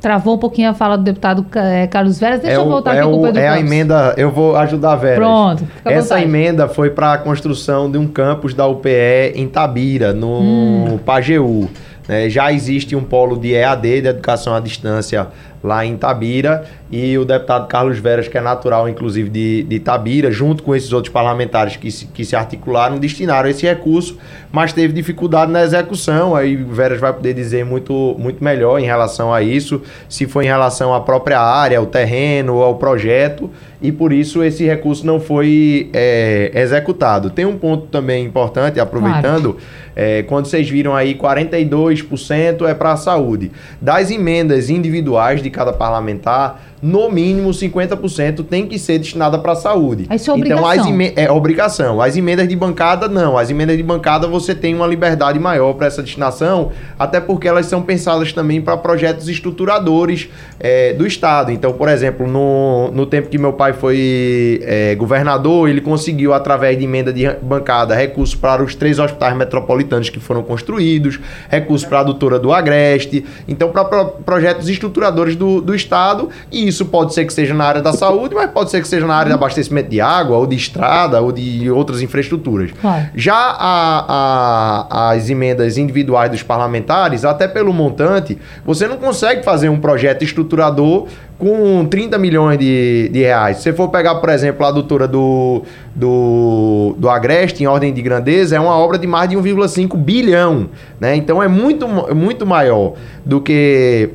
Travou 0.00 0.36
um 0.36 0.38
pouquinho 0.38 0.70
a 0.70 0.74
fala 0.74 0.96
do 0.96 1.02
deputado 1.02 1.44
é, 1.56 1.86
Carlos 1.88 2.20
Veras. 2.20 2.40
Deixa 2.40 2.56
é 2.56 2.60
eu 2.60 2.68
voltar 2.68 2.94
é 2.94 3.00
aqui 3.00 3.08
com 3.08 3.18
o 3.18 3.22
Pedro 3.22 3.40
É 3.40 3.48
a 3.48 3.58
emenda, 3.58 4.14
eu 4.16 4.30
vou 4.30 4.56
ajudar 4.56 4.92
a 4.92 4.96
Vera. 4.96 5.16
Pronto. 5.16 5.68
Essa 5.84 6.14
vontade. 6.14 6.22
emenda 6.22 6.68
foi 6.68 6.90
para 6.90 7.14
a 7.14 7.18
construção 7.18 7.90
de 7.90 7.98
um 7.98 8.06
campus 8.06 8.54
da 8.54 8.66
UPE 8.66 9.32
em 9.34 9.48
Tabira, 9.48 10.12
no 10.12 10.40
hum. 10.40 10.98
Pajeú. 11.04 11.68
É, 12.08 12.30
já 12.30 12.50
existe 12.50 12.96
um 12.96 13.02
polo 13.02 13.36
de 13.36 13.52
EAD, 13.52 14.00
de 14.00 14.08
Educação 14.08 14.54
à 14.54 14.60
Distância, 14.60 15.26
lá 15.62 15.84
em 15.84 15.96
Tabira 15.96 16.64
e 16.90 17.18
o 17.18 17.24
deputado 17.24 17.66
Carlos 17.66 17.98
Veras, 17.98 18.28
que 18.28 18.38
é 18.38 18.40
natural, 18.40 18.88
inclusive, 18.88 19.28
de, 19.28 19.62
de 19.64 19.78
Tabira, 19.78 20.30
junto 20.32 20.62
com 20.62 20.74
esses 20.74 20.92
outros 20.92 21.12
parlamentares 21.12 21.76
que 21.76 21.90
se, 21.90 22.06
que 22.06 22.24
se 22.24 22.34
articularam, 22.34 22.98
destinaram 22.98 23.48
esse 23.48 23.66
recurso, 23.66 24.16
mas 24.50 24.72
teve 24.72 24.94
dificuldade 24.94 25.52
na 25.52 25.62
execução. 25.62 26.34
Aí 26.34 26.56
o 26.56 26.68
Veras 26.68 26.98
vai 26.98 27.12
poder 27.12 27.34
dizer 27.34 27.64
muito, 27.64 28.16
muito 28.18 28.42
melhor 28.42 28.78
em 28.78 28.84
relação 28.84 29.32
a 29.32 29.42
isso, 29.42 29.82
se 30.08 30.26
foi 30.26 30.44
em 30.44 30.48
relação 30.48 30.94
à 30.94 31.00
própria 31.00 31.40
área, 31.40 31.78
ao 31.78 31.86
terreno, 31.86 32.62
ao 32.62 32.76
projeto, 32.76 33.50
e 33.80 33.92
por 33.92 34.12
isso 34.12 34.42
esse 34.42 34.64
recurso 34.64 35.06
não 35.06 35.20
foi 35.20 35.90
é, 35.92 36.50
executado. 36.54 37.30
Tem 37.30 37.44
um 37.44 37.56
ponto 37.56 37.86
também 37.86 38.24
importante, 38.24 38.80
aproveitando, 38.80 39.52
claro. 39.52 39.58
é, 39.94 40.22
quando 40.22 40.46
vocês 40.46 40.68
viram 40.68 40.96
aí 40.96 41.14
42% 41.14 42.66
é 42.66 42.74
para 42.74 42.92
a 42.92 42.96
saúde. 42.96 43.52
Das 43.80 44.10
emendas 44.10 44.68
individuais 44.68 45.42
de 45.42 45.50
cada 45.50 45.72
parlamentar, 45.72 46.60
no 46.82 47.10
mínimo 47.10 47.50
50% 47.50 48.44
tem 48.44 48.66
que 48.66 48.78
ser 48.78 48.98
destinada 48.98 49.38
para 49.38 49.52
a 49.52 49.56
saúde. 49.56 50.06
Isso 50.12 50.30
é 50.30 50.34
obrigação. 50.34 50.72
Então, 50.72 51.00
as 51.00 51.12
é 51.16 51.30
obrigação. 51.30 52.00
As 52.00 52.16
emendas 52.16 52.48
de 52.48 52.56
bancada, 52.56 53.08
não. 53.08 53.36
As 53.36 53.50
emendas 53.50 53.76
de 53.76 53.82
bancada 53.82 54.26
você 54.26 54.54
tem 54.54 54.74
uma 54.74 54.86
liberdade 54.86 55.38
maior 55.38 55.72
para 55.74 55.86
essa 55.86 56.02
destinação, 56.02 56.70
até 56.98 57.20
porque 57.20 57.48
elas 57.48 57.66
são 57.66 57.82
pensadas 57.82 58.32
também 58.32 58.60
para 58.60 58.76
projetos 58.76 59.28
estruturadores 59.28 60.28
é, 60.60 60.92
do 60.92 61.06
Estado. 61.06 61.50
Então, 61.50 61.72
por 61.72 61.88
exemplo, 61.88 62.26
no, 62.26 62.90
no 62.92 63.06
tempo 63.06 63.28
que 63.28 63.38
meu 63.38 63.52
pai 63.52 63.72
foi 63.72 64.60
é, 64.62 64.94
governador, 64.94 65.68
ele 65.68 65.80
conseguiu, 65.80 66.32
através 66.32 66.78
de 66.78 66.84
emenda 66.84 67.12
de 67.12 67.28
bancada, 67.42 67.94
recursos 67.94 68.34
para 68.34 68.62
os 68.62 68.74
três 68.74 68.98
hospitais 68.98 69.36
metropolitanos 69.36 70.10
que 70.10 70.20
foram 70.20 70.42
construídos, 70.42 71.18
recursos 71.48 71.86
para 71.86 72.00
a 72.00 72.04
doutora 72.04 72.38
do 72.38 72.52
Agreste, 72.52 73.24
então 73.46 73.70
para 73.70 73.84
pro, 73.84 74.06
projetos 74.24 74.68
estruturadores 74.68 75.34
do, 75.36 75.60
do 75.60 75.74
Estado 75.74 76.28
e 76.50 76.67
isso 76.68 76.86
pode 76.86 77.14
ser 77.14 77.24
que 77.24 77.32
seja 77.32 77.54
na 77.54 77.64
área 77.64 77.82
da 77.82 77.92
saúde, 77.92 78.34
mas 78.34 78.50
pode 78.50 78.70
ser 78.70 78.80
que 78.80 78.88
seja 78.88 79.06
na 79.06 79.14
área 79.14 79.30
de 79.30 79.34
abastecimento 79.34 79.88
de 79.88 80.00
água, 80.00 80.36
ou 80.36 80.46
de 80.46 80.56
estrada, 80.56 81.20
ou 81.20 81.32
de 81.32 81.70
outras 81.70 82.02
infraestruturas. 82.02 82.70
Claro. 82.80 83.06
Já 83.14 83.34
a, 83.34 84.86
a, 84.88 85.10
as 85.10 85.28
emendas 85.30 85.78
individuais 85.78 86.30
dos 86.30 86.42
parlamentares, 86.42 87.24
até 87.24 87.48
pelo 87.48 87.72
montante, 87.72 88.38
você 88.64 88.86
não 88.86 88.96
consegue 88.96 89.42
fazer 89.42 89.68
um 89.68 89.78
projeto 89.78 90.22
estruturador 90.22 91.06
com 91.38 91.86
30 91.86 92.18
milhões 92.18 92.58
de, 92.58 93.08
de 93.12 93.20
reais. 93.20 93.58
Se 93.58 93.62
você 93.64 93.72
for 93.72 93.88
pegar, 93.88 94.16
por 94.16 94.28
exemplo, 94.28 94.66
a 94.66 94.72
doutora 94.72 95.06
do, 95.06 95.62
do, 95.94 96.96
do 96.98 97.08
Agreste, 97.08 97.62
em 97.62 97.66
ordem 97.66 97.92
de 97.92 98.02
grandeza, 98.02 98.56
é 98.56 98.60
uma 98.60 98.76
obra 98.76 98.98
de 98.98 99.06
mais 99.06 99.30
de 99.30 99.36
1,5 99.36 99.96
bilhão. 99.96 100.68
Né? 100.98 101.14
Então 101.14 101.40
é 101.42 101.46
muito, 101.46 101.86
muito 102.14 102.44
maior 102.44 102.94
do 103.24 103.40
que 103.40 104.10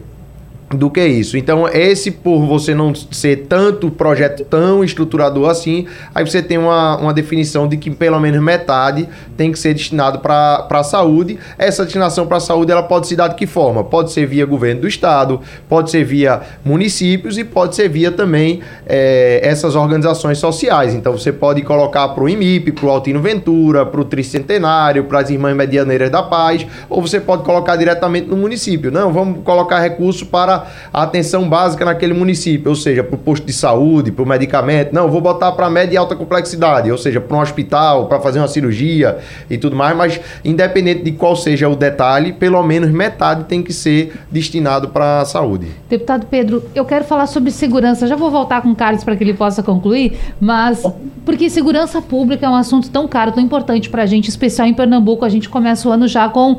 do 0.77 0.89
que 0.89 1.05
isso. 1.05 1.37
Então, 1.37 1.67
esse, 1.67 2.11
por 2.11 2.45
você 2.45 2.73
não 2.73 2.93
ser 2.95 3.45
tanto 3.47 3.89
projeto 3.91 4.43
tão 4.45 4.83
estruturador 4.83 5.49
assim, 5.49 5.85
aí 6.13 6.25
você 6.25 6.41
tem 6.41 6.57
uma, 6.57 6.97
uma 6.97 7.13
definição 7.13 7.67
de 7.67 7.77
que 7.77 7.89
pelo 7.89 8.19
menos 8.19 8.41
metade 8.41 9.07
tem 9.37 9.51
que 9.51 9.59
ser 9.59 9.73
destinado 9.73 10.19
para 10.19 10.67
a 10.69 10.83
saúde. 10.83 11.37
Essa 11.57 11.83
destinação 11.83 12.27
para 12.27 12.37
a 12.37 12.39
saúde 12.39 12.71
ela 12.71 12.83
pode 12.83 13.07
se 13.07 13.15
dar 13.15 13.27
de 13.27 13.35
que 13.35 13.45
forma? 13.45 13.83
Pode 13.83 14.11
ser 14.11 14.25
via 14.25 14.45
governo 14.45 14.81
do 14.81 14.87
estado, 14.87 15.41
pode 15.67 15.91
ser 15.91 16.03
via 16.03 16.41
municípios 16.63 17.37
e 17.37 17.43
pode 17.43 17.75
ser 17.75 17.89
via 17.89 18.11
também 18.11 18.61
é, 18.85 19.41
essas 19.43 19.75
organizações 19.75 20.37
sociais. 20.37 20.93
Então, 20.93 21.13
você 21.13 21.31
pode 21.31 21.61
colocar 21.61 22.09
para 22.09 22.23
o 22.23 22.29
IMIP, 22.29 22.71
para 22.71 22.85
o 22.85 22.89
Altino 22.89 23.21
Ventura, 23.21 23.85
para 23.85 24.01
o 24.01 24.05
Tricentenário, 24.05 25.05
para 25.05 25.19
as 25.19 25.29
Irmãs 25.29 25.55
Medianeiras 25.55 26.09
da 26.09 26.23
Paz, 26.23 26.65
ou 26.89 27.01
você 27.01 27.19
pode 27.19 27.43
colocar 27.43 27.75
diretamente 27.75 28.27
no 28.27 28.37
município. 28.37 28.91
Não, 28.91 29.11
vamos 29.11 29.43
colocar 29.43 29.79
recurso 29.79 30.25
para 30.25 30.62
a 30.91 31.03
atenção 31.03 31.47
básica 31.47 31.85
naquele 31.85 32.13
município, 32.13 32.69
ou 32.69 32.75
seja, 32.75 33.03
para 33.03 33.15
o 33.15 33.17
posto 33.17 33.45
de 33.45 33.53
saúde, 33.53 34.11
para 34.11 34.23
o 34.23 34.27
medicamento. 34.27 34.93
Não, 34.93 35.09
vou 35.09 35.21
botar 35.21 35.51
para 35.53 35.69
média 35.69 35.95
e 35.95 35.97
alta 35.97 36.15
complexidade, 36.15 36.91
ou 36.91 36.97
seja, 36.97 37.19
para 37.21 37.37
um 37.37 37.41
hospital, 37.41 38.07
para 38.07 38.19
fazer 38.19 38.39
uma 38.39 38.47
cirurgia 38.47 39.17
e 39.49 39.57
tudo 39.57 39.75
mais, 39.75 39.95
mas 39.95 40.19
independente 40.43 41.03
de 41.03 41.11
qual 41.11 41.35
seja 41.35 41.67
o 41.69 41.75
detalhe, 41.75 42.33
pelo 42.33 42.61
menos 42.63 42.89
metade 42.91 43.45
tem 43.45 43.61
que 43.61 43.73
ser 43.73 44.13
destinado 44.31 44.89
para 44.89 45.21
a 45.21 45.25
saúde. 45.25 45.67
Deputado 45.89 46.25
Pedro, 46.27 46.63
eu 46.73 46.85
quero 46.85 47.05
falar 47.05 47.27
sobre 47.27 47.51
segurança. 47.51 48.07
Já 48.07 48.15
vou 48.15 48.31
voltar 48.31 48.61
com 48.61 48.69
o 48.69 48.75
Carlos 48.75 49.03
para 49.03 49.15
que 49.15 49.23
ele 49.23 49.33
possa 49.33 49.61
concluir, 49.61 50.17
mas 50.39 50.83
porque 51.25 51.49
segurança 51.49 52.01
pública 52.01 52.45
é 52.45 52.49
um 52.49 52.55
assunto 52.55 52.89
tão 52.89 53.07
caro, 53.07 53.31
tão 53.31 53.43
importante 53.43 53.89
para 53.89 54.03
a 54.03 54.05
gente, 54.05 54.29
especial 54.29 54.67
em 54.67 54.73
Pernambuco. 54.73 55.25
A 55.25 55.29
gente 55.29 55.49
começa 55.49 55.87
o 55.87 55.91
ano 55.91 56.07
já 56.07 56.27
com 56.29 56.57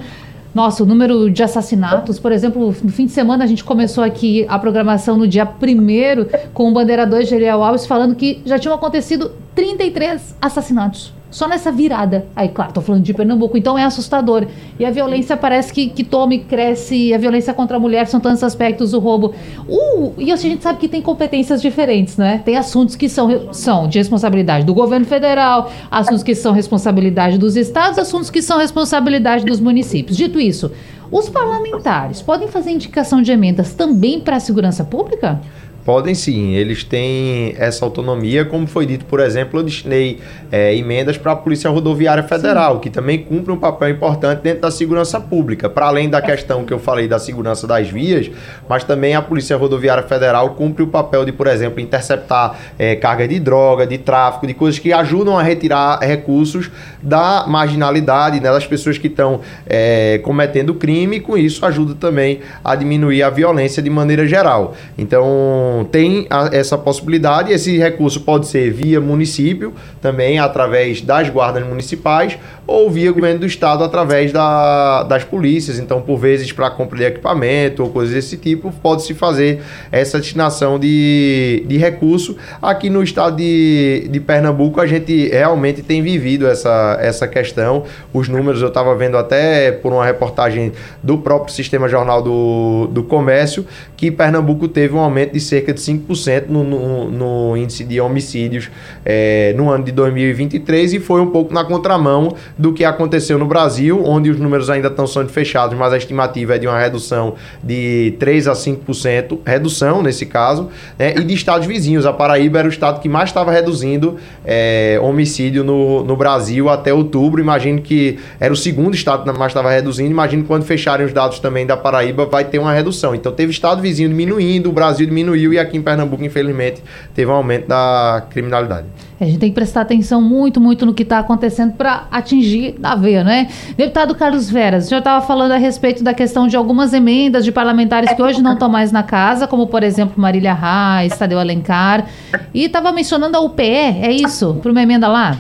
nossa, 0.55 0.83
o 0.85 0.87
número 0.87 1.29
de 1.31 1.43
assassinatos, 1.43 2.21
por 2.21 2.31
exemplo, 2.31 2.75
no 2.83 2.93
fim 2.93 3.07
de 3.07 3.13
semana 3.13 3.43
a 3.43 3.47
gente 3.47 3.65
começou 3.65 4.05
aqui 4.05 4.47
a 4.49 4.59
programação 4.59 5.17
no 5.17 5.27
dia 5.27 5.45
1 5.45 6.51
com 6.53 6.71
o 6.71 6.73
Bandeira 6.73 7.05
2 7.05 7.29
Geriel 7.29 7.63
Alves 7.63 7.87
falando 7.87 8.15
que 8.15 8.41
já 8.47 8.59
tinham 8.59 8.75
acontecido 8.75 9.33
33 9.55 10.37
assassinatos. 10.41 11.13
Só 11.35 11.49
nessa 11.49 11.73
virada. 11.73 12.29
Aí, 12.37 12.49
claro, 12.49 12.73
tô 12.73 12.81
falando 12.81 13.03
de 13.03 13.13
Pernambuco, 13.13 13.59
então 13.59 13.77
é 13.77 13.83
assustador. 13.83 14.47
E 14.79 14.85
a 14.85 14.91
violência 14.93 15.37
parece 15.37 15.73
que, 15.73 15.89
que 15.89 16.05
toma 16.05 16.33
e 16.33 16.39
cresce. 16.39 17.13
A 17.13 17.19
violência 17.19 17.53
contra 17.53 17.77
a 17.77 17.81
mulher 17.81 18.07
são 18.07 18.21
tantos 18.21 18.45
aspectos, 18.45 18.95
o 18.95 19.01
roubo. 19.01 19.35
Uh, 19.69 20.13
e 20.17 20.31
assim, 20.31 20.47
a 20.47 20.51
gente 20.53 20.63
sabe 20.63 20.79
que 20.79 20.87
tem 20.87 21.03
competências 21.03 21.61
diferentes, 21.61 22.17
né? 22.17 22.41
Tem 22.45 22.57
assuntos 22.57 22.95
que 22.95 23.09
são, 23.09 23.53
são 23.53 23.89
de 23.89 23.99
responsabilidade 23.99 24.65
do 24.65 24.73
governo 24.73 25.07
federal, 25.07 25.73
assuntos 25.91 26.23
que 26.23 26.37
são 26.37 26.53
responsabilidade 26.53 27.37
dos 27.37 27.57
estados, 27.57 27.99
assuntos 27.99 28.31
que 28.31 28.41
são 28.41 28.57
responsabilidade 28.57 29.45
dos 29.45 29.59
municípios. 29.59 30.17
Dito 30.17 30.39
isso, 30.39 30.71
os 31.11 31.29
parlamentares 31.29 32.23
podem 32.23 32.47
fazer 32.47 32.71
indicação 32.71 33.21
de 33.21 33.33
emendas 33.33 33.75
também 33.75 34.21
para 34.21 34.37
a 34.37 34.41
segurança 34.41 34.85
pública? 34.85 35.41
Podem 35.85 36.15
sim, 36.15 36.55
eles 36.55 36.83
têm 36.83 37.55
essa 37.59 37.85
autonomia, 37.85 38.45
como 38.45 38.67
foi 38.67 38.87
dito, 38.87 39.05
por 39.05 39.21
exemplo, 39.21 39.61
eu 39.61 39.65
destinei 39.65 40.19
é, 40.51 40.75
emendas 40.75 41.19
para 41.19 41.33
a 41.33 41.37
Polícia 41.37 41.69
Rodoviária 41.69 42.23
Federal, 42.23 42.75
sim. 42.75 42.81
que 42.81 42.91
também 42.91 43.19
cumpre 43.19 43.53
um 43.53 43.59
papel 43.59 43.91
importante 43.91 44.41
dentro 44.41 44.63
da 44.63 44.71
segurança 44.71 45.21
pública, 45.21 45.69
para 45.69 45.87
além 45.87 46.09
da 46.09 46.23
questão 46.23 46.65
que 46.65 46.73
eu 46.73 46.79
falei 46.79 47.07
da 47.07 47.19
segurança 47.19 47.67
das 47.67 47.91
vias, 47.91 48.31
mas 48.67 48.83
também 48.83 49.15
a 49.15 49.21
Polícia 49.21 49.57
Rodoviária 49.59 50.03
Federal 50.03 50.55
cumpre 50.55 50.83
o 50.83 50.87
papel 50.87 51.23
de, 51.25 51.33
por 51.33 51.47
exemplo, 51.47 51.79
interceptar 51.81 52.59
é, 52.79 52.97
carga 52.97 53.29
de 53.29 53.39
droga, 53.39 53.87
de 53.87 53.99
tráfico, 53.99 54.47
de 54.47 54.55
coisas 54.55 54.79
que 54.79 54.91
ajudam 54.91 55.39
a 55.39 55.43
retirar 55.43 55.99
recursos 56.01 56.71
da 57.03 57.45
marginalidade, 57.47 58.41
né, 58.41 58.51
das 58.51 58.67
pessoas 58.67 58.97
que 58.97 59.09
estão 59.09 59.41
é, 59.67 60.19
cometendo 60.25 60.75
crime, 60.75 61.17
e 61.17 61.21
com 61.21 61.37
isso 61.37 61.67
ajuda 61.67 61.95
também 61.95 62.41
a 62.65 62.75
diminuir 62.75 63.23
a 63.23 63.29
violência 63.29 63.83
de 63.83 63.91
maneira 63.91 64.27
geral. 64.27 64.75
Então, 64.97 65.74
tem 65.83 66.27
a, 66.29 66.51
essa 66.53 66.77
possibilidade. 66.77 67.51
Esse 67.51 67.79
recurso 67.79 68.21
pode 68.21 68.47
ser 68.47 68.71
via 68.71 69.01
município, 69.01 69.73
também 70.01 70.39
através 70.39 71.01
das 71.01 71.31
guardas 71.31 71.67
municipais, 71.67 72.39
ou 72.67 72.91
via 72.91 73.13
governo 73.13 73.41
do 73.41 73.47
estado 73.47 73.85
através 73.85 74.33
da, 74.33 75.03
das 75.03 75.25
polícias. 75.25 75.79
Então, 75.79 76.01
por 76.01 76.19
vezes, 76.19 76.51
para 76.53 76.71
compra 76.71 76.99
de 76.99 77.05
equipamento 77.05 77.83
ou 77.83 77.91
coisas 77.91 78.15
desse 78.15 78.37
tipo, 78.37 78.73
pode-se 78.83 79.13
fazer 79.15 79.61
essa 79.93 80.19
destinação 80.19 80.79
de, 80.79 81.65
de 81.67 81.77
recurso. 81.77 82.37
Aqui 82.63 82.89
no 82.89 83.03
estado 83.03 83.37
de, 83.37 84.09
de 84.11 84.21
Pernambuco, 84.21 84.81
a 84.81 84.87
gente 84.87 85.29
realmente 85.29 85.83
tem 85.83 86.03
vivido 86.03 86.47
essa, 86.47 86.99
essa 87.01 87.29
questão. 87.29 87.85
Os 88.13 88.29
números 88.29 88.63
eu 88.63 88.69
estava 88.69 88.95
vendo 88.95 89.17
até 89.19 89.71
por 89.73 89.93
uma 89.93 90.05
reportagem 90.05 90.73
do 91.03 91.19
próprio 91.19 91.55
Sistema 91.55 91.89
Jornal 91.89 92.23
do, 92.23 92.89
do 92.91 93.03
Comércio, 93.03 93.67
que 93.97 94.11
Pernambuco 94.11 94.69
teve 94.69 94.95
um 94.95 95.01
aumento 95.01 95.33
de 95.33 95.41
cerca 95.41 95.73
de 95.73 95.81
5% 95.81 96.49
no, 96.49 96.65
no, 96.65 97.11
no 97.11 97.57
índice 97.57 97.85
de 97.85 98.01
homicídios 98.01 98.71
é, 99.05 99.53
no 99.57 99.71
ano 99.71 99.85
de 99.85 99.93
2023 99.93 100.95
e 100.95 101.01
foi 101.01 101.21
um 101.21 101.31
pouco 101.31 101.53
na 101.53 101.65
contramão 101.65 102.35
do 102.57 102.73
que 102.73 102.85
aconteceu 102.85 103.39
no 103.39 103.47
Brasil, 103.47 104.03
onde 104.05 104.31
os 104.31 104.39
números 104.39 104.71
ainda 104.71 104.89
estão 104.89 105.07
sendo 105.07 105.29
fechados, 105.29 105.77
mas 105.77 105.93
a 105.93 105.97
estimativa 105.97 106.55
é 106.55 106.59
de 106.59 106.67
uma 106.67 106.79
redução 106.79 107.35
de 107.63 108.15
3 108.19 108.49
a 108.49 108.53
5%, 108.53 109.41
redução 109.45 110.03
nesse 110.03 110.27
caso, 110.27 110.69
né, 110.99 111.15
e 111.17 111.25
de 111.25 111.35
estados 111.35 111.67
vizinhos. 111.67 112.07
A 112.07 112.13
Paraíba 112.13 112.59
era 112.61 112.69
o 112.69 112.71
estado 112.71 113.01
que 113.01 113.09
mais 113.09 113.31
estava 113.31 113.51
reduzindo 113.51 114.17
é, 114.45 114.99
homicídio 115.03 115.65
no, 115.65 116.05
no 116.05 116.17
Brasil 116.17 116.69
até 116.69 116.93
outubro. 116.93 117.41
Imagino 117.41 117.81
que 117.81 118.19
era 118.39 118.53
o 118.53 118.57
segundo 118.57 118.95
estado 118.95 119.25
que 119.25 119.39
mais 119.39 119.51
estava 119.51 119.71
reduzindo. 119.71 120.11
Imagino 120.11 120.43
que 120.43 120.49
quando 120.49 120.65
fecharem 120.65 121.05
os 121.05 121.13
dados 121.13 121.41
também 121.41 121.67
da 121.67 121.77
Paraíba 121.77 122.27
vai 122.27 122.45
ter 122.45 122.59
uma 122.59 122.73
redução. 122.73 123.15
Então 123.15 123.33
teve 123.33 123.53
estado 123.53 123.83
vizinho 123.83 124.09
diminuindo, 124.09 124.69
o 124.69 124.73
Brasil 124.73 125.07
diminuiu 125.07 125.53
e 125.53 125.59
aqui 125.59 125.77
em 125.77 125.83
Pernambuco, 125.83 126.25
infelizmente, 126.25 126.83
teve 127.15 127.31
um 127.31 127.35
aumento 127.35 127.69
da 127.69 128.25
criminalidade. 128.31 128.87
A 129.21 129.25
gente 129.25 129.39
tem 129.39 129.49
que 129.49 129.55
prestar 129.55 129.83
atenção 129.83 130.21
muito, 130.21 130.61
muito 130.61 130.85
no 130.85 130.93
que 130.93 131.05
está 131.05 131.21
acontecendo 131.21 131.75
para 131.75 132.07
atingir 132.11 132.75
a 132.83 132.97
veia, 132.97 133.23
né? 133.23 133.49
Deputado 133.77 134.15
Carlos 134.15 134.51
Veras, 134.51 134.87
o 134.87 134.89
senhor 134.89 134.99
estava 134.99 135.25
falando 135.25 135.53
a 135.53 135.57
respeito 135.57 136.03
da 136.03 136.13
questão 136.13 136.49
de 136.49 136.57
algumas 136.57 136.93
emendas 136.93 137.45
de 137.45 137.53
parlamentares 137.53 138.13
que 138.13 138.21
hoje 138.21 138.43
não 138.43 138.55
estão 138.55 138.69
mais 138.69 138.91
na 138.91 139.03
casa, 139.03 139.47
como 139.47 139.69
por 139.69 139.83
exemplo 139.83 140.15
Marília 140.21 140.53
Reis, 140.55 141.17
Tadeu 141.17 141.39
Alencar, 141.39 142.07
e 142.53 142.65
estava 142.65 142.91
mencionando 142.91 143.37
a 143.37 143.41
UPE, 143.41 143.63
é 143.63 144.11
isso? 144.11 144.55
Para 144.61 144.73
uma 144.73 144.83
emenda 144.83 145.07
lá? 145.07 145.39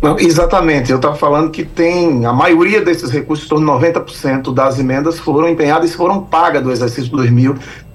Não, 0.00 0.16
exatamente, 0.18 0.90
eu 0.92 0.96
estava 0.96 1.16
falando 1.16 1.50
que 1.50 1.64
tem 1.64 2.24
a 2.24 2.32
maioria 2.32 2.80
desses 2.80 3.10
recursos, 3.10 3.46
em 3.46 3.48
torno 3.48 3.78
de 3.78 3.86
90% 3.86 4.54
das 4.54 4.78
emendas 4.78 5.18
foram 5.18 5.48
empenhadas 5.48 5.90
e 5.90 5.96
foram 5.96 6.22
pagas 6.22 6.62
do 6.62 6.70
exercício 6.70 7.10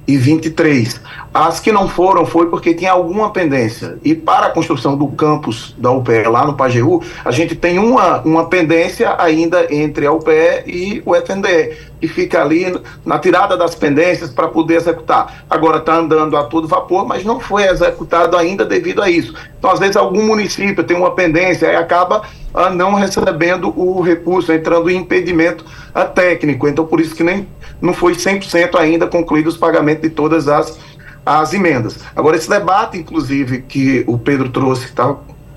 2023. 0.07 1.01
As 1.33 1.59
que 1.59 1.71
não 1.71 1.87
foram 1.87 2.25
foi 2.25 2.47
porque 2.47 2.73
tinha 2.73 2.91
alguma 2.91 3.31
pendência. 3.31 3.97
E 4.03 4.13
para 4.13 4.47
a 4.47 4.49
construção 4.51 4.95
do 4.95 5.07
campus 5.07 5.73
da 5.77 5.91
UPE 5.91 6.23
lá 6.23 6.45
no 6.45 6.53
Pajeú, 6.53 7.01
a 7.23 7.31
gente 7.31 7.55
tem 7.55 7.79
uma, 7.79 8.21
uma 8.21 8.45
pendência 8.45 9.15
ainda 9.17 9.73
entre 9.73 10.05
a 10.05 10.11
UPE 10.11 10.63
e 10.67 11.01
o 11.05 11.15
FNDE, 11.15 11.75
que 11.99 12.07
fica 12.07 12.41
ali 12.41 12.77
na 13.05 13.17
tirada 13.17 13.57
das 13.57 13.73
pendências 13.73 14.29
para 14.29 14.47
poder 14.47 14.75
executar. 14.75 15.45
Agora 15.49 15.77
está 15.77 15.95
andando 15.95 16.37
a 16.37 16.43
todo 16.43 16.67
vapor, 16.67 17.07
mas 17.07 17.23
não 17.23 17.39
foi 17.39 17.63
executado 17.63 18.37
ainda 18.37 18.65
devido 18.65 19.01
a 19.01 19.09
isso. 19.09 19.33
Então, 19.57 19.71
às 19.71 19.79
vezes, 19.79 19.95
algum 19.95 20.23
município 20.23 20.83
tem 20.83 20.97
uma 20.97 21.11
pendência 21.11 21.67
e 21.67 21.75
acaba 21.75 22.23
ah, 22.53 22.69
não 22.69 22.93
recebendo 22.93 23.73
o 23.75 24.01
recurso, 24.01 24.53
entrando 24.53 24.89
em 24.89 24.97
impedimento 24.97 25.65
ah, 25.93 26.05
técnico. 26.05 26.67
Então, 26.67 26.85
por 26.85 26.99
isso 26.99 27.15
que 27.15 27.23
nem 27.23 27.47
não 27.81 27.93
foi 27.93 28.13
100% 28.13 28.75
ainda 28.79 29.07
concluído 29.07 29.47
os 29.47 29.57
pagamentos 29.57 30.01
de 30.01 30.09
todas 30.09 30.47
as 30.47 30.77
as 31.25 31.53
emendas. 31.53 31.99
Agora, 32.15 32.35
esse 32.35 32.49
debate, 32.49 32.97
inclusive, 32.97 33.61
que 33.61 34.03
o 34.07 34.17
Pedro 34.17 34.49
trouxe, 34.49 34.85
está 34.85 35.15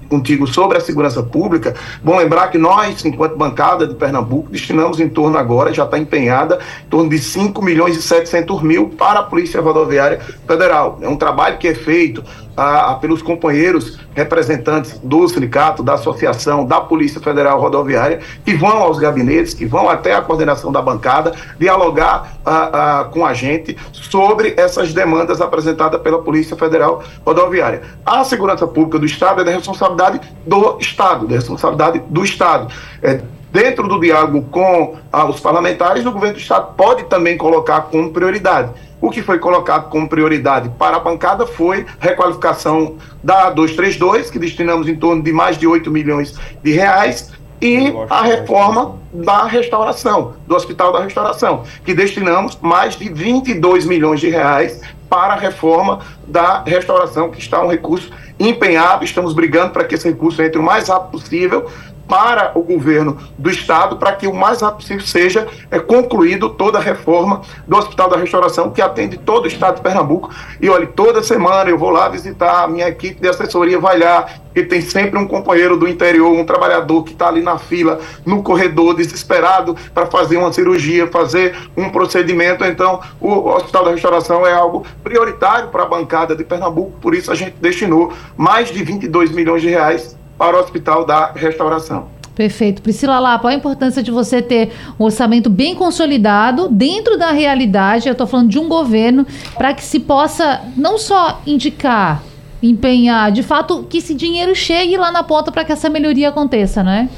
contigo 0.08 0.46
sobre 0.46 0.78
a 0.78 0.80
segurança 0.80 1.22
pública, 1.22 1.74
bom 2.02 2.16
lembrar 2.16 2.48
que 2.48 2.58
nós, 2.58 3.04
enquanto 3.04 3.36
bancada 3.36 3.88
de 3.88 3.94
Pernambuco, 3.96 4.50
destinamos 4.50 5.00
em 5.00 5.08
torno 5.08 5.36
agora, 5.36 5.74
já 5.74 5.84
está 5.84 5.98
empenhada, 5.98 6.60
em 6.84 6.88
torno 6.88 7.10
de 7.10 7.18
5 7.18 7.60
milhões 7.60 7.96
e 7.96 8.02
700 8.02 8.62
mil 8.62 8.90
para 8.90 9.20
a 9.20 9.22
Polícia 9.24 9.60
Rodoviária 9.60 10.20
Federal. 10.46 10.98
É 11.02 11.08
um 11.08 11.16
trabalho 11.16 11.58
que 11.58 11.66
é 11.66 11.74
feito 11.74 12.22
ah, 12.56 12.96
pelos 13.00 13.22
companheiros 13.22 13.98
representantes 14.14 14.98
do 14.98 15.28
sindicato, 15.28 15.82
da 15.82 15.94
associação, 15.94 16.64
da 16.64 16.80
Polícia 16.80 17.20
Federal 17.20 17.60
Rodoviária, 17.60 18.20
que 18.44 18.54
vão 18.54 18.78
aos 18.78 18.98
gabinetes, 18.98 19.52
que 19.52 19.66
vão 19.66 19.90
até 19.90 20.14
a 20.14 20.22
coordenação 20.22 20.72
da 20.72 20.80
bancada, 20.80 21.34
dialogar 21.58 22.38
ah, 22.44 22.70
ah, 22.72 23.04
com 23.04 23.24
a 23.26 23.34
gente 23.34 23.76
sobre 23.92 24.54
essas 24.56 24.94
demandas 24.94 25.40
apresentadas 25.40 26.00
pela 26.00 26.22
Polícia 26.22 26.56
Federal 26.56 27.02
Rodoviária. 27.24 27.82
A 28.04 28.24
segurança 28.24 28.66
pública 28.66 28.98
do 28.98 29.06
Estado 29.06 29.42
é 29.42 29.44
da 29.44 29.50
responsabilidade 29.50 30.20
do 30.46 30.78
Estado, 30.80 31.26
da 31.26 31.36
responsabilidade 31.36 32.02
do 32.08 32.24
Estado. 32.24 32.72
É, 33.02 33.20
dentro 33.52 33.88
do 33.88 33.98
diálogo 33.98 34.42
com 34.50 34.96
ah, 35.10 35.24
os 35.24 35.40
parlamentares, 35.40 36.04
o 36.04 36.12
governo 36.12 36.34
do 36.34 36.40
Estado 36.40 36.74
pode 36.76 37.04
também 37.04 37.36
colocar 37.36 37.82
como 37.82 38.12
prioridade. 38.12 38.70
O 39.00 39.10
que 39.10 39.22
foi 39.22 39.38
colocado 39.38 39.90
como 39.90 40.08
prioridade 40.08 40.70
para 40.78 40.96
a 40.96 41.00
bancada 41.00 41.46
foi 41.46 41.84
requalificação 42.00 42.96
da 43.22 43.50
232, 43.50 44.30
que 44.30 44.38
destinamos 44.38 44.88
em 44.88 44.96
torno 44.96 45.22
de 45.22 45.32
mais 45.32 45.58
de 45.58 45.66
8 45.66 45.90
milhões 45.90 46.34
de 46.62 46.72
reais, 46.72 47.32
e 47.60 47.92
a 48.10 48.22
reforma 48.22 48.96
da 49.12 49.44
restauração, 49.44 50.34
do 50.46 50.54
Hospital 50.54 50.92
da 50.92 51.00
Restauração, 51.00 51.64
que 51.84 51.94
destinamos 51.94 52.58
mais 52.60 52.96
de 52.96 53.08
22 53.08 53.86
milhões 53.86 54.20
de 54.20 54.28
reais 54.28 54.80
para 55.08 55.34
a 55.34 55.36
reforma 55.36 56.00
da 56.26 56.62
restauração, 56.62 57.30
que 57.30 57.38
está 57.38 57.64
um 57.64 57.68
recurso 57.68 58.10
empenhado, 58.38 59.04
estamos 59.04 59.32
brigando 59.32 59.70
para 59.70 59.84
que 59.84 59.94
esse 59.94 60.08
recurso 60.08 60.42
entre 60.42 60.58
o 60.58 60.62
mais 60.62 60.88
rápido 60.88 61.12
possível, 61.12 61.70
para 62.08 62.52
o 62.54 62.62
governo 62.62 63.18
do 63.36 63.50
estado 63.50 63.96
para 63.96 64.12
que 64.12 64.26
o 64.26 64.34
mais 64.34 64.60
rápido 64.60 64.76
possível 64.76 65.06
seja 65.06 65.46
é, 65.70 65.78
concluído 65.78 66.50
toda 66.50 66.78
a 66.78 66.80
reforma 66.80 67.42
do 67.66 67.76
Hospital 67.76 68.08
da 68.08 68.16
Restauração 68.16 68.70
que 68.70 68.82
atende 68.82 69.16
todo 69.16 69.44
o 69.44 69.48
estado 69.48 69.76
de 69.76 69.82
Pernambuco. 69.82 70.30
E 70.60 70.68
olha, 70.68 70.86
toda 70.86 71.22
semana 71.22 71.70
eu 71.70 71.78
vou 71.78 71.90
lá 71.90 72.08
visitar, 72.08 72.64
a 72.64 72.68
minha 72.68 72.88
equipe 72.88 73.20
de 73.20 73.28
assessoria 73.28 73.78
vai 73.78 73.98
lá, 73.98 74.26
e 74.56 74.64
tem 74.64 74.80
sempre 74.80 75.18
um 75.18 75.26
companheiro 75.26 75.76
do 75.76 75.86
interior, 75.86 76.32
um 76.32 76.44
trabalhador 76.44 77.04
que 77.04 77.12
está 77.12 77.28
ali 77.28 77.42
na 77.42 77.58
fila, 77.58 78.00
no 78.24 78.42
corredor, 78.42 78.94
desesperado 78.94 79.76
para 79.92 80.06
fazer 80.06 80.38
uma 80.38 80.50
cirurgia, 80.50 81.06
fazer 81.08 81.54
um 81.76 81.90
procedimento. 81.90 82.64
Então, 82.64 83.00
o 83.20 83.50
Hospital 83.50 83.84
da 83.84 83.90
Restauração 83.90 84.46
é 84.46 84.54
algo 84.54 84.86
prioritário 85.04 85.68
para 85.68 85.82
a 85.82 85.86
bancada 85.86 86.34
de 86.34 86.42
Pernambuco, 86.42 86.98
por 87.02 87.14
isso 87.14 87.30
a 87.30 87.34
gente 87.34 87.56
destinou 87.60 88.12
mais 88.34 88.70
de 88.70 88.82
22 88.82 89.30
milhões 89.30 89.60
de 89.60 89.68
reais 89.68 90.15
para 90.38 90.56
o 90.56 90.60
Hospital 90.60 91.04
da 91.04 91.32
Restauração. 91.32 92.16
Perfeito. 92.36 92.82
Priscila 92.82 93.18
Lapa, 93.18 93.48
a 93.48 93.54
importância 93.54 94.02
de 94.02 94.10
você 94.10 94.42
ter 94.42 94.70
um 95.00 95.04
orçamento 95.04 95.48
bem 95.48 95.74
consolidado 95.74 96.68
dentro 96.68 97.18
da 97.18 97.30
realidade, 97.30 98.08
eu 98.08 98.12
estou 98.12 98.26
falando 98.26 98.50
de 98.50 98.58
um 98.58 98.68
governo, 98.68 99.26
para 99.56 99.72
que 99.72 99.82
se 99.82 99.98
possa 99.98 100.60
não 100.76 100.98
só 100.98 101.40
indicar, 101.46 102.22
empenhar, 102.62 103.32
de 103.32 103.42
fato, 103.42 103.84
que 103.88 103.98
esse 103.98 104.14
dinheiro 104.14 104.54
chegue 104.54 104.98
lá 104.98 105.10
na 105.10 105.22
ponta 105.22 105.50
para 105.50 105.64
que 105.64 105.72
essa 105.72 105.88
melhoria 105.88 106.28
aconteça, 106.28 106.82
né? 106.82 107.08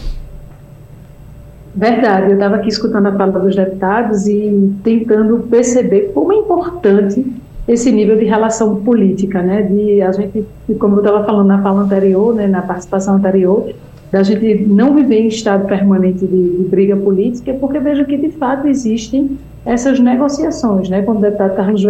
Verdade, 1.75 2.31
eu 2.31 2.35
estava 2.35 2.57
aqui 2.57 2.69
escutando 2.69 3.07
a 3.07 3.13
fala 3.13 3.41
dos 3.41 3.55
deputados 3.55 4.27
e 4.27 4.73
tentando 4.85 5.47
perceber 5.51 6.13
como 6.15 6.33
é 6.33 6.37
importante 6.37 7.25
esse 7.69 7.93
nível 7.93 8.17
de 8.17 8.25
relação 8.25 8.77
política, 8.77 9.43
né? 9.43 9.63
De 9.63 10.01
a 10.01 10.11
gente, 10.11 10.45
como 10.79 10.97
eu 10.97 11.01
estava 11.01 11.25
falando 11.25 11.49
na 11.49 11.63
fala 11.63 11.83
anterior, 11.83 12.35
né, 12.35 12.47
na 12.47 12.63
participação 12.63 13.17
anterior, 13.17 13.71
da 14.11 14.23
gente 14.23 14.65
não 14.67 14.95
viver 14.95 15.21
em 15.21 15.29
estado 15.29 15.67
permanente 15.67 16.27
de, 16.27 16.49
de 16.57 16.65
briga 16.65 16.97
política, 16.97 17.53
porque 17.55 17.79
vejo 17.79 18.07
que 18.07 18.17
de 18.17 18.31
fato 18.31 18.67
existem 18.67 19.39
essas 19.67 20.01
negociações, 20.01 20.89
né? 20.89 21.03
Quando 21.03 21.19
o 21.19 21.21
deputado 21.21 21.55
Carlos 21.55 21.85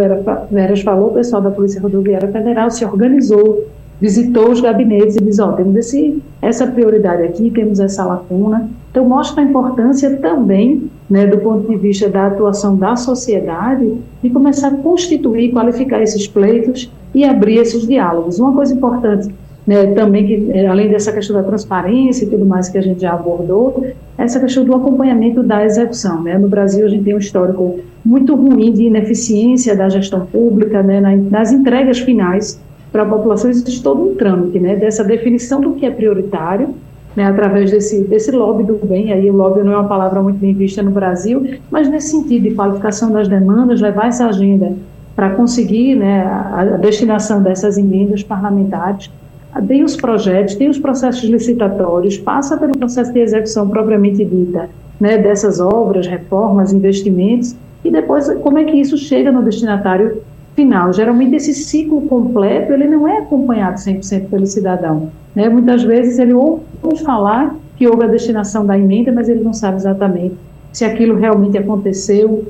Veras 0.51 0.81
falou, 0.81 1.11
o 1.11 1.13
pessoal 1.13 1.41
da 1.41 1.49
Polícia 1.49 1.81
Rodoviária 1.81 2.27
Federal 2.27 2.69
se 2.69 2.83
organizou, 2.83 3.65
visitou 4.01 4.51
os 4.51 4.59
gabinetes 4.59 5.15
e 5.15 5.23
diz, 5.23 5.39
ó, 5.39 5.49
oh, 5.49 5.53
temos 5.53 5.75
esse, 5.77 6.21
essa 6.41 6.67
prioridade 6.67 7.23
aqui, 7.23 7.49
temos 7.51 7.79
essa 7.79 8.03
lacuna. 8.03 8.69
Então 8.91 9.07
mostra 9.07 9.41
a 9.41 9.45
importância 9.45 10.17
também, 10.17 10.89
né, 11.09 11.25
do 11.25 11.39
ponto 11.39 11.67
de 11.67 11.75
vista 11.75 12.07
da 12.07 12.27
atuação 12.27 12.77
da 12.77 12.95
sociedade, 12.95 13.97
de 14.21 14.29
começar 14.29 14.67
a 14.67 14.75
constituir, 14.75 15.51
qualificar 15.51 16.01
esses 16.01 16.27
pleitos 16.27 16.91
e 17.13 17.23
abrir 17.23 17.57
esses 17.57 17.87
diálogos. 17.87 18.39
Uma 18.39 18.53
coisa 18.53 18.73
importante 18.73 19.33
né, 19.65 19.87
também, 19.87 20.25
que, 20.25 20.51
é, 20.51 20.67
além 20.67 20.89
dessa 20.89 21.11
questão 21.11 21.35
da 21.35 21.43
transparência 21.43 22.25
e 22.25 22.29
tudo 22.29 22.45
mais 22.45 22.69
que 22.69 22.77
a 22.77 22.81
gente 22.81 23.01
já 23.01 23.13
abordou, 23.13 23.85
essa 24.17 24.39
questão 24.39 24.63
do 24.63 24.75
acompanhamento 24.75 25.41
da 25.41 25.65
execução. 25.65 26.23
Né? 26.23 26.37
No 26.37 26.47
Brasil, 26.47 26.85
a 26.85 26.89
gente 26.89 27.03
tem 27.03 27.15
um 27.15 27.19
histórico 27.19 27.79
muito 28.03 28.35
ruim 28.35 28.71
de 28.71 28.83
ineficiência 28.83 29.75
da 29.75 29.89
gestão 29.89 30.25
pública, 30.25 30.81
né, 30.83 31.01
nas 31.01 31.51
entregas 31.51 31.99
finais 31.99 32.59
para 32.91 33.03
a 33.03 33.05
população, 33.05 33.49
existe 33.49 33.83
todo 33.83 34.11
um 34.11 34.15
trâmite 34.15 34.59
né, 34.59 34.75
dessa 34.75 35.03
definição 35.03 35.61
do 35.61 35.73
que 35.73 35.85
é 35.85 35.91
prioritário, 35.91 36.69
né, 37.15 37.25
através 37.25 37.71
desse, 37.71 38.01
desse 38.03 38.31
lobby 38.31 38.63
do 38.63 38.79
bem, 38.85 39.11
aí 39.11 39.29
o 39.29 39.33
lobby 39.35 39.63
não 39.63 39.73
é 39.73 39.77
uma 39.77 39.87
palavra 39.87 40.21
muito 40.21 40.37
bem 40.37 40.53
vista 40.53 40.81
no 40.81 40.91
Brasil, 40.91 41.45
mas 41.69 41.89
nesse 41.89 42.11
sentido 42.11 42.43
de 42.43 42.55
qualificação 42.55 43.11
das 43.11 43.27
demandas, 43.27 43.81
levar 43.81 44.07
essa 44.07 44.27
agenda 44.27 44.73
para 45.15 45.31
conseguir 45.31 45.95
né, 45.95 46.21
a, 46.21 46.61
a 46.61 46.65
destinação 46.77 47.41
dessas 47.41 47.77
emendas 47.77 48.23
parlamentares, 48.23 49.09
tem 49.67 49.83
os 49.83 49.95
projetos, 49.95 50.55
tem 50.55 50.69
os 50.69 50.77
processos 50.77 51.27
licitatórios, 51.27 52.17
passa 52.17 52.55
pelo 52.55 52.77
processo 52.77 53.11
de 53.11 53.19
execução 53.19 53.67
propriamente 53.67 54.23
dita, 54.23 54.69
né, 54.99 55.17
dessas 55.17 55.59
obras, 55.59 56.07
reformas, 56.07 56.71
investimentos, 56.71 57.55
e 57.83 57.89
depois 57.89 58.31
como 58.41 58.57
é 58.57 58.63
que 58.63 58.77
isso 58.77 58.97
chega 58.97 59.31
no 59.31 59.43
destinatário 59.43 60.21
final. 60.59 60.91
Geralmente 60.91 61.35
esse 61.37 61.53
ciclo 61.53 62.01
completo, 62.01 62.73
ele 62.73 62.87
não 62.87 63.07
é 63.07 63.19
acompanhado 63.19 63.79
100% 63.79 64.29
pelo 64.29 64.45
cidadão. 64.45 65.09
Né? 65.33 65.47
Muitas 65.47 65.83
vezes 65.83 66.19
ele 66.19 66.33
ouve 66.33 66.63
falar 67.03 67.55
que 67.77 67.87
houve 67.87 68.03
a 68.03 68.07
destinação 68.07 68.65
da 68.65 68.77
emenda, 68.77 69.09
mas 69.09 69.29
ele 69.29 69.41
não 69.41 69.53
sabe 69.53 69.77
exatamente 69.77 70.35
se 70.73 70.83
aquilo 70.83 71.15
realmente 71.15 71.57
aconteceu. 71.57 72.45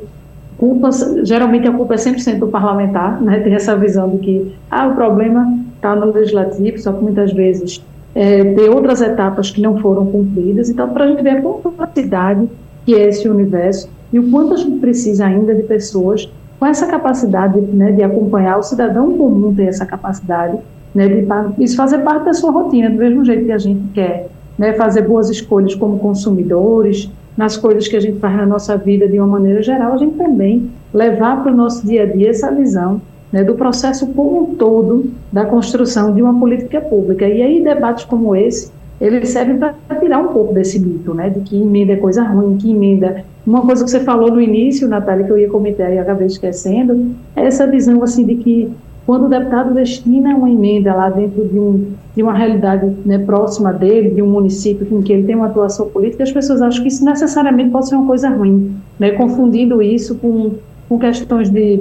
Culpa, 0.58 0.90
geralmente 1.24 1.68
a 1.68 1.72
culpa 1.72 1.94
é 1.94 1.98
100% 1.98 2.40
do 2.40 2.48
parlamentar, 2.48 3.22
né? 3.22 3.40
tem 3.40 3.54
essa 3.54 3.78
visão 3.78 4.10
de 4.10 4.18
que 4.18 4.56
ah, 4.70 4.88
o 4.88 4.96
problema 4.96 5.58
está 5.76 5.96
no 5.96 6.12
legislativo, 6.12 6.78
só 6.80 6.92
que 6.92 7.02
muitas 7.02 7.32
vezes 7.32 7.82
é, 8.14 8.44
tem 8.44 8.70
outras 8.70 9.02
etapas 9.02 9.52
que 9.52 9.62
não 9.62 9.78
foram 9.78 10.08
cumpridas. 10.08 10.70
Então, 10.70 10.90
para 10.90 11.06
a 11.06 11.08
gente 11.08 11.22
ver 11.22 11.38
a 11.38 11.42
complexidade 11.42 12.50
que 12.86 12.96
é 12.96 13.08
esse 13.08 13.30
universo 13.30 13.88
e 14.12 14.20
o 14.20 14.32
quanto 14.32 14.56
a 14.56 14.58
gente 14.58 14.80
precisa 14.80 15.28
ainda 15.28 15.54
de 15.54 15.64
pessoas 15.64 16.30
com 16.60 16.66
essa 16.66 16.86
capacidade 16.88 17.60
né, 17.62 17.92
de 17.92 18.04
acompanhar, 18.04 18.58
o 18.58 18.64
cidadão 18.64 19.18
comum 19.18 19.54
ter 19.56 19.68
essa 19.68 19.86
capacidade 19.86 20.58
né, 20.94 21.08
de 21.08 21.64
isso 21.64 21.76
fazer 21.76 22.00
parte 22.00 22.26
da 22.26 22.34
sua 22.34 22.52
rotina, 22.52 22.90
do 22.90 22.98
mesmo 22.98 23.24
jeito 23.24 23.46
que 23.46 23.52
a 23.52 23.58
gente 23.58 23.82
quer 23.94 24.28
né, 24.58 24.74
fazer 24.74 25.04
boas 25.04 25.30
escolhas 25.30 25.74
como 25.74 26.00
consumidores, 26.00 27.10
nas 27.38 27.56
coisas 27.56 27.88
que 27.88 27.96
a 27.96 28.02
gente 28.02 28.20
faz 28.20 28.36
na 28.36 28.46
nossa 28.46 28.76
vida 28.76 29.08
de 29.08 29.18
uma 29.18 29.28
maneira 29.28 29.64
geral, 29.64 29.94
a 29.94 29.98
gente 29.98 30.18
também 30.18 30.70
levar 30.94 31.42
para 31.42 31.54
o 31.54 31.56
nosso 31.56 31.88
dia 31.88 32.04
a 32.04 32.06
dia 32.06 32.30
essa 32.30 32.52
visão 32.52 33.02
né, 33.32 33.44
do 33.46 33.56
processo 33.56 34.08
como 34.08 34.42
um 34.42 34.56
todo 34.56 35.10
da 35.32 35.46
construção 35.46 36.14
de 36.14 36.22
uma 36.22 36.38
política 36.38 36.82
pública. 36.82 37.26
E 37.26 37.42
aí 37.42 37.64
debates 37.64 38.04
como 38.04 38.36
esse, 38.36 38.72
eles 39.00 39.30
servem 39.30 39.58
para 39.58 39.74
tirar 40.02 40.20
um 40.20 40.28
pouco 40.28 40.54
desse 40.54 40.78
mito, 40.80 41.14
né, 41.14 41.30
de 41.30 41.40
que 41.40 41.56
emenda 41.56 41.94
é 41.94 41.96
coisa 41.96 42.24
ruim, 42.24 42.58
que 42.58 42.72
emenda 42.72 43.24
uma 43.50 43.62
coisa 43.64 43.84
que 43.84 43.90
você 43.90 44.02
falou 44.02 44.32
no 44.32 44.40
início, 44.40 44.88
Natália, 44.88 45.26
que 45.26 45.32
eu 45.32 45.38
ia 45.38 45.50
comentar 45.50 45.92
e 45.92 45.98
acabei 45.98 46.28
esquecendo, 46.28 47.16
é 47.36 47.46
essa 47.46 47.66
visão 47.66 48.04
assim 48.04 48.24
de 48.24 48.36
que 48.36 48.72
quando 49.08 49.26
o 49.26 49.30
deputado 49.30 49.74
destina 49.74 50.36
uma 50.36 50.52
emenda 50.52 50.94
lá 50.94 51.10
dentro 51.10 51.48
de, 51.48 51.58
um, 51.58 51.94
de 52.16 52.22
uma 52.22 52.34
realidade 52.34 52.86
né, 53.04 53.18
próxima 53.18 53.74
dele, 53.74 54.12
de 54.12 54.22
um 54.22 54.30
município 54.30 54.88
em 54.92 55.02
que 55.02 55.12
ele 55.12 55.24
tem 55.24 55.36
uma 55.36 55.48
atuação 55.48 55.88
política, 55.88 56.22
as 56.22 56.32
pessoas 56.32 56.62
acham 56.62 56.84
que 56.84 56.90
isso 56.90 57.04
necessariamente 57.04 57.72
pode 57.72 57.90
ser 57.90 57.96
uma 57.96 58.06
coisa 58.06 58.30
ruim, 58.30 58.76
né, 59.00 59.14
confundindo 59.14 59.82
isso 59.82 60.14
com, 60.20 60.52
com 60.88 61.00
questões 61.00 61.50
de, 61.50 61.80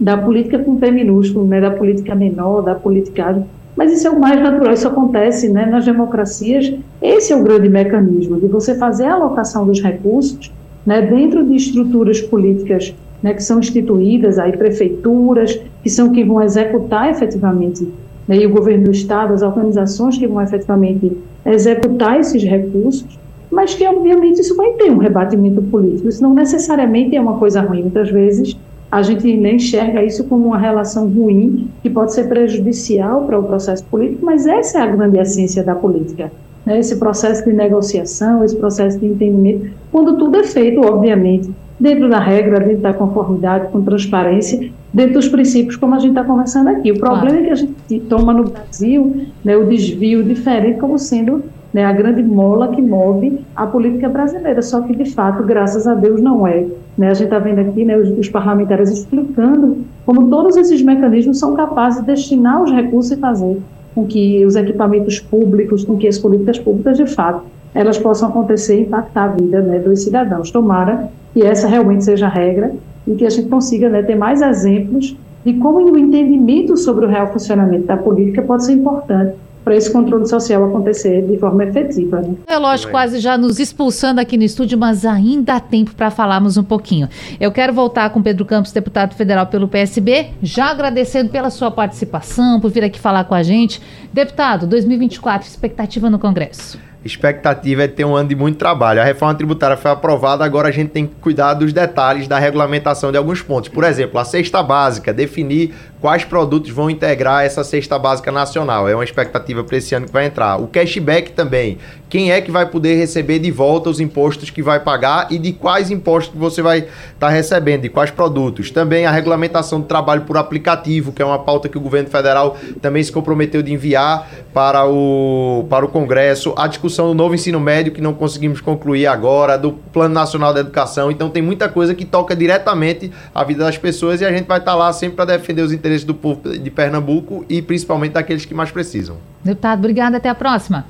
da 0.00 0.18
política 0.18 0.58
com 0.58 0.74
P 0.74 0.90
minúsculo, 0.90 1.46
né, 1.46 1.60
da 1.60 1.70
política 1.70 2.16
menor, 2.16 2.62
da 2.62 2.74
política 2.74 3.46
mas 3.76 3.92
isso 3.92 4.08
é 4.08 4.10
o 4.10 4.18
mais 4.18 4.40
natural, 4.40 4.72
isso 4.72 4.88
acontece 4.88 5.50
né, 5.50 5.66
nas 5.66 5.84
democracias. 5.84 6.72
Esse 7.00 7.34
é 7.34 7.36
o 7.36 7.42
grande 7.42 7.68
mecanismo 7.68 8.40
de 8.40 8.46
você 8.46 8.74
fazer 8.74 9.04
a 9.04 9.12
alocação 9.12 9.66
dos 9.66 9.82
recursos 9.82 10.50
né, 10.86 11.02
dentro 11.02 11.44
de 11.44 11.56
estruturas 11.56 12.20
políticas 12.20 12.94
né, 13.22 13.34
que 13.34 13.42
são 13.42 13.58
instituídas, 13.58 14.38
aí 14.38 14.56
prefeituras, 14.56 15.60
que 15.82 15.90
são 15.90 16.12
que 16.12 16.24
vão 16.24 16.40
executar 16.40 17.10
efetivamente, 17.10 17.88
né, 18.28 18.36
e 18.36 18.46
o 18.46 18.50
governo 18.50 18.84
do 18.84 18.90
Estado, 18.92 19.34
as 19.34 19.42
organizações 19.42 20.16
que 20.16 20.26
vão 20.26 20.40
efetivamente 20.40 21.16
executar 21.44 22.20
esses 22.20 22.42
recursos, 22.44 23.18
mas 23.50 23.74
que, 23.74 23.86
obviamente, 23.86 24.40
isso 24.40 24.56
vai 24.56 24.72
ter 24.72 24.90
um 24.90 24.98
rebatimento 24.98 25.62
político. 25.62 26.08
Isso 26.08 26.22
não 26.22 26.34
necessariamente 26.34 27.14
é 27.14 27.20
uma 27.20 27.38
coisa 27.38 27.60
ruim. 27.60 27.82
Muitas 27.82 28.10
vezes 28.10 28.56
a 28.90 29.02
gente 29.02 29.36
nem 29.36 29.56
enxerga 29.56 30.02
isso 30.02 30.24
como 30.24 30.46
uma 30.46 30.58
relação 30.58 31.08
ruim, 31.08 31.68
que 31.82 31.88
pode 31.88 32.12
ser 32.12 32.28
prejudicial 32.28 33.24
para 33.24 33.38
o 33.38 33.44
processo 33.44 33.84
político, 33.84 34.24
mas 34.24 34.46
essa 34.46 34.78
é 34.78 34.82
a 34.82 34.86
grande 34.86 35.18
essência 35.18 35.62
da 35.62 35.74
política 35.74 36.30
né, 36.66 36.80
esse 36.80 36.96
processo 36.96 37.44
de 37.44 37.52
negociação, 37.52 38.42
esse 38.44 38.56
processo 38.56 38.98
de 38.98 39.06
entendimento, 39.06 39.70
quando 39.92 40.18
tudo 40.18 40.36
é 40.36 40.42
feito, 40.42 40.80
obviamente, 40.80 41.50
dentro 41.78 42.08
da 42.08 42.18
regra, 42.18 42.58
dentro 42.58 42.82
da 42.82 42.92
conformidade, 42.92 43.68
com 43.70 43.82
transparência, 43.82 44.70
dentro 44.92 45.14
dos 45.14 45.28
princípios, 45.28 45.76
como 45.76 45.94
a 45.94 45.98
gente 45.98 46.10
está 46.10 46.24
conversando 46.24 46.68
aqui. 46.68 46.90
O 46.90 46.98
problema 46.98 47.28
claro. 47.28 47.42
é 47.42 47.46
que 47.46 47.50
a 47.50 47.54
gente 47.54 48.00
toma 48.08 48.32
no 48.32 48.44
Brasil 48.44 49.26
né, 49.44 49.56
o 49.56 49.66
desvio 49.66 50.24
diferente 50.24 50.80
como 50.80 50.98
sendo 50.98 51.44
né, 51.72 51.84
a 51.84 51.92
grande 51.92 52.22
mola 52.22 52.68
que 52.68 52.80
move 52.80 53.40
a 53.54 53.66
política 53.66 54.08
brasileira, 54.08 54.62
só 54.62 54.80
que, 54.80 54.96
de 54.96 55.10
fato, 55.12 55.42
graças 55.42 55.86
a 55.86 55.94
Deus, 55.94 56.20
não 56.22 56.46
é. 56.46 56.66
Né? 56.96 57.10
A 57.10 57.14
gente 57.14 57.24
está 57.24 57.38
vendo 57.38 57.60
aqui 57.60 57.84
né, 57.84 57.96
os, 57.96 58.08
os 58.18 58.28
parlamentares 58.28 58.90
explicando 58.90 59.84
como 60.06 60.28
todos 60.30 60.56
esses 60.56 60.80
mecanismos 60.82 61.38
são 61.38 61.54
capazes 61.54 62.00
de 62.00 62.06
destinar 62.06 62.62
os 62.62 62.72
recursos 62.72 63.12
e 63.12 63.16
fazer 63.16 63.60
com 63.96 64.06
que 64.06 64.44
os 64.44 64.54
equipamentos 64.56 65.18
públicos, 65.18 65.82
com 65.82 65.96
que 65.96 66.06
as 66.06 66.18
políticas 66.18 66.58
públicas, 66.58 66.98
de 66.98 67.06
fato, 67.06 67.46
elas 67.74 67.96
possam 67.96 68.28
acontecer 68.28 68.78
e 68.78 68.82
impactar 68.82 69.24
a 69.24 69.28
vida 69.28 69.62
né, 69.62 69.78
dos 69.78 70.02
cidadãos. 70.02 70.50
Tomara 70.50 71.08
que 71.32 71.42
essa 71.42 71.66
realmente 71.66 72.04
seja 72.04 72.26
a 72.26 72.28
regra 72.28 72.74
e 73.06 73.14
que 73.14 73.24
a 73.24 73.30
gente 73.30 73.48
consiga 73.48 73.88
né, 73.88 74.02
ter 74.02 74.14
mais 74.14 74.42
exemplos 74.42 75.16
de 75.42 75.54
como 75.54 75.78
o 75.78 75.96
entendimento 75.96 76.76
sobre 76.76 77.06
o 77.06 77.08
real 77.08 77.32
funcionamento 77.32 77.86
da 77.86 77.96
política 77.96 78.42
pode 78.42 78.66
ser 78.66 78.72
importante 78.74 79.34
para 79.66 79.74
esse 79.74 79.90
controle 79.90 80.24
social 80.28 80.64
acontecer 80.64 81.26
de 81.26 81.36
forma 81.38 81.64
efetiva. 81.64 82.20
Né? 82.20 82.36
É 82.46 82.56
lógico, 82.56 82.92
quase 82.92 83.18
já 83.18 83.36
nos 83.36 83.58
expulsando 83.58 84.20
aqui 84.20 84.36
no 84.36 84.44
estúdio, 84.44 84.78
mas 84.78 85.04
ainda 85.04 85.56
há 85.56 85.60
tempo 85.60 85.92
para 85.92 86.08
falarmos 86.08 86.56
um 86.56 86.62
pouquinho. 86.62 87.08
Eu 87.40 87.50
quero 87.50 87.72
voltar 87.72 88.10
com 88.10 88.22
Pedro 88.22 88.44
Campos, 88.44 88.70
deputado 88.70 89.16
federal 89.16 89.48
pelo 89.48 89.66
PSB, 89.66 90.28
já 90.40 90.66
agradecendo 90.66 91.30
pela 91.30 91.50
sua 91.50 91.68
participação, 91.68 92.60
por 92.60 92.70
vir 92.70 92.84
aqui 92.84 93.00
falar 93.00 93.24
com 93.24 93.34
a 93.34 93.42
gente. 93.42 93.82
Deputado, 94.12 94.68
2024, 94.68 95.48
expectativa 95.48 96.08
no 96.08 96.20
Congresso 96.20 96.78
expectativa 97.06 97.84
é 97.84 97.88
ter 97.88 98.04
um 98.04 98.14
ano 98.14 98.28
de 98.28 98.34
muito 98.34 98.58
trabalho. 98.58 99.00
A 99.00 99.04
reforma 99.04 99.34
tributária 99.34 99.76
foi 99.76 99.90
aprovada, 99.90 100.44
agora 100.44 100.68
a 100.68 100.72
gente 100.72 100.90
tem 100.90 101.06
que 101.06 101.14
cuidar 101.20 101.54
dos 101.54 101.72
detalhes 101.72 102.26
da 102.26 102.38
regulamentação 102.38 103.12
de 103.12 103.16
alguns 103.16 103.40
pontos. 103.40 103.68
Por 103.68 103.84
exemplo, 103.84 104.18
a 104.18 104.24
cesta 104.24 104.62
básica, 104.62 105.12
definir 105.12 105.72
quais 106.06 106.24
produtos 106.24 106.70
vão 106.70 106.88
integrar 106.88 107.44
essa 107.44 107.64
cesta 107.64 107.98
básica 107.98 108.30
nacional. 108.30 108.88
É 108.88 108.94
uma 108.94 109.02
expectativa 109.02 109.64
para 109.64 109.76
esse 109.76 109.92
ano 109.92 110.06
que 110.06 110.12
vai 110.12 110.26
entrar. 110.26 110.56
O 110.56 110.68
cashback 110.68 111.32
também. 111.32 111.78
Quem 112.08 112.30
é 112.30 112.40
que 112.40 112.52
vai 112.52 112.64
poder 112.64 112.94
receber 112.94 113.40
de 113.40 113.50
volta 113.50 113.90
os 113.90 113.98
impostos 113.98 114.48
que 114.48 114.62
vai 114.62 114.78
pagar 114.78 115.26
e 115.30 115.38
de 115.38 115.52
quais 115.52 115.90
impostos 115.90 116.32
que 116.32 116.38
você 116.38 116.62
vai 116.62 116.78
estar 116.78 116.90
tá 117.18 117.28
recebendo, 117.28 117.82
de 117.82 117.88
quais 117.88 118.12
produtos. 118.12 118.70
Também 118.70 119.04
a 119.04 119.10
regulamentação 119.10 119.80
do 119.80 119.86
trabalho 119.86 120.22
por 120.22 120.36
aplicativo, 120.36 121.12
que 121.12 121.20
é 121.20 121.24
uma 121.24 121.40
pauta 121.40 121.68
que 121.68 121.76
o 121.76 121.80
governo 121.80 122.08
federal 122.08 122.56
também 122.80 123.02
se 123.02 123.10
comprometeu 123.10 123.60
de 123.60 123.72
enviar 123.72 124.28
para 124.54 124.86
o, 124.86 125.66
para 125.68 125.84
o 125.84 125.88
Congresso. 125.88 126.54
A 126.56 126.68
discussão 126.68 127.08
do 127.08 127.14
novo 127.14 127.34
ensino 127.34 127.58
médio, 127.58 127.92
que 127.92 128.00
não 128.00 128.14
conseguimos 128.14 128.60
concluir 128.60 129.08
agora, 129.08 129.58
do 129.58 129.72
Plano 129.72 130.14
Nacional 130.14 130.54
da 130.54 130.60
Educação. 130.60 131.10
Então 131.10 131.28
tem 131.28 131.42
muita 131.42 131.68
coisa 131.68 131.92
que 131.92 132.04
toca 132.04 132.36
diretamente 132.36 133.10
a 133.34 133.42
vida 133.42 133.64
das 133.64 133.76
pessoas 133.76 134.20
e 134.20 134.24
a 134.24 134.30
gente 134.30 134.46
vai 134.46 134.58
estar 134.58 134.70
tá 134.70 134.76
lá 134.76 134.92
sempre 134.92 135.16
para 135.16 135.24
defender 135.36 135.62
os 135.62 135.72
interesses 135.72 135.95
do 136.04 136.14
povo 136.14 136.58
de 136.58 136.70
Pernambuco 136.70 137.44
e 137.48 137.62
principalmente 137.62 138.12
daqueles 138.12 138.44
que 138.44 138.54
mais 138.54 138.70
precisam. 138.70 139.16
Deputado, 139.44 139.78
obrigada. 139.78 140.16
Até 140.16 140.28
a 140.28 140.34
próxima. 140.34 140.86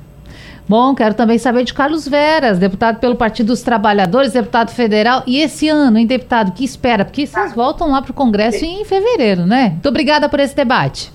Bom, 0.67 0.93
quero 0.93 1.13
também 1.13 1.37
saber 1.37 1.63
de 1.63 1.73
Carlos 1.73 2.05
Veras, 2.05 2.59
deputado 2.59 2.99
pelo 2.99 3.15
Partido 3.15 3.47
dos 3.47 3.61
Trabalhadores, 3.61 4.33
deputado 4.33 4.69
federal. 4.69 5.23
E 5.25 5.39
esse 5.39 5.69
ano, 5.69 5.97
hein, 5.97 6.05
deputado, 6.05 6.51
que 6.51 6.65
espera? 6.65 7.05
Porque 7.05 7.25
vocês 7.25 7.53
voltam 7.53 7.89
lá 7.89 8.01
para 8.01 8.11
o 8.11 8.13
Congresso 8.13 8.65
em 8.65 8.83
fevereiro, 8.83 9.45
né? 9.45 9.69
Muito 9.69 9.87
obrigada 9.87 10.27
por 10.27 10.41
esse 10.41 10.53
debate. 10.53 11.13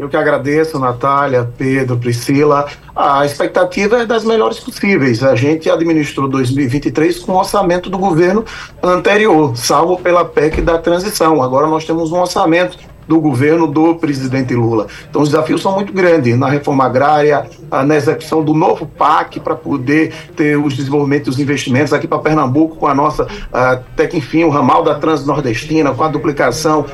Eu 0.00 0.08
que 0.08 0.16
agradeço, 0.16 0.78
Natália, 0.78 1.46
Pedro, 1.58 1.94
Priscila. 1.94 2.66
A 2.96 3.26
expectativa 3.26 4.00
é 4.00 4.06
das 4.06 4.24
melhores 4.24 4.58
possíveis. 4.58 5.22
A 5.22 5.36
gente 5.36 5.68
administrou 5.68 6.26
2023 6.26 7.18
com 7.18 7.32
o 7.32 7.36
orçamento 7.36 7.90
do 7.90 7.98
governo 7.98 8.42
anterior, 8.82 9.54
salvo 9.58 9.98
pela 9.98 10.24
PEC 10.24 10.62
da 10.62 10.78
transição. 10.78 11.42
Agora 11.42 11.66
nós 11.66 11.84
temos 11.84 12.12
um 12.12 12.18
orçamento 12.18 12.78
do 13.10 13.20
governo 13.20 13.66
do 13.66 13.96
presidente 13.96 14.54
Lula. 14.54 14.86
Então, 15.10 15.20
os 15.20 15.30
desafios 15.30 15.60
são 15.60 15.74
muito 15.74 15.92
grandes 15.92 16.38
na 16.38 16.48
reforma 16.48 16.84
agrária, 16.84 17.44
na 17.84 17.96
execução 17.96 18.40
do 18.44 18.54
novo 18.54 18.86
PAC 18.86 19.40
para 19.40 19.56
poder 19.56 20.14
ter 20.36 20.56
os 20.56 20.76
desenvolvimentos 20.76 21.34
os 21.34 21.40
investimentos 21.40 21.92
aqui 21.92 22.06
para 22.06 22.20
Pernambuco, 22.20 22.76
com 22.76 22.86
a 22.86 22.94
nossa, 22.94 23.26
até 23.52 24.06
que 24.06 24.16
enfim, 24.16 24.44
o 24.44 24.48
ramal 24.48 24.84
da 24.84 24.94
Transnordestina, 24.94 25.92
com 25.92 26.04
a 26.04 26.08
duplicação 26.08 26.86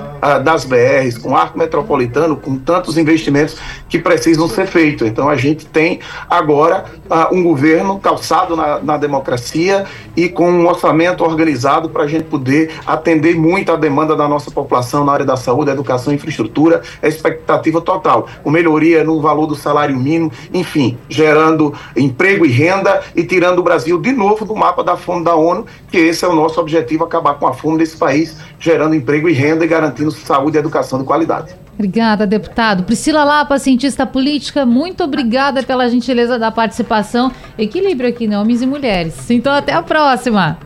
das 0.43 0.65
BRs, 0.65 1.19
com 1.19 1.33
o 1.33 1.37
arco 1.37 1.59
metropolitano, 1.59 2.35
com 2.35 2.57
tantos 2.57 2.97
investimentos 2.97 3.57
que 3.87 3.99
precisam 3.99 4.49
ser 4.49 4.67
feitos. 4.67 5.07
Então, 5.07 5.29
a 5.29 5.37
gente 5.37 5.67
tem 5.67 6.01
agora 6.31 6.87
um 7.31 7.43
governo 7.43 7.99
calçado 7.99 8.57
na, 8.57 8.81
na 8.81 8.97
democracia 8.97 9.85
e 10.17 10.31
com 10.31 10.51
um 10.51 10.67
orçamento 10.67 11.23
organizado 11.23 11.91
para 11.91 12.05
a 12.05 12.07
gente 12.07 12.25
poder 12.25 12.71
atender 12.87 13.37
muito 13.37 13.71
a 13.71 13.77
demanda 13.77 14.17
da 14.17 14.27
nossa 14.27 14.51
população 14.51 15.05
na 15.05 15.13
área 15.13 15.27
da 15.27 15.37
saúde, 15.37 15.71
educação 15.71 16.06
educação 16.07 16.13
infraestrutura, 16.13 16.83
é 17.03 17.09
expectativa 17.09 17.81
total, 17.81 18.29
com 18.43 18.51
melhoria 18.51 19.03
no 19.03 19.21
valor 19.21 19.47
do 19.47 19.55
salário 19.55 19.97
mínimo, 19.97 20.31
enfim, 20.53 20.97
gerando 21.09 21.75
emprego 21.97 22.47
e 22.47 22.51
renda 22.51 23.01
e 23.15 23.25
tirando 23.25 23.59
o 23.59 23.63
Brasil 23.63 24.01
de 24.01 24.13
novo 24.13 24.45
do 24.45 24.55
mapa 24.55 24.85
da 24.85 24.97
fome 24.97 25.25
da 25.25 25.35
ONU, 25.35 25.67
que 25.91 25.99
esse 25.99 26.25
é 26.25 26.29
o 26.29 26.35
nosso 26.35 26.61
objetivo, 26.61 27.05
acabar 27.05 27.35
com 27.35 27.47
a 27.47 27.53
fome 27.53 27.79
desse 27.79 27.97
país, 27.97 28.37
gerando 28.59 28.95
emprego 28.95 29.29
e 29.29 29.33
renda 29.33 29.65
e 29.65 29.69
garantindo 29.69 30.11
saúde 30.11 30.57
e 30.57 30.61
educação 30.61 30.99
de 30.99 31.05
qualidade. 31.05 31.55
Obrigada, 31.75 32.27
deputado. 32.27 32.85
Priscila 32.85 33.23
Lapa, 33.23 33.59
cientista 33.59 34.07
política, 34.07 34.65
muito 34.65 35.05
obrigada 35.05 35.63
pela 35.63 35.89
gentileza 35.91 36.39
da 36.39 36.51
participação. 36.51 37.31
Equilíbrio 37.59 38.09
aqui, 38.09 38.27
né? 38.27 38.39
Homens 38.39 38.63
e 38.63 38.67
mulheres. 38.67 39.31
Então, 39.31 39.53
até 39.53 39.75
a 39.75 39.83
próxima. 39.83 40.59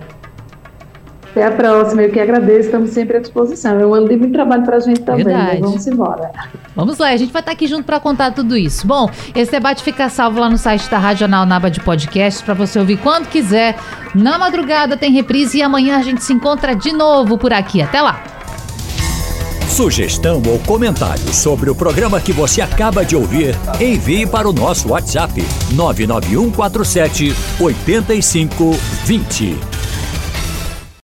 Até 1.30 1.44
a 1.44 1.52
próxima, 1.52 2.02
eu 2.02 2.10
que 2.10 2.18
agradeço, 2.18 2.66
estamos 2.66 2.90
sempre 2.90 3.18
à 3.18 3.20
disposição. 3.20 3.78
É 3.78 3.86
um 3.86 3.94
ano 3.94 4.08
de 4.08 4.16
muito 4.16 4.32
trabalho 4.32 4.64
para 4.64 4.76
a 4.76 4.80
gente 4.80 5.00
também, 5.00 5.26
né? 5.26 5.58
vamos 5.60 5.86
embora. 5.86 6.32
Vamos 6.74 6.98
lá, 6.98 7.10
a 7.10 7.16
gente 7.16 7.32
vai 7.32 7.40
estar 7.40 7.52
aqui 7.52 7.68
junto 7.68 7.84
para 7.84 8.00
contar 8.00 8.32
tudo 8.32 8.56
isso. 8.56 8.84
Bom, 8.86 9.08
esse 9.34 9.50
debate 9.50 9.82
fica 9.82 10.08
salvo 10.08 10.40
lá 10.40 10.50
no 10.50 10.58
site 10.58 10.90
da 10.90 10.98
Radional 10.98 11.46
Naba 11.46 11.70
de 11.70 11.80
Podcast 11.80 12.42
para 12.42 12.54
você 12.54 12.78
ouvir 12.78 12.98
quando 12.98 13.28
quiser. 13.28 13.76
Na 14.12 14.38
madrugada 14.38 14.96
tem 14.96 15.12
reprise 15.12 15.58
e 15.58 15.62
amanhã 15.62 15.98
a 15.98 16.02
gente 16.02 16.24
se 16.24 16.32
encontra 16.32 16.74
de 16.74 16.92
novo 16.92 17.38
por 17.38 17.52
aqui. 17.52 17.80
Até 17.80 18.02
lá! 18.02 18.20
Sugestão 19.68 20.42
ou 20.46 20.58
comentário 20.58 21.32
sobre 21.32 21.70
o 21.70 21.76
programa 21.76 22.20
que 22.20 22.32
você 22.32 22.60
acaba 22.60 23.04
de 23.04 23.14
ouvir, 23.14 23.54
envie 23.80 24.26
para 24.26 24.48
o 24.48 24.52
nosso 24.52 24.88
WhatsApp 24.88 25.40
99147 25.72 27.32
8520. 27.60 29.79